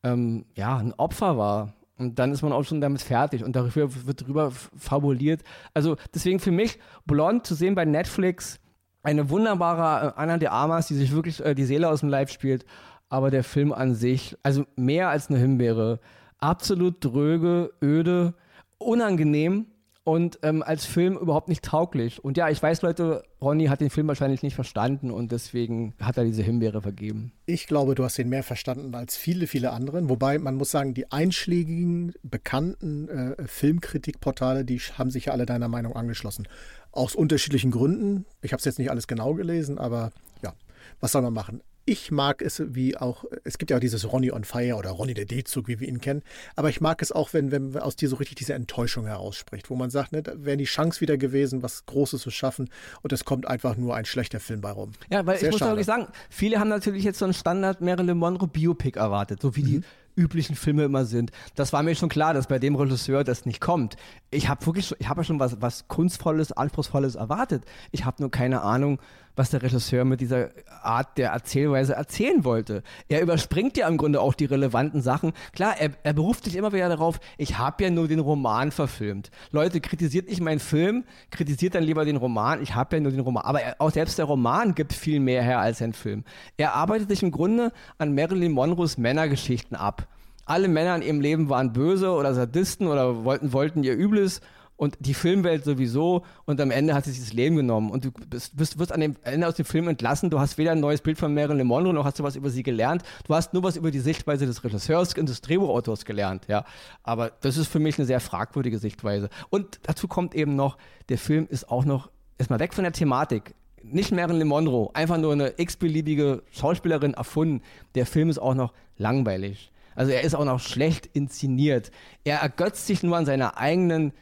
ähm, 0.01 0.45
ja, 0.55 0.77
ein 0.77 0.95
Opfer 0.95 1.37
war. 1.37 1.73
Und 1.99 2.17
dann 2.17 2.31
ist 2.31 2.41
man 2.41 2.51
auch 2.51 2.63
schon 2.63 2.81
damit 2.81 3.03
fertig 3.03 3.43
und 3.43 3.55
dafür 3.55 3.91
wird 4.07 4.25
drüber 4.25 4.49
fabuliert. 4.49 5.43
Also 5.75 5.95
deswegen 6.15 6.39
für 6.39 6.49
mich 6.49 6.79
Blond 7.05 7.45
zu 7.45 7.53
sehen 7.53 7.75
bei 7.75 7.85
Netflix, 7.85 8.59
eine 9.03 9.29
wunderbare 9.29 10.07
äh, 10.07 10.13
Anna 10.15 10.39
de 10.39 10.49
Armas, 10.49 10.87
die 10.87 10.95
sich 10.95 11.11
wirklich 11.11 11.39
äh, 11.45 11.53
die 11.53 11.65
Seele 11.65 11.89
aus 11.89 11.99
dem 11.99 12.09
Leib 12.09 12.31
spielt. 12.31 12.65
Aber 13.07 13.29
der 13.29 13.43
Film 13.43 13.73
an 13.73 13.93
sich, 13.93 14.35
also 14.41 14.65
mehr 14.75 15.09
als 15.09 15.29
eine 15.29 15.37
Himbeere, 15.37 15.99
absolut 16.39 16.95
dröge, 17.05 17.71
öde, 17.79 18.33
unangenehm 18.79 19.67
und 20.03 20.39
ähm, 20.41 20.63
als 20.63 20.85
Film 20.85 21.15
überhaupt 21.15 21.47
nicht 21.47 21.63
tauglich. 21.63 22.23
Und 22.23 22.35
ja, 22.37 22.49
ich 22.49 22.61
weiß, 22.61 22.81
Leute, 22.81 23.23
Ronny 23.39 23.65
hat 23.65 23.81
den 23.81 23.91
Film 23.91 24.07
wahrscheinlich 24.07 24.41
nicht 24.41 24.55
verstanden 24.55 25.11
und 25.11 25.31
deswegen 25.31 25.93
hat 25.99 26.17
er 26.17 26.23
diese 26.23 26.41
Himbeere 26.41 26.81
vergeben. 26.81 27.33
Ich 27.45 27.67
glaube, 27.67 27.93
du 27.93 28.03
hast 28.03 28.17
den 28.17 28.29
mehr 28.29 28.43
verstanden 28.43 28.95
als 28.95 29.15
viele, 29.15 29.45
viele 29.45 29.71
anderen. 29.71 30.09
Wobei 30.09 30.39
man 30.39 30.55
muss 30.55 30.71
sagen, 30.71 30.95
die 30.95 31.11
einschlägigen, 31.11 32.13
bekannten 32.23 33.09
äh, 33.09 33.47
Filmkritikportale, 33.47 34.65
die 34.65 34.79
haben 34.79 35.11
sich 35.11 35.25
ja 35.25 35.33
alle 35.33 35.45
deiner 35.45 35.67
Meinung 35.67 35.95
angeschlossen. 35.95 36.47
Aus 36.91 37.15
unterschiedlichen 37.15 37.71
Gründen. 37.71 38.25
Ich 38.41 38.53
habe 38.53 38.59
es 38.59 38.65
jetzt 38.65 38.79
nicht 38.79 38.89
alles 38.89 39.07
genau 39.07 39.35
gelesen, 39.35 39.77
aber 39.77 40.11
ja, 40.41 40.53
was 40.99 41.11
soll 41.11 41.21
man 41.21 41.33
machen? 41.33 41.61
Ich 41.85 42.11
mag 42.11 42.41
es 42.41 42.61
wie 42.75 42.95
auch, 42.95 43.25
es 43.43 43.57
gibt 43.57 43.71
ja 43.71 43.77
auch 43.77 43.81
dieses 43.81 44.11
Ronny 44.11 44.31
on 44.31 44.43
Fire 44.43 44.75
oder 44.75 44.91
Ronny 44.91 45.13
der 45.13 45.25
D-Zug, 45.25 45.67
wie 45.67 45.79
wir 45.79 45.87
ihn 45.87 45.99
kennen. 45.99 46.21
Aber 46.55 46.69
ich 46.69 46.79
mag 46.79 47.01
es 47.01 47.11
auch, 47.11 47.33
wenn, 47.33 47.51
wenn 47.51 47.75
aus 47.77 47.95
dir 47.95 48.07
so 48.07 48.17
richtig 48.17 48.35
diese 48.35 48.53
Enttäuschung 48.53 49.07
herausspricht, 49.07 49.69
wo 49.69 49.75
man 49.75 49.89
sagt, 49.89 50.11
ne, 50.11 50.21
da 50.21 50.33
wäre 50.37 50.57
die 50.57 50.65
Chance 50.65 51.01
wieder 51.01 51.17
gewesen, 51.17 51.63
was 51.63 51.85
Großes 51.87 52.21
zu 52.21 52.29
schaffen 52.29 52.69
und 53.01 53.11
es 53.13 53.25
kommt 53.25 53.47
einfach 53.47 53.77
nur 53.77 53.95
ein 53.95 54.05
schlechter 54.05 54.39
Film 54.39 54.61
bei 54.61 54.71
rum. 54.71 54.91
Ja, 55.09 55.25
weil 55.25 55.39
Sehr 55.39 55.47
ich 55.47 55.53
muss 55.53 55.59
schade. 55.59 55.71
wirklich 55.71 55.87
sagen, 55.87 56.07
viele 56.29 56.59
haben 56.59 56.69
natürlich 56.69 57.03
jetzt 57.03 57.19
so 57.19 57.25
einen 57.25 57.33
Standard 57.33 57.81
Marilyn 57.81 58.17
Monroe 58.17 58.47
Biopic 58.47 58.99
erwartet, 58.99 59.41
so 59.41 59.55
wie 59.55 59.63
mhm. 59.63 59.65
die 59.65 59.81
üblichen 60.15 60.55
Filme 60.55 60.83
immer 60.83 61.05
sind. 61.05 61.31
Das 61.55 61.73
war 61.73 61.83
mir 61.83 61.95
schon 61.95 62.09
klar, 62.09 62.33
dass 62.33 62.47
bei 62.47 62.59
dem 62.59 62.75
Regisseur 62.75 63.23
das 63.23 63.45
nicht 63.45 63.61
kommt. 63.61 63.95
Ich 64.29 64.49
habe 64.49 64.65
wirklich, 64.65 64.93
ich 64.99 65.09
habe 65.09 65.21
ja 65.21 65.23
schon 65.23 65.39
was, 65.39 65.61
was 65.61 65.87
kunstvolles, 65.87 66.51
anspruchsvolles 66.51 67.15
erwartet. 67.15 67.63
Ich 67.91 68.05
habe 68.05 68.21
nur 68.21 68.31
keine 68.31 68.61
Ahnung, 68.61 68.99
was 69.35 69.49
der 69.49 69.61
Regisseur 69.61 70.05
mit 70.05 70.21
dieser 70.21 70.49
Art 70.81 71.17
der 71.17 71.31
Erzählweise 71.31 71.93
erzählen 71.93 72.43
wollte. 72.43 72.83
Er 73.07 73.21
überspringt 73.21 73.77
ja 73.77 73.87
im 73.87 73.97
Grunde 73.97 74.21
auch 74.21 74.33
die 74.33 74.45
relevanten 74.45 75.01
Sachen. 75.01 75.33
Klar, 75.53 75.75
er, 75.79 75.91
er 76.03 76.13
beruft 76.13 76.45
sich 76.45 76.55
immer 76.55 76.73
wieder 76.73 76.89
darauf, 76.89 77.19
ich 77.37 77.57
habe 77.57 77.83
ja 77.83 77.89
nur 77.89 78.07
den 78.07 78.19
Roman 78.19 78.71
verfilmt. 78.71 79.31
Leute, 79.51 79.81
kritisiert 79.81 80.29
nicht 80.29 80.41
meinen 80.41 80.59
Film, 80.59 81.05
kritisiert 81.29 81.75
dann 81.75 81.83
lieber 81.83 82.05
den 82.05 82.17
Roman, 82.17 82.61
ich 82.61 82.75
habe 82.75 82.95
ja 82.95 83.01
nur 83.01 83.11
den 83.11 83.21
Roman. 83.21 83.43
Aber 83.43 83.61
er, 83.61 83.75
auch 83.79 83.91
selbst 83.91 84.17
der 84.17 84.25
Roman 84.25 84.75
gibt 84.75 84.93
viel 84.93 85.19
mehr 85.19 85.43
her 85.43 85.59
als 85.59 85.81
ein 85.81 85.93
Film. 85.93 86.23
Er 86.57 86.75
arbeitet 86.75 87.09
sich 87.09 87.23
im 87.23 87.31
Grunde 87.31 87.71
an 87.97 88.15
Marilyn 88.15 88.51
Monroes 88.51 88.97
Männergeschichten 88.97 89.75
ab 89.75 90.07
alle 90.45 90.67
Männer 90.67 90.95
in 90.95 91.01
ihrem 91.01 91.21
Leben 91.21 91.49
waren 91.49 91.71
böse 91.71 92.11
oder 92.11 92.33
Sadisten 92.33 92.87
oder 92.87 93.23
wollten, 93.23 93.53
wollten 93.53 93.83
ihr 93.83 93.95
Übles 93.95 94.41
und 94.81 94.97
die 94.99 95.13
Filmwelt 95.13 95.63
sowieso. 95.63 96.23
Und 96.45 96.59
am 96.59 96.71
Ende 96.71 96.95
hat 96.95 97.05
sie 97.05 97.11
sich 97.11 97.19
das 97.19 97.33
Leben 97.33 97.55
genommen. 97.55 97.91
Und 97.91 98.03
du 98.03 98.11
bist, 98.11 98.57
bist, 98.57 98.79
wirst 98.79 98.91
an 98.91 98.99
dem 98.99 99.15
Ende 99.21 99.47
aus 99.47 99.53
dem 99.53 99.63
Film 99.63 99.87
entlassen, 99.87 100.31
du 100.31 100.39
hast 100.39 100.57
weder 100.57 100.71
ein 100.71 100.79
neues 100.79 101.01
Bild 101.01 101.19
von 101.19 101.35
Marilyn 101.35 101.67
Monroe 101.67 101.93
noch 101.93 102.03
hast 102.03 102.17
du 102.17 102.23
was 102.23 102.35
über 102.35 102.49
sie 102.49 102.63
gelernt, 102.63 103.03
du 103.27 103.35
hast 103.35 103.53
nur 103.53 103.61
was 103.61 103.75
über 103.77 103.91
die 103.91 103.99
Sichtweise 103.99 104.47
des 104.47 104.63
Regisseurs 104.63 105.15
und 105.15 105.29
des 105.29 105.41
Drehbuchautors 105.41 106.03
gelernt, 106.03 106.47
ja, 106.47 106.65
aber 107.03 107.29
das 107.41 107.57
ist 107.57 107.67
für 107.67 107.77
mich 107.77 107.99
eine 107.99 108.07
sehr 108.07 108.19
fragwürdige 108.19 108.79
Sichtweise. 108.79 109.29
Und 109.51 109.79
dazu 109.83 110.07
kommt 110.07 110.33
eben 110.33 110.55
noch, 110.55 110.79
der 111.09 111.19
Film 111.19 111.45
ist 111.47 111.69
auch 111.69 111.85
noch 111.85 112.09
erstmal 112.39 112.59
weg 112.59 112.73
von 112.73 112.83
der 112.83 112.93
Thematik, 112.93 113.53
nicht 113.83 114.11
Marilyn 114.11 114.47
Monroe, 114.47 114.89
einfach 114.95 115.19
nur 115.19 115.33
eine 115.33 115.53
x-beliebige 115.57 116.41
Schauspielerin 116.49 117.13
erfunden. 117.13 117.61
Der 117.93 118.07
Film 118.07 118.31
ist 118.31 118.39
auch 118.39 118.55
noch 118.55 118.73
langweilig. 118.97 119.71
Also 119.93 120.11
er 120.11 120.21
ist 120.21 120.33
auch 120.33 120.45
noch 120.45 120.59
schlecht 120.59 121.05
inszeniert. 121.05 121.91
Er 122.23 122.39
ergötzt 122.39 122.87
sich 122.87 123.03
nur 123.03 123.15
an 123.15 123.27
seiner 123.27 123.57
eigenen, 123.57 124.13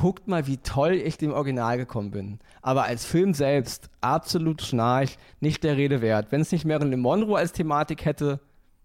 guckt 0.00 0.28
mal, 0.28 0.46
wie 0.46 0.58
toll 0.58 0.92
ich 0.92 1.16
dem 1.16 1.32
Original 1.32 1.78
gekommen 1.78 2.10
bin. 2.10 2.38
Aber 2.60 2.84
als 2.84 3.06
Film 3.06 3.32
selbst 3.32 3.88
absolut 4.02 4.60
schnarch, 4.60 5.16
nicht 5.40 5.64
der 5.64 5.78
Rede 5.78 6.02
wert. 6.02 6.30
Wenn 6.30 6.42
es 6.42 6.52
nicht 6.52 6.66
Marilyn 6.66 7.00
Monroe 7.00 7.38
als 7.38 7.52
Thematik 7.52 8.04
hätte, 8.04 8.40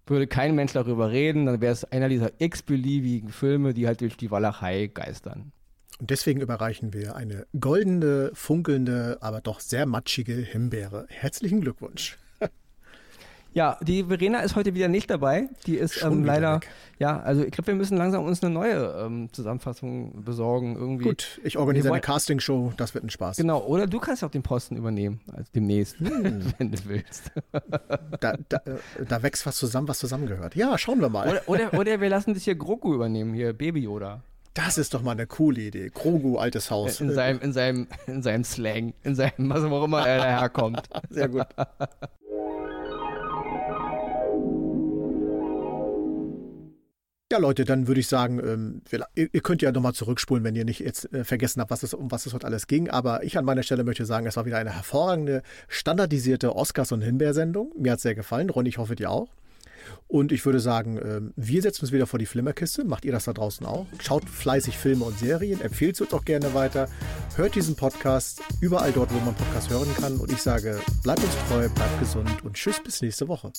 würde 0.07 0.27
kein 0.27 0.55
Mensch 0.55 0.71
darüber 0.71 1.11
reden, 1.11 1.45
dann 1.45 1.59
wäre 1.59 1.73
es 1.73 1.83
einer 1.83 2.07
dieser 2.07 2.31
x-beliebigen 2.39 3.29
Filme, 3.29 3.73
die 3.73 3.87
halt 3.87 3.99
durch 3.99 4.15
die 4.15 4.31
Walachei 4.31 4.87
geistern. 4.87 5.51
Und 5.99 6.09
deswegen 6.09 6.39
überreichen 6.39 6.93
wir 6.93 7.15
eine 7.15 7.45
goldene, 7.59 8.31
funkelnde, 8.33 9.17
aber 9.19 9.41
doch 9.41 9.59
sehr 9.59 9.85
matschige 9.85 10.33
Himbeere. 10.33 11.07
Herzlichen 11.09 11.59
Glückwunsch. 11.59 12.17
Ja, 13.53 13.77
die 13.81 14.05
Verena 14.05 14.39
ist 14.39 14.55
heute 14.55 14.73
wieder 14.75 14.87
nicht 14.87 15.09
dabei. 15.09 15.49
Die 15.65 15.75
ist 15.75 16.01
ähm, 16.03 16.23
leider, 16.23 16.55
weg. 16.55 16.69
ja, 16.99 17.19
also 17.19 17.43
ich 17.43 17.51
glaube, 17.51 17.67
wir 17.67 17.75
müssen 17.75 17.97
langsam 17.97 18.23
uns 18.23 18.41
eine 18.41 18.53
neue 18.53 19.05
ähm, 19.05 19.29
Zusammenfassung 19.33 20.23
besorgen. 20.23 20.75
Irgendwie. 20.75 21.03
Gut, 21.03 21.41
ich 21.43 21.57
organisiere 21.57 21.93
eine 21.93 22.01
Castingshow, 22.01 22.71
das 22.77 22.93
wird 22.93 23.03
ein 23.03 23.09
Spaß. 23.09 23.37
Genau, 23.37 23.61
oder 23.65 23.87
du 23.87 23.99
kannst 23.99 24.23
auch 24.23 24.31
den 24.31 24.43
Posten 24.43 24.77
übernehmen, 24.77 25.19
also 25.33 25.51
demnächst, 25.53 25.99
hm. 25.99 26.53
wenn 26.57 26.71
du 26.71 26.77
willst. 26.85 27.31
Da, 28.21 28.37
da, 28.47 28.57
äh, 28.65 29.05
da, 29.07 29.21
wächst 29.21 29.45
was 29.45 29.57
zusammen, 29.57 29.87
was 29.87 29.99
zusammengehört. 29.99 30.55
Ja, 30.55 30.77
schauen 30.77 31.01
wir 31.01 31.09
mal. 31.09 31.27
Oder, 31.27 31.41
oder, 31.47 31.73
oder 31.79 32.01
wir 32.01 32.09
lassen 32.09 32.33
dich 32.33 32.45
hier 32.45 32.55
Grogu 32.61 32.93
übernehmen, 32.93 33.33
hier 33.33 33.51
Baby 33.51 33.81
Yoda. 33.81 34.23
Das 34.53 34.77
ist 34.77 34.93
doch 34.93 35.01
mal 35.01 35.11
eine 35.11 35.27
coole 35.27 35.61
Idee. 35.61 35.89
Grogu, 35.93 36.37
altes 36.37 36.71
Haus. 36.71 36.99
In 36.99 37.13
seinem, 37.13 37.39
in 37.39 37.53
seinem, 37.53 37.87
in 38.07 38.21
seinem 38.21 38.43
Slang, 38.43 38.93
in 39.03 39.15
seinem, 39.15 39.49
was 39.49 39.63
auch 39.63 39.83
immer 39.85 40.05
er 40.05 40.17
daherkommt. 40.17 40.89
Sehr 41.09 41.29
gut. 41.29 41.47
Ja, 47.31 47.37
Leute, 47.37 47.63
dann 47.63 47.87
würde 47.87 48.01
ich 48.01 48.09
sagen, 48.09 48.41
ähm, 48.43 48.81
ihr 49.15 49.39
könnt 49.39 49.61
ja 49.61 49.71
nochmal 49.71 49.93
zurückspulen, 49.93 50.43
wenn 50.43 50.53
ihr 50.53 50.65
nicht 50.65 50.81
jetzt 50.81 51.13
äh, 51.13 51.23
vergessen 51.23 51.61
habt, 51.61 51.71
was 51.71 51.81
es, 51.81 51.93
um 51.93 52.11
was 52.11 52.25
es 52.25 52.33
heute 52.33 52.45
alles 52.45 52.67
ging. 52.67 52.89
Aber 52.89 53.23
ich 53.23 53.37
an 53.37 53.45
meiner 53.45 53.63
Stelle 53.63 53.85
möchte 53.85 54.05
sagen, 54.05 54.27
es 54.27 54.35
war 54.35 54.45
wieder 54.45 54.57
eine 54.57 54.75
hervorragende, 54.75 55.41
standardisierte 55.69 56.53
Oscars- 56.53 56.91
und 56.91 57.01
Himbeersendung. 57.01 57.71
Mir 57.77 57.93
hat 57.93 57.99
es 57.99 58.03
sehr 58.03 58.15
gefallen. 58.15 58.49
Ronny, 58.49 58.67
ich 58.67 58.79
hoffe 58.79 58.97
dir 58.97 59.09
auch. 59.09 59.29
Und 60.09 60.33
ich 60.33 60.45
würde 60.45 60.59
sagen, 60.59 60.99
ähm, 61.01 61.33
wir 61.37 61.61
setzen 61.61 61.83
uns 61.83 61.93
wieder 61.93 62.05
vor 62.05 62.19
die 62.19 62.25
Flimmerkiste. 62.25 62.83
Macht 62.83 63.05
ihr 63.05 63.13
das 63.13 63.23
da 63.23 63.31
draußen 63.31 63.65
auch? 63.65 63.87
Schaut 63.99 64.29
fleißig 64.29 64.77
Filme 64.77 65.05
und 65.05 65.17
Serien, 65.17 65.61
empfehlt 65.61 65.95
es 65.95 66.01
uns 66.01 66.13
auch 66.13 66.25
gerne 66.25 66.53
weiter. 66.53 66.89
Hört 67.37 67.55
diesen 67.55 67.77
Podcast 67.77 68.41
überall 68.59 68.91
dort, 68.91 69.13
wo 69.13 69.19
man 69.19 69.35
Podcast 69.35 69.69
hören 69.69 69.87
kann. 70.01 70.17
Und 70.17 70.33
ich 70.33 70.41
sage, 70.41 70.81
bleibt 71.01 71.23
uns 71.23 71.33
treu, 71.47 71.69
bleibt 71.69 71.99
gesund 72.01 72.43
und 72.43 72.55
tschüss 72.55 72.83
bis 72.83 73.01
nächste 73.01 73.29
Woche. 73.29 73.53